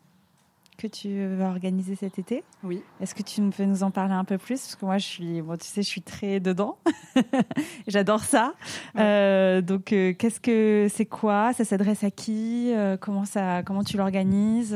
que 0.80 0.88
tu 0.88 1.28
vas 1.36 1.50
organiser 1.50 1.96
cet 1.96 2.20
été. 2.20 2.44
Oui. 2.64 2.82
Est-ce 3.02 3.14
que 3.14 3.22
tu 3.22 3.42
peux 3.42 3.66
nous 3.66 3.84
en 3.84 3.92
parler 3.92 4.14
un 4.14 4.24
peu 4.24 4.38
plus? 4.38 4.62
Parce 4.62 4.76
que 4.78 4.86
moi, 4.86 4.98
je 4.98 5.06
suis, 5.06 5.42
bon, 5.42 5.58
tu 5.58 5.68
sais, 5.68 5.82
je 5.82 5.88
suis 5.88 6.02
très 6.02 6.40
dedans. 6.40 6.78
J'adore 7.88 8.24
ça. 8.24 8.54
Euh, 8.98 9.62
donc, 9.62 9.92
euh, 9.92 10.14
qu'est-ce 10.14 10.40
que 10.40 10.88
c'est 10.90 11.06
quoi? 11.06 11.52
Ça 11.54 11.66
s'adresse 11.66 12.04
à 12.04 12.12
qui? 12.12 12.72
Euh, 12.74 12.96
Comment 12.98 13.26
ça 13.26 13.62
Comment 13.64 13.84
tu 13.84 13.98
l'organises? 13.98 14.76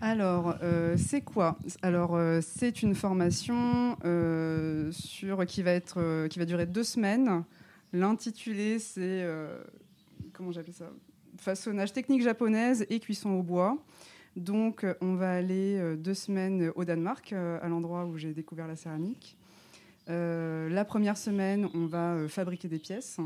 Alors, 0.00 0.54
c'est 0.96 1.20
quoi? 1.20 1.58
Alors, 1.82 2.18
c'est 2.40 2.82
une 2.82 2.94
formation 2.94 3.96
sur 4.90 5.46
qui 5.46 5.62
va 5.62 5.72
être 5.72 6.28
qui 6.28 6.38
va 6.38 6.44
durer 6.44 6.66
deux 6.66 6.84
semaines. 6.84 7.44
L'intitulé, 7.92 8.78
c'est 8.78 9.26
comment 10.32 10.52
j'appelle 10.52 10.74
ça? 10.74 10.90
Façonnage 11.38 11.92
technique 11.92 12.22
japonaise 12.22 12.86
et 12.88 13.00
cuisson 13.00 13.30
au 13.30 13.42
bois. 13.42 13.78
Donc, 14.36 14.84
euh, 14.84 14.94
on 15.00 15.14
va 15.14 15.32
aller 15.32 15.76
euh, 15.78 15.96
deux 15.96 16.14
semaines 16.14 16.72
au 16.74 16.84
Danemark, 16.84 17.32
euh, 17.32 17.58
à 17.62 17.68
l'endroit 17.68 18.06
où 18.06 18.16
j'ai 18.16 18.32
découvert 18.32 18.66
la 18.66 18.76
céramique. 18.76 19.36
la 20.08 20.84
première 20.84 21.16
semaine, 21.16 21.68
on 21.74 21.86
va 21.86 22.28
fabriquer 22.28 22.68
des 22.68 22.78
pièces 22.78 23.20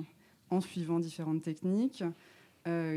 en 0.51 0.61
suivant 0.61 1.01
différentes 1.01 1.43
techniques 1.43 2.05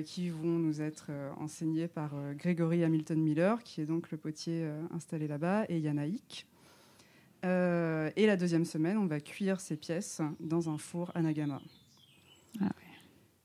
qui 0.06 0.30
vont 0.30 0.58
nous 0.58 0.82
être 0.82 1.12
enseignées 1.38 1.88
par 1.88 2.12
Grégory 2.36 2.84
Hamilton 2.84 3.22
Miller, 3.22 3.64
qui 3.64 3.82
est 3.82 3.86
donc 3.86 4.10
le 4.12 4.18
potier 4.18 4.68
installé 4.92 5.28
là-bas, 5.28 5.66
et 5.70 5.80
Yanaïk. 5.80 6.48
et 7.44 8.26
la 8.26 8.36
deuxième 8.36 8.66
semaine, 8.66 8.98
on 8.98 9.06
va 9.06 9.20
cuire 9.20 9.62
ces 9.62 9.78
pièces 9.78 10.22
dans 10.40 10.70
un 10.70 10.78
four 10.78 11.12
Anagama. 11.16 11.62
Ah 12.60 12.70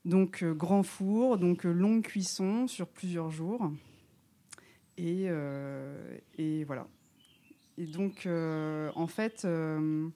donc 0.03 0.43
grand 0.43 0.83
four, 0.83 1.37
donc 1.37 1.63
longue 1.63 2.03
cuisson 2.03 2.67
sur 2.67 2.87
plusieurs 2.87 3.29
jours. 3.29 3.71
Et, 4.97 5.25
euh, 5.27 6.17
et 6.37 6.63
voilà. 6.63 6.87
Et 7.77 7.85
donc, 7.85 8.25
euh, 8.25 8.89
en 8.95 9.07
fait, 9.07 9.43
euh, 9.43 10.07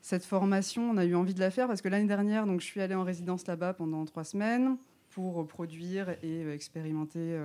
cette 0.00 0.24
formation, 0.24 0.90
on 0.90 0.96
a 0.96 1.04
eu 1.04 1.14
envie 1.14 1.34
de 1.34 1.40
la 1.40 1.50
faire 1.50 1.68
parce 1.68 1.82
que 1.82 1.88
l'année 1.88 2.08
dernière, 2.08 2.46
donc, 2.46 2.60
je 2.60 2.66
suis 2.66 2.80
allée 2.80 2.94
en 2.94 3.04
résidence 3.04 3.46
là-bas 3.46 3.74
pendant 3.74 4.04
trois 4.04 4.24
semaines 4.24 4.76
pour 5.10 5.46
produire 5.46 6.16
et 6.22 6.48
expérimenter 6.48 7.38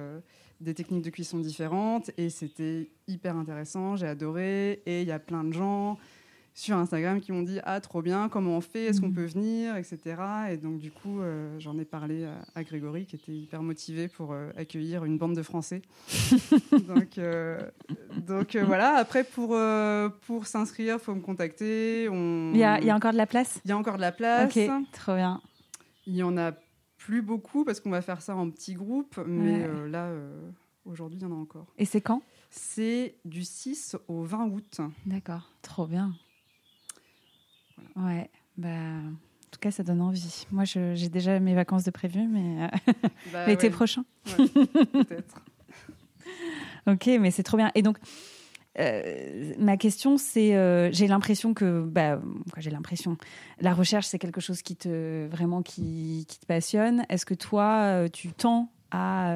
des 0.62 0.74
techniques 0.74 1.04
de 1.04 1.10
cuisson 1.10 1.40
différentes. 1.40 2.12
Et 2.18 2.30
c'était 2.30 2.90
hyper 3.10 3.36
intéressant, 3.36 3.98
j'ai 3.98 4.08
adoré. 4.08 4.82
Et 4.86 5.02
il 5.02 5.08
y 5.08 5.12
a 5.12 5.20
plein 5.20 5.44
de 5.44 5.52
gens 5.52 5.98
sur 6.58 6.76
Instagram 6.76 7.22
qui 7.22 7.32
m'ont 7.32 7.44
dit 7.44 7.60
ah 7.66 7.80
trop 7.80 8.02
bien 8.02 8.30
comment 8.30 8.58
on 8.58 8.62
fait 8.62 8.86
est-ce 8.86 9.00
qu'on 9.00 9.10
mm. 9.10 9.14
peut 9.14 9.26
venir 9.26 9.76
etc 9.76 10.16
et 10.50 10.58
donc 10.58 10.80
du 10.80 10.90
coup 10.90 11.22
euh, 11.22 11.56
j'en 11.60 11.78
ai 11.78 11.86
parlé 11.86 12.28
à, 12.56 12.64
Grégory 12.64 13.06
qui 13.06 13.16
était 13.16 13.32
hyper 13.32 13.62
motivé 13.62 14.08
pour 14.08 14.34
euh, 14.34 14.50
accueillir 14.58 15.06
une 15.06 15.20
bande 15.20 15.36
de 15.36 15.44
Français. 15.44 15.84
Donc 16.88 17.18
euh, 17.18 17.62
donc 18.26 18.56
voilà. 18.56 18.96
Après 18.96 19.24
pour 19.24 19.56
pour 20.26 20.48
s'inscrire 20.48 21.00
faut 21.00 21.14
me 21.14 21.22
contacter. 21.22 22.10
On... 22.10 22.52
il, 22.54 22.60
y 22.60 22.64
a, 22.64 22.80
il 22.80 22.86
y 22.86 22.90
a 22.90 22.96
encore 22.96 23.12
de 23.12 23.18
la 23.18 23.28
place? 23.28 23.62
Il 23.64 23.70
y 23.70 23.72
a 23.72 23.78
encore 23.78 23.98
de 23.98 24.02
la 24.02 24.12
place. 24.12 24.56
Ok 24.56 24.70
trop 24.92 25.16
bien. 25.16 25.42
Il 26.08 26.16
y 26.16 26.24
en 26.24 26.38
a 26.38 26.54
plus 26.98 27.22
beaucoup 27.22 27.66
parce 27.66 27.80
qu'on 27.80 27.92
va 27.92 28.02
faire 28.02 28.22
ça 28.22 28.36
en 28.36 28.50
petits 28.50 28.74
groupes 28.74 29.20
mais 29.28 29.68
là 29.88 30.12
aujourd'hui 30.86 31.20
il 31.20 31.24
y 31.24 31.26
en 31.26 31.32
a 31.32 31.40
encore. 31.40 31.68
Et 31.78 31.86
c'est 31.86 32.02
quand? 32.02 32.24
C'est 32.50 33.16
du 33.26 33.44
6 33.44 33.98
au 34.08 34.24
20 34.24 34.48
août. 34.48 34.82
D'accord 35.06 35.52
trop 35.62 35.86
bien 35.86 36.14
Ouais, 37.96 38.30
bah, 38.58 38.70
en 38.70 39.50
tout 39.52 39.60
cas, 39.60 39.72
ça 39.72 39.84
donne 39.84 40.02
envie. 40.02 40.46
Moi, 40.52 40.64
j'ai 40.66 41.10
déjà 41.10 41.40
mes 41.40 41.56
vacances 41.56 41.84
de 41.84 41.92
prévues, 41.92 42.28
mais 42.28 42.64
euh, 42.64 42.94
bah 43.32 43.46
l'été 43.48 43.70
prochain. 43.70 44.04
Peut-être. 44.26 45.42
ok, 46.88 47.08
mais 47.20 47.32
c'est 47.32 47.44
trop 47.44 47.58
bien. 47.58 47.72
Et 47.74 47.82
donc, 47.82 47.98
euh, 48.80 49.54
ma 49.58 49.78
question, 49.78 50.18
c'est, 50.18 50.56
euh, 50.56 50.92
j'ai 50.92 51.08
l'impression 51.08 51.54
que, 51.54 51.82
bah, 51.82 52.20
j'ai 52.58 52.70
l'impression, 52.70 53.18
la 53.60 53.74
recherche, 53.74 54.06
c'est 54.06 54.20
quelque 54.20 54.42
chose 54.42 54.62
qui 54.62 54.76
te 54.76 55.28
vraiment 55.28 55.62
qui, 55.64 56.26
qui 56.28 56.40
te 56.40 56.46
passionne. 56.46 57.06
Est-ce 57.10 57.26
que 57.26 57.34
toi, 57.34 58.08
tu 58.12 58.34
tends 58.34 58.70
à, 58.92 59.34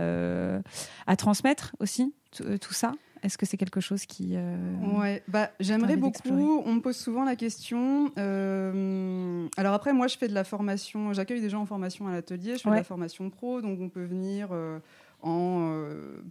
à 1.08 1.16
transmettre 1.16 1.76
aussi 1.80 2.14
tout 2.32 2.74
ça? 2.74 2.92
Est-ce 3.24 3.38
que 3.38 3.46
c'est 3.46 3.58
quelque 3.58 3.82
chose 3.82 4.06
qui... 4.06 4.32
Euh, 4.36 4.56
ouais, 5.00 5.24
bah, 5.28 5.52
j'aimerais 5.60 5.96
beaucoup. 5.96 6.64
On 6.66 6.74
me 6.74 6.82
pose 6.82 6.98
souvent 6.98 7.24
la 7.24 7.36
question. 7.36 8.12
Euh, 8.18 9.48
alors 9.58 9.74
après, 9.74 9.94
moi, 9.94 10.08
je 10.08 10.18
fais 10.18 10.28
de 10.28 10.34
la 10.34 10.44
formation. 10.44 11.14
J'accueille 11.14 11.42
des 11.42 11.50
gens 11.50 11.62
en 11.62 11.66
formation 11.66 12.08
à 12.08 12.12
l'atelier. 12.12 12.58
Je 12.58 12.64
fais 12.64 12.70
de 12.70 12.76
la 12.76 12.84
formation 12.84 13.30
pro, 13.30 13.62
donc 13.62 13.80
on 13.80 13.90
peut 13.90 14.04
venir 14.04 14.50
euh, 14.52 14.80
en, 15.22 15.76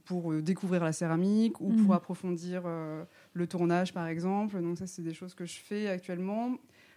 pour 0.04 0.34
découvrir 0.34 0.82
la 0.82 0.92
céramique 0.92 1.60
ou 1.60 1.68
pour 1.68 1.90
mhm. 1.90 1.92
approfondir 1.92 2.62
le 3.34 3.46
tournage, 3.46 3.94
par 3.94 4.08
exemple. 4.08 4.60
Donc 4.60 4.78
ça, 4.78 4.86
c'est 4.86 5.02
des 5.02 5.14
choses 5.14 5.34
que 5.34 5.46
je 5.46 5.58
fais 5.60 5.88
actuellement. 5.88 6.56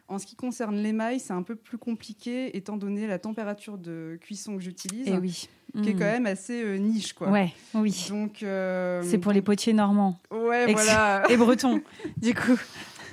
En 0.09 0.19
ce 0.19 0.25
qui 0.25 0.35
concerne 0.35 0.75
l'émail, 0.75 1.19
c'est 1.19 1.33
un 1.33 1.43
peu 1.43 1.55
plus 1.55 1.77
compliqué 1.77 2.55
étant 2.57 2.75
donné 2.75 3.07
la 3.07 3.19
température 3.19 3.77
de 3.77 4.17
cuisson 4.21 4.57
que 4.57 4.61
j'utilise, 4.61 5.07
eh 5.07 5.17
oui. 5.17 5.47
qui 5.81 5.89
est 5.89 5.93
quand 5.93 5.99
hmm. 5.99 6.23
même 6.23 6.25
assez 6.25 6.61
euh, 6.61 6.75
niche, 6.75 7.13
quoi. 7.13 7.29
Ouais, 7.29 7.53
oui. 7.73 8.07
Donc 8.09 8.43
euh, 8.43 9.01
c'est 9.03 9.17
pour 9.17 9.31
les 9.31 9.41
potiers 9.41 9.73
normands. 9.73 10.19
Ouais, 10.29 10.71
voilà. 10.73 11.23
Et 11.29 11.37
bretons, 11.37 11.81
du 12.17 12.33
coup. 12.33 12.59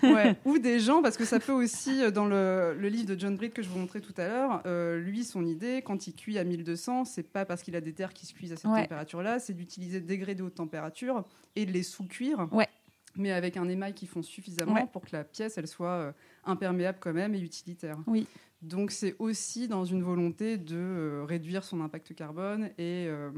Ouais. 0.03 0.35
Ou 0.45 0.59
des 0.59 0.81
gens, 0.81 1.01
parce 1.01 1.17
que 1.17 1.25
ça 1.25 1.39
peut 1.39 1.53
aussi, 1.53 2.03
euh, 2.03 2.11
dans 2.11 2.27
le, 2.27 2.75
livre 2.81 3.15
de 3.15 3.19
John 3.19 3.37
Britt 3.37 3.55
que 3.55 3.63
je 3.63 3.69
vous 3.69 3.79
montrais 3.79 4.01
tout 4.01 4.15
à 4.17 4.27
l'heure, 4.27 4.63
lui, 4.99 5.23
son 5.23 5.47
idée, 5.47 5.83
quand 5.83 6.09
il 6.09 6.15
cuit 6.15 6.39
à 6.39 6.45
1200, 6.45 7.05
c'est 7.05 7.23
pas 7.23 7.45
parce 7.45 7.63
qu'il 7.63 7.77
a 7.77 7.81
des 7.81 7.93
terres 7.93 8.13
qui 8.13 8.27
se 8.27 8.35
cuisent 8.35 8.53
à 8.53 8.57
cette 8.57 8.71
température-là, 8.71 9.39
c'est 9.39 9.55
d'utiliser 9.55 10.01
des 10.01 10.17
degrés 10.17 10.35
de 10.35 10.43
haute 10.43 10.57
température 10.57 11.25
et 11.55 11.67
de 11.67 11.73
les 11.73 11.85
sous-cuire. 11.85 12.49
Ouais 12.51 12.69
mais 13.17 13.33
avec 13.33 13.57
un 13.57 13.69
émail 13.69 13.95
qui 13.95 14.07
fond 14.07 14.23
suffisamment 14.23 14.87
pour 14.87 15.03
que 15.03 15.11
la 15.13 15.25
pièce 15.25 15.59
elle 15.59 15.67
soit 15.67 15.89
euh, 15.89 16.13
imperméable 16.45 16.99
quand 17.01 17.13
même 17.13 17.35
et 17.35 17.41
utilitaire. 17.41 17.99
Oui. 18.07 18.27
Donc 18.63 18.91
c'est 18.91 19.17
aussi 19.19 19.69
dans 19.69 19.85
une 19.85 20.03
volonté 20.03 20.59
de 20.59 20.77
euh, 20.77 21.25
réduire 21.25 21.65
son 21.65 21.81
impact 21.81 22.15
carbone 22.15 22.71
et, 22.79 23.07
euh, 23.09 23.31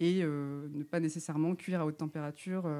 et 0.00 0.22
ne 0.22 0.82
pas 0.84 1.00
nécessairement 1.00 1.54
cuire 1.54 1.80
à 1.80 1.86
haute 1.86 1.96
température 1.96 2.70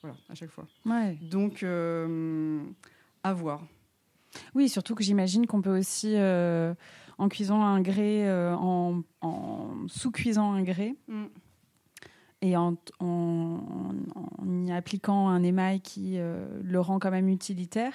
voilà, 0.00 0.16
à 0.28 0.34
chaque 0.34 0.50
fois. 0.50 0.68
Ouais. 0.86 1.18
Donc, 1.20 1.64
à 1.64 3.32
voir. 3.32 3.66
Oui, 4.54 4.68
surtout 4.68 4.94
que 4.94 5.02
j'imagine 5.02 5.48
qu'on 5.48 5.62
peut 5.62 5.76
aussi, 5.76 6.14
en 7.18 7.28
cuisant 7.28 7.60
un 7.60 7.80
grès, 7.80 8.30
en, 8.30 9.02
sous-cuisant 9.88 10.52
un 10.52 10.62
grès, 10.62 10.94
mm 11.08 11.26
et 12.40 12.56
en, 12.56 12.76
y 14.46 14.72
appliquant 14.72 15.28
un 15.28 15.42
émail 15.42 15.80
qui 15.80 16.18
euh, 16.18 16.46
le 16.62 16.80
rend 16.80 16.98
quand 16.98 17.10
même 17.10 17.28
utilitaire, 17.28 17.94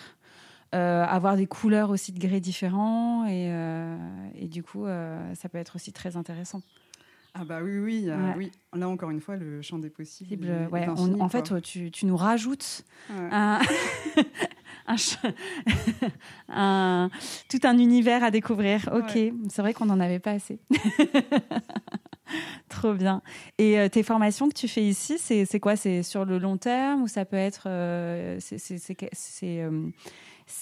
euh, 0.76 1.04
avoir 1.06 1.38
des 1.38 1.46
couleurs 1.46 1.90
aussi 1.90 2.12
de 2.12 2.20
grès 2.20 2.40
différents 2.40 3.26
et, 3.26 3.52
euh, 3.52 3.96
et 4.36 4.48
du 4.48 4.64
coup 4.64 4.86
ça 4.86 5.50
peut 5.50 5.58
être 5.58 5.76
aussi 5.76 5.94
très 5.94 6.18
intéressant. 6.18 6.62
Ah 7.36 7.46
bah 7.46 7.62
oui, 7.64 7.80
oui, 7.80 8.10
oui. 8.38 8.52
Là 8.74 8.88
encore 8.88 9.10
une 9.10 9.20
fois, 9.20 9.38
le 9.38 9.64
champ 9.64 9.80
des 9.80 9.90
possibles. 9.90 10.48
ouais, 10.72 10.88
en 10.88 11.30
fait, 11.30 11.62
tu, 11.62 11.90
tu, 11.90 12.06
nous 12.06 12.18
rajoutes 12.18 12.86
un, 13.10 13.60
un, 16.50 17.10
tout 17.50 17.60
un 17.64 17.78
univers 17.78 18.24
à 18.24 18.32
découvrir. 18.32 18.90
Ok, 18.94 19.18
c'est 19.50 19.62
vrai 19.62 19.74
qu'on 19.74 19.88
n'en 19.88 20.00
avait 20.00 20.20
pas 20.20 20.32
assez. 20.32 20.60
Trop 22.70 22.94
bien. 22.94 23.22
Et 23.58 23.80
euh, 23.80 23.90
tes 23.90 24.04
formations 24.04 24.50
que 24.50 24.54
tu 24.54 24.68
fais 24.68 24.84
ici, 24.84 25.18
c'est 25.18 25.60
quoi? 25.60 25.76
C'est 25.76 26.04
sur 26.04 26.26
le 26.26 26.38
long 26.38 26.58
terme 26.58 27.04
ou 27.04 27.08
ça 27.08 27.26
peut 27.26 27.38
être. 27.38 27.64
Euh, 27.68 28.40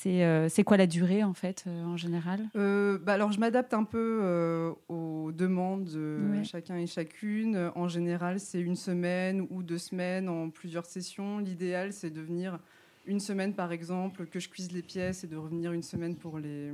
euh, 0.05 0.47
c'est 0.49 0.63
quoi 0.63 0.77
la 0.77 0.87
durée 0.87 1.23
en 1.23 1.33
fait 1.33 1.65
en 1.67 1.97
général? 1.97 2.49
Bah 2.53 3.13
Alors 3.13 3.31
je 3.31 3.39
m'adapte 3.39 3.73
un 3.73 3.83
peu 3.83 4.73
aux 4.89 5.31
demandes 5.31 5.85
de 5.85 6.43
chacun 6.43 6.77
et 6.77 6.87
chacune. 6.87 7.71
En 7.75 7.87
général, 7.87 8.39
c'est 8.39 8.61
une 8.61 8.75
semaine 8.75 9.47
ou 9.49 9.63
deux 9.63 9.77
semaines 9.77 10.29
en 10.29 10.49
plusieurs 10.49 10.85
sessions. 10.85 11.39
L'idéal, 11.39 11.93
c'est 11.93 12.11
de 12.11 12.21
venir 12.21 12.59
une 13.07 13.19
semaine 13.19 13.53
par 13.53 13.71
exemple, 13.71 14.27
que 14.27 14.39
je 14.39 14.49
cuise 14.49 14.71
les 14.71 14.83
pièces 14.83 15.23
et 15.23 15.27
de 15.27 15.35
revenir 15.35 15.71
une 15.71 15.81
semaine 15.83 16.15
pour 16.15 16.37
les 16.37 16.71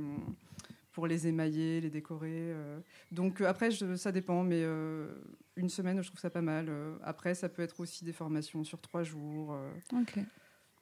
pour 0.98 1.06
les 1.06 1.28
émailler, 1.28 1.80
les 1.80 1.90
décorer. 1.90 2.32
Euh. 2.34 2.80
Donc 3.12 3.40
euh, 3.40 3.46
après, 3.46 3.70
ça 3.70 4.10
dépend, 4.10 4.42
mais 4.42 4.62
euh, 4.64 5.14
une 5.54 5.68
semaine, 5.68 6.02
je 6.02 6.08
trouve 6.08 6.18
ça 6.18 6.28
pas 6.28 6.42
mal. 6.42 6.68
après, 7.04 7.36
ça 7.36 7.48
peut 7.48 7.62
être 7.62 7.78
aussi 7.78 8.04
des 8.04 8.12
formations 8.12 8.64
sur 8.64 8.80
trois 8.80 9.04
jours. 9.04 9.56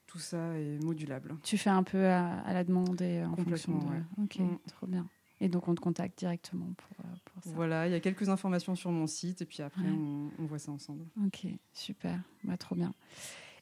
Tout 0.07 0.19
ça 0.19 0.59
est 0.59 0.83
modulable. 0.83 1.37
Tu 1.43 1.59
fais 1.59 1.69
un 1.69 1.83
peu 1.83 2.07
à, 2.07 2.51
la 2.51 2.64
demande 2.64 3.03
et 3.03 3.23
en 3.25 3.37
fonction 3.37 3.77
de... 3.77 4.23
Ok, 4.23 4.39
mm. 4.39 4.59
trop 4.69 4.87
bien. 4.87 5.07
Et 5.43 5.51
donc 5.51 5.69
on 5.69 5.75
te 5.75 5.83
contacte 5.83 6.19
directement 6.19 6.73
pour, 6.79 6.97
pour, 7.27 7.45
ça. 7.45 7.51
Voilà, 7.55 7.87
il 7.87 7.93
y 7.93 7.95
a 7.95 8.01
quelques 8.01 8.31
informations 8.31 8.75
sur 8.75 8.91
mon 8.91 9.07
site 9.07 9.43
et 9.43 9.45
puis 9.45 9.62
après 9.62 9.83
on, 9.83 10.31
voit 10.47 10.59
ça 10.59 10.73
ensemble. 10.73 11.05
Ok, 11.27 11.47
super, 11.75 12.19
bah, 12.43 12.57
trop 12.57 12.75
bien. 12.75 12.95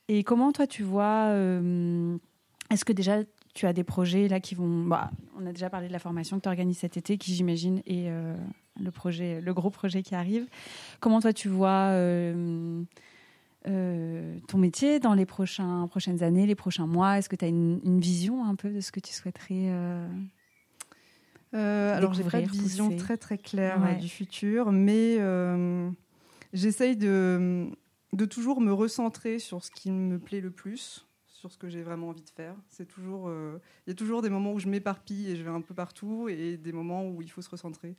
Et 0.07 0.23
comment 0.23 0.53
toi 0.53 0.69
tu 0.69 0.85
vois 0.85 1.31
Est-ce 2.71 2.85
que 2.85 2.93
déjà 2.93 3.25
tu 3.55 3.67
as 3.67 3.73
des 3.73 3.85
projets 3.85 4.29
là 4.29 4.41
qui 4.41 4.55
vont. 4.55 4.85
Bah, 4.85 5.11
on 5.39 5.47
a 5.47 5.53
déjà 5.53 5.71
parlé 5.71 5.87
de 5.87 5.93
la 5.93 6.01
formation 6.01 6.37
que 6.37 6.43
tu 6.43 6.49
organises 6.49 6.79
cet 6.79 6.97
été, 6.97 7.17
qui 7.17 7.35
j'imagine 7.35 7.79
est 7.87 8.09
euh, 8.09 8.37
le 8.81 8.91
projet, 8.91 9.41
le 9.41 9.55
gros 9.55 9.71
projet 9.71 10.03
qui 10.03 10.15
arrive. 10.15 10.47
Comment 11.01 11.21
toi 11.21 11.33
tu 11.33 11.49
vois 11.49 11.91
euh, 11.93 12.83
euh, 13.69 14.37
ton 14.49 14.59
métier 14.59 14.99
dans 14.99 15.15
les 15.15 15.25
prochains, 15.25 15.87
prochaines 15.87 16.23
années, 16.25 16.47
les 16.47 16.57
prochains 16.57 16.89
mois? 16.89 17.19
Est-ce 17.19 17.29
que 17.29 17.37
tu 17.37 17.45
as 17.45 17.49
une, 17.49 18.01
vision 18.01 18.45
un 18.45 18.57
peu 18.57 18.71
de 18.71 18.81
ce 18.81 18.91
que 18.91 19.01
tu 19.01 19.13
souhaiterais 19.13 19.71
Alors 21.53 22.13
j'ai 22.13 22.25
pas 22.25 22.43
de 22.43 22.51
vision 22.51 22.95
très 22.97 23.17
très 23.17 23.39
claire 23.39 23.97
du 23.99 24.09
futur, 24.09 24.73
mais 24.73 25.19
j'essaye 26.53 26.97
de, 26.97 27.69
de 28.13 28.25
toujours 28.25 28.61
me 28.61 28.73
recentrer 28.73 29.39
sur 29.39 29.63
ce 29.63 29.71
qui 29.71 29.93
me 29.93 30.19
plaît 30.19 30.41
le 30.41 30.51
plus 30.51 31.07
sur 31.45 31.53
ce 31.53 31.59
que 31.59 31.69
j'ai 31.69 31.83
vraiment 31.83 32.09
envie 32.09 32.23
de 32.23 32.31
faire. 32.31 32.55
C'est 32.71 32.87
toujours, 32.87 33.29
euh, 33.29 33.61
il 33.87 33.91
y 33.91 33.93
a 33.93 33.95
toujours 33.95 34.23
des 34.23 34.31
moments 34.31 34.55
où 34.55 34.59
je 34.59 34.67
m'éparpille 34.67 35.31
et 35.31 35.37
je 35.37 35.43
vais 35.43 35.51
un 35.51 35.61
peu 35.61 35.75
partout, 35.75 36.27
et 36.31 36.57
des 36.57 36.73
moments 36.73 37.07
où 37.07 37.21
il 37.21 37.31
faut 37.31 37.43
se 37.43 37.51
recentrer. 37.51 37.97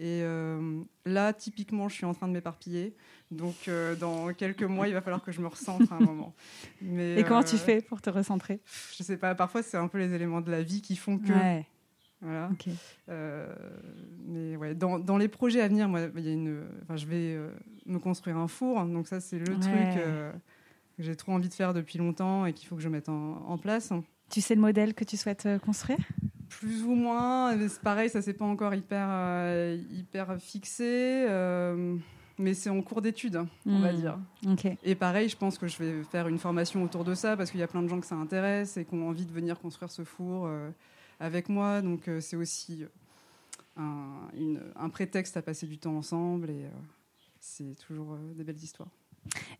Et 0.00 0.22
euh, 0.24 0.82
là, 1.06 1.32
typiquement, 1.32 1.88
je 1.88 1.94
suis 1.94 2.04
en 2.04 2.12
train 2.12 2.26
de 2.26 2.32
m'éparpiller. 2.32 2.96
Donc, 3.30 3.68
euh, 3.68 3.94
dans 3.94 4.34
quelques 4.34 4.64
mois, 4.64 4.88
il 4.88 4.94
va 4.94 5.00
falloir 5.00 5.22
que 5.22 5.30
je 5.30 5.40
me 5.40 5.46
recentre 5.46 5.92
à 5.92 5.96
un 5.96 6.00
moment. 6.00 6.34
Mais, 6.82 7.20
et 7.20 7.22
comment 7.22 7.44
tu 7.44 7.56
fais 7.56 7.80
pour 7.80 8.02
te 8.02 8.10
recentrer? 8.10 8.60
Je 8.96 9.04
sais 9.04 9.16
pas. 9.16 9.36
Parfois, 9.36 9.62
c'est 9.62 9.76
un 9.76 9.86
peu 9.86 9.98
les 9.98 10.12
éléments 10.12 10.40
de 10.40 10.50
la 10.50 10.64
vie 10.64 10.82
qui 10.82 10.96
font 10.96 11.18
que. 11.18 11.32
Voilà. 12.20 12.50
mais 14.26 14.56
ouais, 14.56 14.74
dans, 14.74 14.98
dans, 14.98 15.18
les 15.18 15.28
projets 15.28 15.60
à 15.60 15.68
venir, 15.68 15.88
moi, 15.88 16.00
il 16.16 16.26
y 16.26 16.30
a 16.30 16.32
une, 16.32 16.64
je 16.96 17.06
vais 17.06 17.38
me 17.86 18.00
construire 18.00 18.38
un 18.38 18.48
four, 18.48 18.84
donc 18.86 19.06
ça 19.06 19.20
c'est 19.20 19.38
le 19.38 19.56
truc 19.56 20.02
que 20.98 21.04
j'ai 21.04 21.16
trop 21.16 21.32
envie 21.32 21.48
de 21.48 21.54
faire 21.54 21.72
depuis 21.72 21.96
longtemps 21.96 22.44
et 22.44 22.52
qu'il 22.52 22.68
faut 22.68 22.74
que 22.74 22.82
je 22.82 22.88
mette 22.88 23.08
en, 23.08 23.56
place. 23.56 23.92
Tu 24.28 24.40
sais 24.40 24.56
le 24.56 24.60
modèle 24.60 24.94
que 24.94 25.04
tu 25.04 25.16
souhaites 25.16 25.46
euh, 25.46 25.58
construire? 25.58 25.98
Plus 26.48 26.82
ou 26.82 26.94
moins. 26.94 27.56
C'est 27.68 27.80
pareil, 27.80 28.10
ça 28.10 28.20
c'est 28.20 28.34
pas 28.34 28.44
encore 28.44 28.74
hyper, 28.74 29.06
euh, 29.08 29.80
hyper 29.90 30.36
fixé. 30.40 31.26
Euh, 31.28 31.96
mais 32.36 32.52
c'est 32.54 32.68
en 32.68 32.82
cours 32.82 33.00
d'étude, 33.00 33.44
on 33.64 33.78
va 33.78 33.92
hmm. 33.92 33.96
dire. 33.96 34.18
Et 34.82 34.94
pareil, 34.94 35.28
je 35.28 35.36
pense 35.36 35.56
que 35.56 35.66
je 35.66 35.78
vais 35.78 36.02
faire 36.02 36.28
une 36.28 36.38
formation 36.38 36.82
autour 36.82 37.04
de 37.04 37.14
ça 37.14 37.36
parce 37.36 37.50
qu'il 37.50 37.60
y 37.60 37.64
a 37.64 37.68
plein 37.68 37.82
de 37.82 37.88
gens 37.88 38.00
que 38.00 38.06
ça 38.06 38.16
intéresse 38.16 38.76
et 38.76 38.84
qui 38.84 38.94
ont 38.94 39.08
envie 39.08 39.26
de 39.26 39.32
venir 39.32 39.58
construire 39.58 39.90
ce 39.90 40.04
four 40.04 40.48
avec 41.18 41.48
moi. 41.48 41.82
Donc 41.82 42.08
c'est 42.20 42.36
aussi 42.36 42.84
un, 43.76 44.28
un, 44.76 44.88
prétexte 44.88 45.36
à 45.36 45.42
passer 45.42 45.66
du 45.66 45.78
temps 45.78 45.96
ensemble 45.96 46.50
et 46.50 46.66
c'est 47.40 47.76
toujours 47.86 48.16
des 48.36 48.44
belles 48.44 48.62
histoires. 48.62 48.90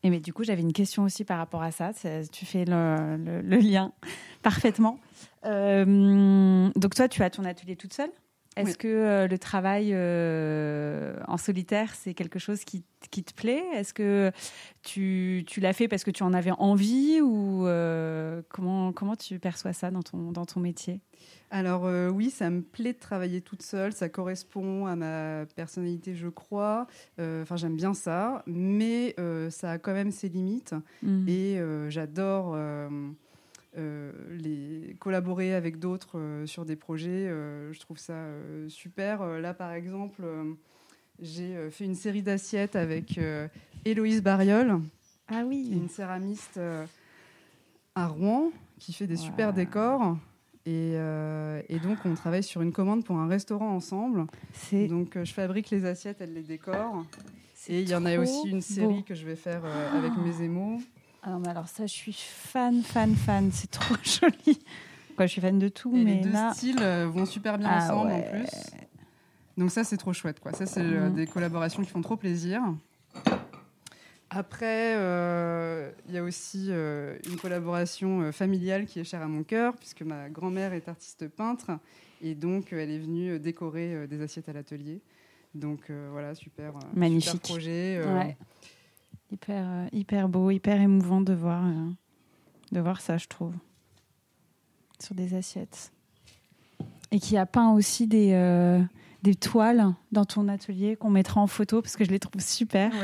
Et 0.02 0.10
mais 0.10 0.20
du 0.20 0.32
coup, 0.32 0.44
j'avais 0.44 0.62
une 0.62 0.72
question 0.72 1.04
aussi 1.04 1.24
par 1.24 1.38
rapport 1.38 1.62
à 1.62 1.70
ça. 1.70 1.90
Tu 2.32 2.46
fais 2.46 2.64
le, 2.64 3.40
lien 3.58 3.92
parfaitement. 4.42 4.98
Euh, 5.44 6.70
donc 6.76 6.94
toi, 6.94 7.08
tu 7.08 7.22
as 7.22 7.30
ton 7.30 7.44
atelier 7.44 7.76
toute 7.76 7.92
seule? 7.92 8.10
Est-ce 8.58 8.78
que 8.78 8.88
euh, 8.88 9.28
le 9.28 9.38
travail 9.38 9.90
euh, 9.92 11.16
en 11.26 11.36
solitaire, 11.36 11.94
c'est 11.94 12.14
quelque 12.14 12.38
chose 12.38 12.64
qui, 12.64 12.84
qui 13.10 13.24
te 13.24 13.34
plaît? 13.34 13.64
Est-ce 13.74 13.94
que 13.94 14.32
tu, 14.82 15.44
tu 15.46 15.60
l'as 15.60 15.72
fait 15.72 15.88
parce 15.88 16.04
que 16.04 16.10
tu 16.10 16.22
en 16.22 16.32
avais 16.32 16.52
envie 16.52 17.20
ou 17.20 17.66
comment, 18.48 18.92
comment 18.92 19.16
tu 19.16 19.38
perçois 19.38 19.72
ça 19.72 19.90
dans 19.90 20.02
ton, 20.02 20.32
dans 20.32 20.46
ton 20.46 20.60
métier? 20.60 21.00
Alors 21.50 21.86
euh, 21.86 22.08
oui, 22.10 22.30
ça 22.30 22.50
me 22.50 22.60
plaît 22.60 22.92
de 22.92 22.98
travailler 22.98 23.40
toute 23.40 23.62
seule, 23.62 23.92
ça 23.92 24.08
correspond 24.08 24.86
à 24.86 24.96
ma 24.96 25.46
personnalité, 25.56 26.14
je 26.14 26.28
crois. 26.28 26.86
Euh, 27.18 27.42
enfin, 27.42 27.56
j'aime 27.56 27.76
bien 27.76 27.94
ça, 27.94 28.42
mais 28.46 29.14
euh, 29.18 29.48
ça 29.48 29.72
a 29.72 29.78
quand 29.78 29.94
même 29.94 30.10
ses 30.10 30.28
limites. 30.28 30.74
Mm. 31.02 31.28
Et 31.28 31.60
j'adore 31.88 32.56
les 33.76 34.96
collaborer 34.98 35.54
avec 35.54 35.78
d'autres 35.78 36.42
sur 36.46 36.64
des 36.64 36.76
projets. 36.76 37.28
je 37.28 37.78
trouve 37.80 37.98
ça 37.98 38.26
super. 38.68 39.24
là, 39.40 39.54
par 39.54 39.72
exemple, 39.72 40.22
j'ai 41.20 41.70
fait 41.70 41.84
une 41.84 41.94
série 41.94 42.22
d'assiettes 42.22 42.76
avec 42.76 43.20
Héloïse 43.84 44.22
Bariol. 44.22 44.80
Ah 45.28 45.44
oui. 45.46 45.68
Une 45.72 45.88
céramiste 45.88 46.58
à 47.94 48.06
Rouen 48.06 48.50
qui 48.78 48.92
fait 48.92 49.06
des 49.06 49.16
super 49.16 49.52
décors. 49.52 50.16
Euh, 50.68 51.62
et, 51.68 51.78
donc, 51.78 51.98
on 52.04 52.14
travaille 52.14 52.42
sur 52.42 52.62
une 52.62 52.72
commande 52.72 53.04
pour 53.04 53.16
un 53.16 53.28
restaurant 53.28 53.70
ensemble. 53.70 54.26
Donc, 54.72 55.16
euh, 55.16 55.24
je 55.24 55.32
fabrique 55.32 55.70
les 55.70 55.84
assiettes, 55.84 56.18
elle 56.20 56.34
les 56.34 56.42
décore. 56.42 57.04
Et 57.68 57.82
il 57.82 57.88
y 57.88 57.94
en 57.94 58.04
a 58.06 58.18
aussi 58.18 58.48
une 58.48 58.62
série 58.62 59.02
que 59.02 59.14
je 59.14 59.26
vais 59.26 59.36
faire 59.36 59.62
euh, 59.64 59.98
avec 59.98 60.12
mes 60.16 60.44
émaux. 60.44 60.78
Alors, 61.28 61.42
ah 61.46 61.50
alors, 61.50 61.68
ça, 61.68 61.86
je 61.86 61.92
suis 61.92 62.14
fan, 62.14 62.82
fan, 62.82 63.14
fan. 63.14 63.50
C'est 63.52 63.70
trop 63.70 63.94
joli. 64.02 64.58
Quoi, 65.14 65.26
je 65.26 65.32
suis 65.32 65.40
fan 65.42 65.58
de 65.58 65.68
tout. 65.68 65.94
Et 65.94 66.02
mais 66.02 66.14
les 66.14 66.20
deux 66.22 66.32
styles 66.54 66.82
vont 67.12 67.26
super 67.26 67.58
bien 67.58 67.68
ah 67.70 67.84
ensemble 67.84 68.12
en 68.12 68.22
plus. 68.22 68.48
Donc, 69.58 69.70
ça, 69.70 69.84
c'est 69.84 69.98
trop 69.98 70.14
chouette. 70.14 70.40
Quoi. 70.40 70.52
Ça, 70.52 70.64
c'est 70.64 70.82
mm. 70.82 71.12
des 71.12 71.26
collaborations 71.26 71.82
qui 71.82 71.90
font 71.90 72.00
trop 72.00 72.16
plaisir. 72.16 72.62
Après, 74.30 74.94
euh, 74.96 75.90
il 76.06 76.14
y 76.14 76.18
a 76.18 76.22
aussi 76.22 76.68
euh, 76.70 77.18
une 77.26 77.36
collaboration 77.36 78.22
euh, 78.22 78.32
familiale 78.32 78.86
qui 78.86 79.00
est 79.00 79.04
chère 79.04 79.22
à 79.22 79.28
mon 79.28 79.42
cœur, 79.42 79.74
puisque 79.76 80.02
ma 80.02 80.30
grand-mère 80.30 80.72
est 80.72 80.88
artiste 80.88 81.28
peintre, 81.28 81.70
et 82.22 82.34
donc 82.34 82.72
elle 82.72 82.90
est 82.90 82.98
venue 82.98 83.38
décorer 83.38 84.06
des 84.06 84.22
assiettes 84.22 84.48
à 84.48 84.52
l'atelier. 84.52 85.00
Donc 85.54 85.90
voilà, 86.12 86.34
super, 86.34 86.74
Magnifique. 86.94 87.40
projet. 87.40 88.00
Hyper, 89.30 89.88
hyper 89.92 90.28
beau, 90.28 90.50
hyper 90.50 90.80
émouvant 90.80 91.20
de 91.20 91.34
voir, 91.34 91.64
de 92.72 92.80
voir 92.80 93.00
ça, 93.00 93.18
je 93.18 93.26
trouve, 93.26 93.54
sur 94.98 95.14
des 95.14 95.34
assiettes. 95.34 95.92
Et 97.10 97.20
qui 97.20 97.36
a 97.36 97.46
peint 97.46 97.72
aussi 97.72 98.06
des, 98.06 98.32
des 99.22 99.34
toiles 99.34 99.94
dans 100.12 100.24
ton 100.24 100.48
atelier 100.48 100.96
qu'on 100.96 101.10
mettra 101.10 101.40
en 101.40 101.46
photo, 101.46 101.82
parce 101.82 101.96
que 101.96 102.04
je 102.04 102.10
les 102.10 102.18
trouve 102.18 102.40
super. 102.40 102.92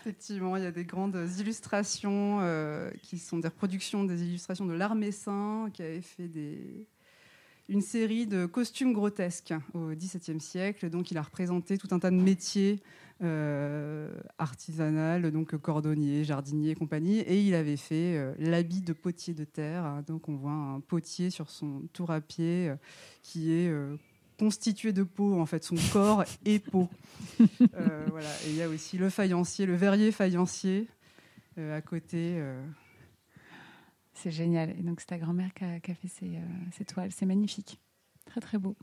Effectivement, 0.00 0.56
il 0.56 0.62
y 0.62 0.66
a 0.66 0.70
des 0.70 0.84
grandes 0.84 1.28
illustrations 1.38 2.38
euh, 2.40 2.90
qui 3.02 3.18
sont 3.18 3.38
des 3.38 3.48
reproductions 3.48 4.04
des 4.04 4.22
illustrations 4.22 4.64
de 4.64 4.72
l'Armessin, 4.72 5.68
qui 5.72 5.82
avait 5.82 6.00
fait 6.00 6.28
des... 6.28 6.86
une 7.68 7.82
série 7.82 8.26
de 8.26 8.46
costumes 8.46 8.94
grotesques 8.94 9.52
au 9.74 9.90
XVIIe 9.90 10.40
siècle. 10.40 10.88
Donc, 10.88 11.10
il 11.10 11.18
a 11.18 11.22
représenté 11.22 11.76
tout 11.76 11.88
un 11.90 11.98
tas 11.98 12.10
de 12.10 12.16
métiers 12.16 12.80
artisanal, 14.38 15.30
donc 15.30 15.56
cordonnier, 15.56 16.24
jardinier 16.24 16.70
et 16.70 16.74
compagnie. 16.74 17.18
Et 17.20 17.40
il 17.40 17.54
avait 17.54 17.76
fait 17.76 18.34
l'habit 18.38 18.80
de 18.80 18.92
potier 18.92 19.34
de 19.34 19.44
terre. 19.44 20.02
Donc 20.06 20.28
on 20.28 20.36
voit 20.36 20.52
un 20.52 20.80
potier 20.80 21.30
sur 21.30 21.50
son 21.50 21.82
tour 21.92 22.10
à 22.10 22.20
pied 22.20 22.72
qui 23.22 23.52
est 23.52 23.72
constitué 24.38 24.92
de 24.92 25.02
peau, 25.02 25.40
en 25.40 25.46
fait, 25.46 25.64
son 25.64 25.76
corps 25.92 26.24
et 26.44 26.58
peau. 26.58 26.88
voilà. 28.10 28.30
Et 28.46 28.50
il 28.50 28.54
y 28.54 28.62
a 28.62 28.68
aussi 28.68 28.98
le 28.98 29.10
faïencier, 29.10 29.66
le 29.66 29.74
verrier 29.74 30.12
faïencier 30.12 30.86
à 31.56 31.80
côté. 31.80 32.40
C'est 34.18 34.32
génial. 34.32 34.70
Et 34.70 34.82
donc, 34.82 35.00
c'est 35.00 35.06
ta 35.06 35.18
grand-mère 35.18 35.54
qui 35.54 35.64
a, 35.64 35.78
fait 35.80 36.08
ces 36.08 36.84
toiles. 36.84 37.12
C'est 37.12 37.26
magnifique. 37.26 37.80
Très, 38.26 38.40
très 38.40 38.58
beau. 38.58 38.76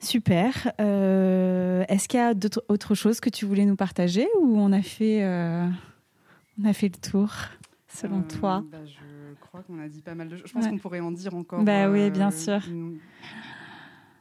Super. 0.00 0.72
Euh, 0.80 1.84
est-ce 1.88 2.08
qu'il 2.08 2.18
y 2.18 2.22
a 2.22 2.32
d'autres 2.34 2.94
choses 2.94 3.20
que 3.20 3.28
tu 3.28 3.44
voulais 3.44 3.66
nous 3.66 3.76
partager 3.76 4.26
ou 4.40 4.58
on 4.58 4.72
a 4.72 4.80
fait, 4.82 5.22
euh, 5.22 5.68
on 6.60 6.64
a 6.64 6.72
fait 6.72 6.88
le 6.88 6.98
tour 7.10 7.30
selon 7.86 8.20
euh, 8.20 8.38
toi? 8.38 8.64
bah, 8.70 8.78
Je 8.86 9.34
crois 9.40 9.62
qu'on 9.62 9.78
a 9.78 9.88
dit 9.88 10.00
pas 10.00 10.14
mal 10.14 10.28
de 10.28 10.36
choses. 10.36 10.46
Je 10.46 10.52
pense 10.52 10.68
qu'on 10.68 10.78
pourrait 10.78 11.00
en 11.00 11.12
dire 11.12 11.34
encore. 11.34 11.62
Bah 11.62 11.90
oui, 11.90 12.10
bien 12.10 12.30
sûr. 12.30 12.60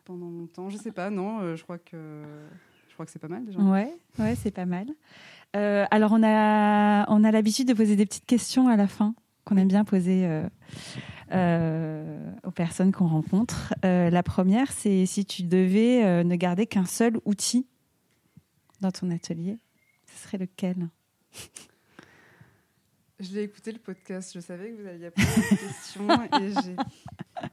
Pendant 0.04 0.30
longtemps, 0.30 0.70
je 0.70 0.78
sais 0.78 0.92
pas. 0.92 1.10
Non, 1.10 1.56
je 1.56 1.64
crois 1.64 1.78
que 1.78 2.24
je 2.90 2.94
crois 2.94 3.06
que 3.06 3.12
c'est 3.12 3.20
pas 3.20 3.30
mal 3.30 3.46
déjà. 3.46 3.60
Ouais, 3.60 3.94
ouais, 4.20 4.36
c'est 4.36 4.52
pas 4.52 4.66
mal. 4.66 4.88
alors 5.54 6.12
on 6.12 6.24
a 6.24 7.06
on 7.10 7.24
a 7.24 7.32
l'habitude 7.32 7.70
de 7.70 7.74
poser 7.74 7.96
des 7.96 8.06
petites 8.06 8.26
questions 8.26 8.68
à 8.68 8.76
la 8.76 8.88
fin 8.88 9.16
qu'on 9.46 9.56
aime 9.56 9.70
bien 9.70 9.86
poser 9.86 10.28
euh, 11.32 12.32
aux 12.44 12.52
personnes 12.52 12.92
qu'on 12.92 13.08
rencontre. 13.08 13.74
Euh, 13.86 14.10
la 14.10 14.24
première, 14.24 14.72
c'est 14.72 15.06
si 15.06 15.26
tu 15.26 15.44
devais 15.44 16.04
euh, 16.04 16.24
ne 16.24 16.36
garder 16.36 16.66
qu'un 16.66 16.86
seul 16.86 17.20
outil 17.26 17.68
dans 18.82 18.92
ton 18.92 19.12
atelier, 19.12 19.58
ce 20.06 20.24
serait 20.24 20.38
lequel? 20.38 20.90
Je 23.20 23.34
l'ai 23.34 23.44
écouté 23.44 23.72
le 23.72 23.80
podcast, 23.80 24.32
je 24.34 24.40
savais 24.40 24.72
que 24.72 24.82
vous 24.82 24.88
alliez 24.88 25.12
poser 25.12 25.28
cette 25.28 25.60
question 25.68 26.08
et 26.40 26.54
j'ai 26.64 26.76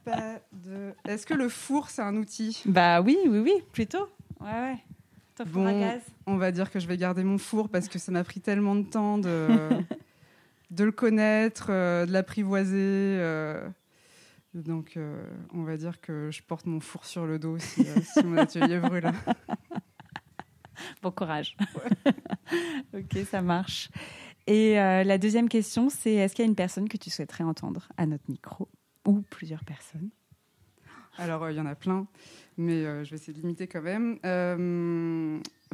pas 0.05 0.39
de. 0.53 0.93
Est-ce 1.05 1.25
que 1.25 1.33
le 1.33 1.49
four 1.49 1.89
c'est 1.89 2.01
un 2.01 2.15
outil? 2.15 2.63
Bah 2.65 3.01
oui, 3.01 3.17
oui, 3.27 3.39
oui, 3.39 3.53
plutôt. 3.73 4.07
Ouais, 4.39 4.47
ouais. 4.47 4.77
Ton 5.35 5.45
four 5.45 5.67
à 5.67 5.73
gaz. 5.73 6.01
On 6.25 6.37
va 6.37 6.51
dire 6.51 6.71
que 6.71 6.79
je 6.79 6.87
vais 6.87 6.97
garder 6.97 7.23
mon 7.23 7.37
four 7.37 7.69
parce 7.69 7.89
que 7.89 7.99
ça 7.99 8.11
m'a 8.11 8.23
pris 8.23 8.39
tellement 8.39 8.75
de 8.75 8.83
temps 8.83 9.17
de 9.17 9.47
de 10.69 10.83
le 10.83 10.91
connaître, 10.91 11.67
euh, 11.69 12.05
de 12.05 12.11
l'apprivoiser. 12.11 12.75
Euh. 12.75 13.67
donc, 14.53 14.97
euh, 14.97 15.23
on 15.53 15.63
va 15.63 15.77
dire 15.77 16.01
que 16.01 16.29
je 16.31 16.41
porte 16.43 16.65
mon 16.65 16.79
four 16.79 17.05
sur 17.05 17.25
le 17.25 17.39
dos 17.39 17.57
si, 17.59 17.85
mon 18.23 18.37
atelier 18.37 18.79
brûle. 18.79 19.11
Bon 21.01 21.09
courage. 21.09 21.57
ok, 22.93 23.17
ça 23.29 23.41
marche. 23.41 23.89
Et 24.45 24.75
la 24.75 25.17
deuxième 25.17 25.49
question, 25.49 25.89
c'est 25.89 26.13
est-ce 26.13 26.35
qu'il 26.35 26.45
y 26.45 26.47
a 26.47 26.49
une 26.49 26.55
personne 26.55 26.87
que 26.87 26.97
tu 26.97 27.09
souhaiterais 27.09 27.43
entendre 27.43 27.89
à 27.97 28.05
notre 28.05 28.29
micro 28.29 28.69
ou 29.05 29.21
plusieurs 29.21 29.65
personnes? 29.65 30.11
Alors, 31.17 31.49
il 31.49 31.57
y 31.57 31.59
en 31.59 31.65
a 31.65 31.75
plein, 31.75 32.07
mais 32.57 32.83
je 33.03 33.09
vais 33.09 33.15
essayer 33.15 33.33
de 33.33 33.39
limiter 33.39 33.67
quand 33.67 33.81
même. 33.81 34.19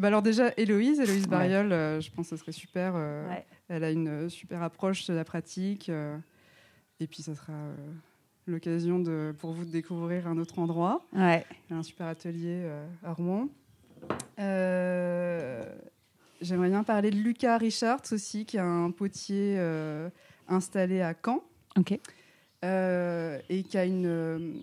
Bah 0.01 0.07
alors 0.07 0.23
déjà, 0.23 0.51
Héloïse, 0.57 0.99
Héloïse 0.99 1.27
Bariol, 1.27 1.69
je 1.69 2.09
pense 2.11 2.29
que 2.29 2.35
ce 2.35 2.41
serait 2.41 2.51
super. 2.51 2.95
Ouais. 2.95 3.45
Elle 3.69 3.83
a 3.83 3.91
une 3.91 4.07
euh, 4.07 4.29
super 4.29 4.61
approche 4.61 5.07
de 5.07 5.13
la 5.13 5.23
pratique. 5.23 5.89
Euh, 5.89 6.17
et 6.99 7.07
puis, 7.07 7.23
ça 7.23 7.33
sera 7.35 7.53
euh, 7.53 7.75
l'occasion 8.45 9.03
pour 9.39 9.53
vous 9.53 9.65
de 9.65 9.71
découvrir 9.71 10.27
un 10.27 10.37
autre 10.37 10.59
endroit. 10.59 11.05
Ouais. 11.13 11.45
un 11.71 11.83
super 11.83 12.07
atelier 12.07 12.69
à 13.03 13.13
Rouen. 13.13 13.49
J'aimerais 16.41 16.69
bien 16.69 16.83
parler 16.83 17.09
de 17.09 17.15
Lucas 17.15 17.57
Richards 17.57 18.03
aussi, 18.11 18.45
qui 18.45 18.57
a 18.57 18.65
un 18.65 18.91
potier 18.91 19.57
installé 20.47 21.01
à 21.01 21.13
Caen. 21.13 21.43
Ok. 21.77 21.93
et 21.93 23.63
qui 23.63 23.77
a 23.77 23.85
une 23.85 24.61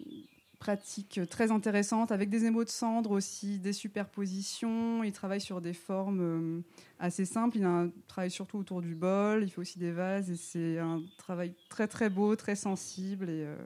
pratique 0.60 1.20
très 1.30 1.50
intéressante 1.50 2.12
avec 2.12 2.28
des 2.28 2.44
émaux 2.44 2.64
de 2.64 2.68
cendre 2.68 3.12
aussi, 3.12 3.58
des 3.58 3.72
superpositions. 3.72 5.02
Il 5.02 5.10
travaille 5.10 5.40
sur 5.40 5.62
des 5.62 5.72
formes 5.72 6.20
euh, 6.20 6.60
assez 6.98 7.24
simples. 7.24 7.56
Il 7.56 7.64
a 7.64 7.70
un, 7.70 7.90
travaille 8.06 8.30
surtout 8.30 8.58
autour 8.58 8.82
du 8.82 8.94
bol. 8.94 9.42
Il 9.42 9.50
fait 9.50 9.58
aussi 9.58 9.78
des 9.78 9.90
vases 9.90 10.30
et 10.30 10.36
c'est 10.36 10.78
un 10.78 11.02
travail 11.16 11.54
très 11.70 11.88
très 11.88 12.10
beau, 12.10 12.36
très 12.36 12.56
sensible 12.56 13.30
et 13.30 13.44
euh, 13.46 13.56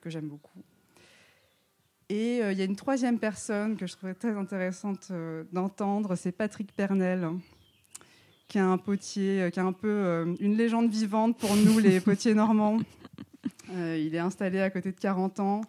que 0.00 0.08
j'aime 0.08 0.28
beaucoup. 0.28 0.62
Et 2.08 2.40
euh, 2.42 2.52
il 2.52 2.58
y 2.58 2.62
a 2.62 2.64
une 2.64 2.76
troisième 2.76 3.18
personne 3.18 3.76
que 3.76 3.88
je 3.88 3.96
trouvais 3.96 4.14
très 4.14 4.36
intéressante 4.36 5.10
d'entendre, 5.52 6.14
c'est 6.14 6.32
Patrick 6.32 6.72
Pernel, 6.76 7.28
qui 8.46 8.60
a 8.60 8.66
un 8.66 8.78
potier, 8.78 9.50
qui 9.52 9.58
est 9.58 9.62
un 9.62 9.72
peu 9.72 10.36
une 10.38 10.56
légende 10.56 10.90
vivante 10.90 11.38
pour 11.38 11.56
nous 11.56 11.80
les 11.80 12.00
potiers 12.00 12.34
normands. 12.34 12.78
il 13.70 14.14
est 14.14 14.18
installé 14.18 14.60
à 14.60 14.70
côté 14.70 14.92
de 14.92 15.00
40 15.00 15.40
ans 15.40 15.62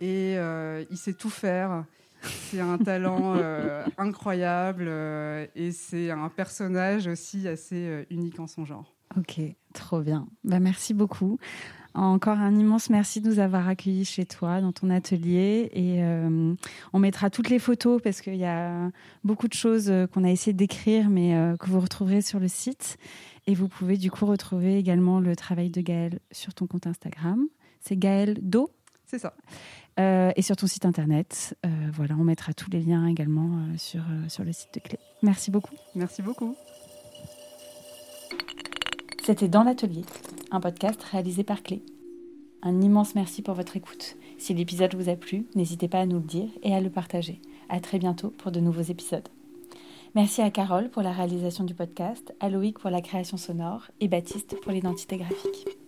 et 0.00 0.36
euh, 0.38 0.84
il 0.90 0.96
sait 0.96 1.12
tout 1.12 1.30
faire. 1.30 1.84
C'est 2.22 2.60
un 2.60 2.78
talent 2.78 3.34
euh, 3.36 3.84
incroyable 3.98 4.86
euh, 4.88 5.46
et 5.54 5.72
c'est 5.72 6.10
un 6.10 6.28
personnage 6.28 7.06
aussi 7.06 7.48
assez 7.48 8.06
unique 8.10 8.40
en 8.40 8.46
son 8.46 8.64
genre. 8.64 8.94
Ok, 9.16 9.40
trop 9.74 10.00
bien. 10.00 10.26
Bah, 10.44 10.60
merci 10.60 10.94
beaucoup. 10.94 11.38
Encore 11.94 12.38
un 12.38 12.54
immense 12.54 12.88
merci 12.88 13.20
de 13.20 13.28
nous 13.28 13.40
avoir 13.40 13.66
accueillis 13.66 14.04
chez 14.04 14.24
toi, 14.24 14.60
dans 14.60 14.70
ton 14.70 14.90
atelier. 14.90 15.68
Et 15.72 16.00
on 16.92 16.98
mettra 17.00 17.30
toutes 17.30 17.48
les 17.48 17.58
photos 17.58 18.00
parce 18.00 18.20
qu'il 18.20 18.36
y 18.36 18.44
a 18.44 18.92
beaucoup 19.24 19.48
de 19.48 19.54
choses 19.54 19.92
qu'on 20.14 20.22
a 20.22 20.30
essayé 20.30 20.52
d'écrire, 20.52 21.10
mais 21.10 21.34
que 21.58 21.66
vous 21.66 21.80
retrouverez 21.80 22.22
sur 22.22 22.38
le 22.38 22.46
site. 22.46 22.96
Et 23.48 23.54
vous 23.54 23.66
pouvez 23.66 23.96
du 23.96 24.08
coup 24.08 24.24
retrouver 24.24 24.78
également 24.78 25.18
le 25.18 25.34
travail 25.34 25.70
de 25.70 25.80
Gaël 25.80 26.20
sur 26.30 26.54
ton 26.54 26.68
compte 26.68 26.86
Instagram. 26.86 27.44
C'est 27.80 27.96
Gaël 27.96 28.38
Do? 28.40 28.70
C'est 29.10 29.18
ça. 29.18 29.34
Euh, 30.00 30.32
et 30.36 30.42
sur 30.42 30.56
ton 30.56 30.66
site 30.66 30.86
internet. 30.86 31.56
Euh, 31.66 31.68
voilà, 31.92 32.14
on 32.18 32.24
mettra 32.24 32.54
tous 32.54 32.70
les 32.70 32.80
liens 32.80 33.06
également 33.06 33.50
euh, 33.58 33.76
sur, 33.76 34.02
sur 34.28 34.44
le 34.44 34.52
site 34.52 34.74
de 34.74 34.80
Clé. 34.80 34.98
Merci 35.22 35.50
beaucoup. 35.50 35.74
Merci 35.94 36.22
beaucoup. 36.22 36.56
C'était 39.22 39.48
Dans 39.48 39.62
l'atelier, 39.62 40.02
un 40.50 40.60
podcast 40.60 41.02
réalisé 41.02 41.44
par 41.44 41.62
Clé. 41.62 41.82
Un 42.62 42.80
immense 42.80 43.14
merci 43.14 43.42
pour 43.42 43.54
votre 43.54 43.76
écoute. 43.76 44.16
Si 44.38 44.54
l'épisode 44.54 44.94
vous 44.94 45.10
a 45.10 45.16
plu, 45.16 45.46
n'hésitez 45.54 45.88
pas 45.88 46.00
à 46.00 46.06
nous 46.06 46.18
le 46.18 46.24
dire 46.26 46.48
et 46.62 46.74
à 46.74 46.80
le 46.80 46.90
partager. 46.90 47.40
À 47.68 47.80
très 47.80 47.98
bientôt 47.98 48.30
pour 48.30 48.50
de 48.50 48.60
nouveaux 48.60 48.80
épisodes. 48.80 49.28
Merci 50.14 50.40
à 50.40 50.50
Carole 50.50 50.90
pour 50.90 51.02
la 51.02 51.12
réalisation 51.12 51.64
du 51.64 51.74
podcast, 51.74 52.34
à 52.40 52.48
Loïc 52.48 52.78
pour 52.78 52.90
la 52.90 53.00
création 53.00 53.36
sonore 53.36 53.90
et 54.00 54.08
Baptiste 54.08 54.56
pour 54.60 54.72
l'identité 54.72 55.18
graphique. 55.18 55.79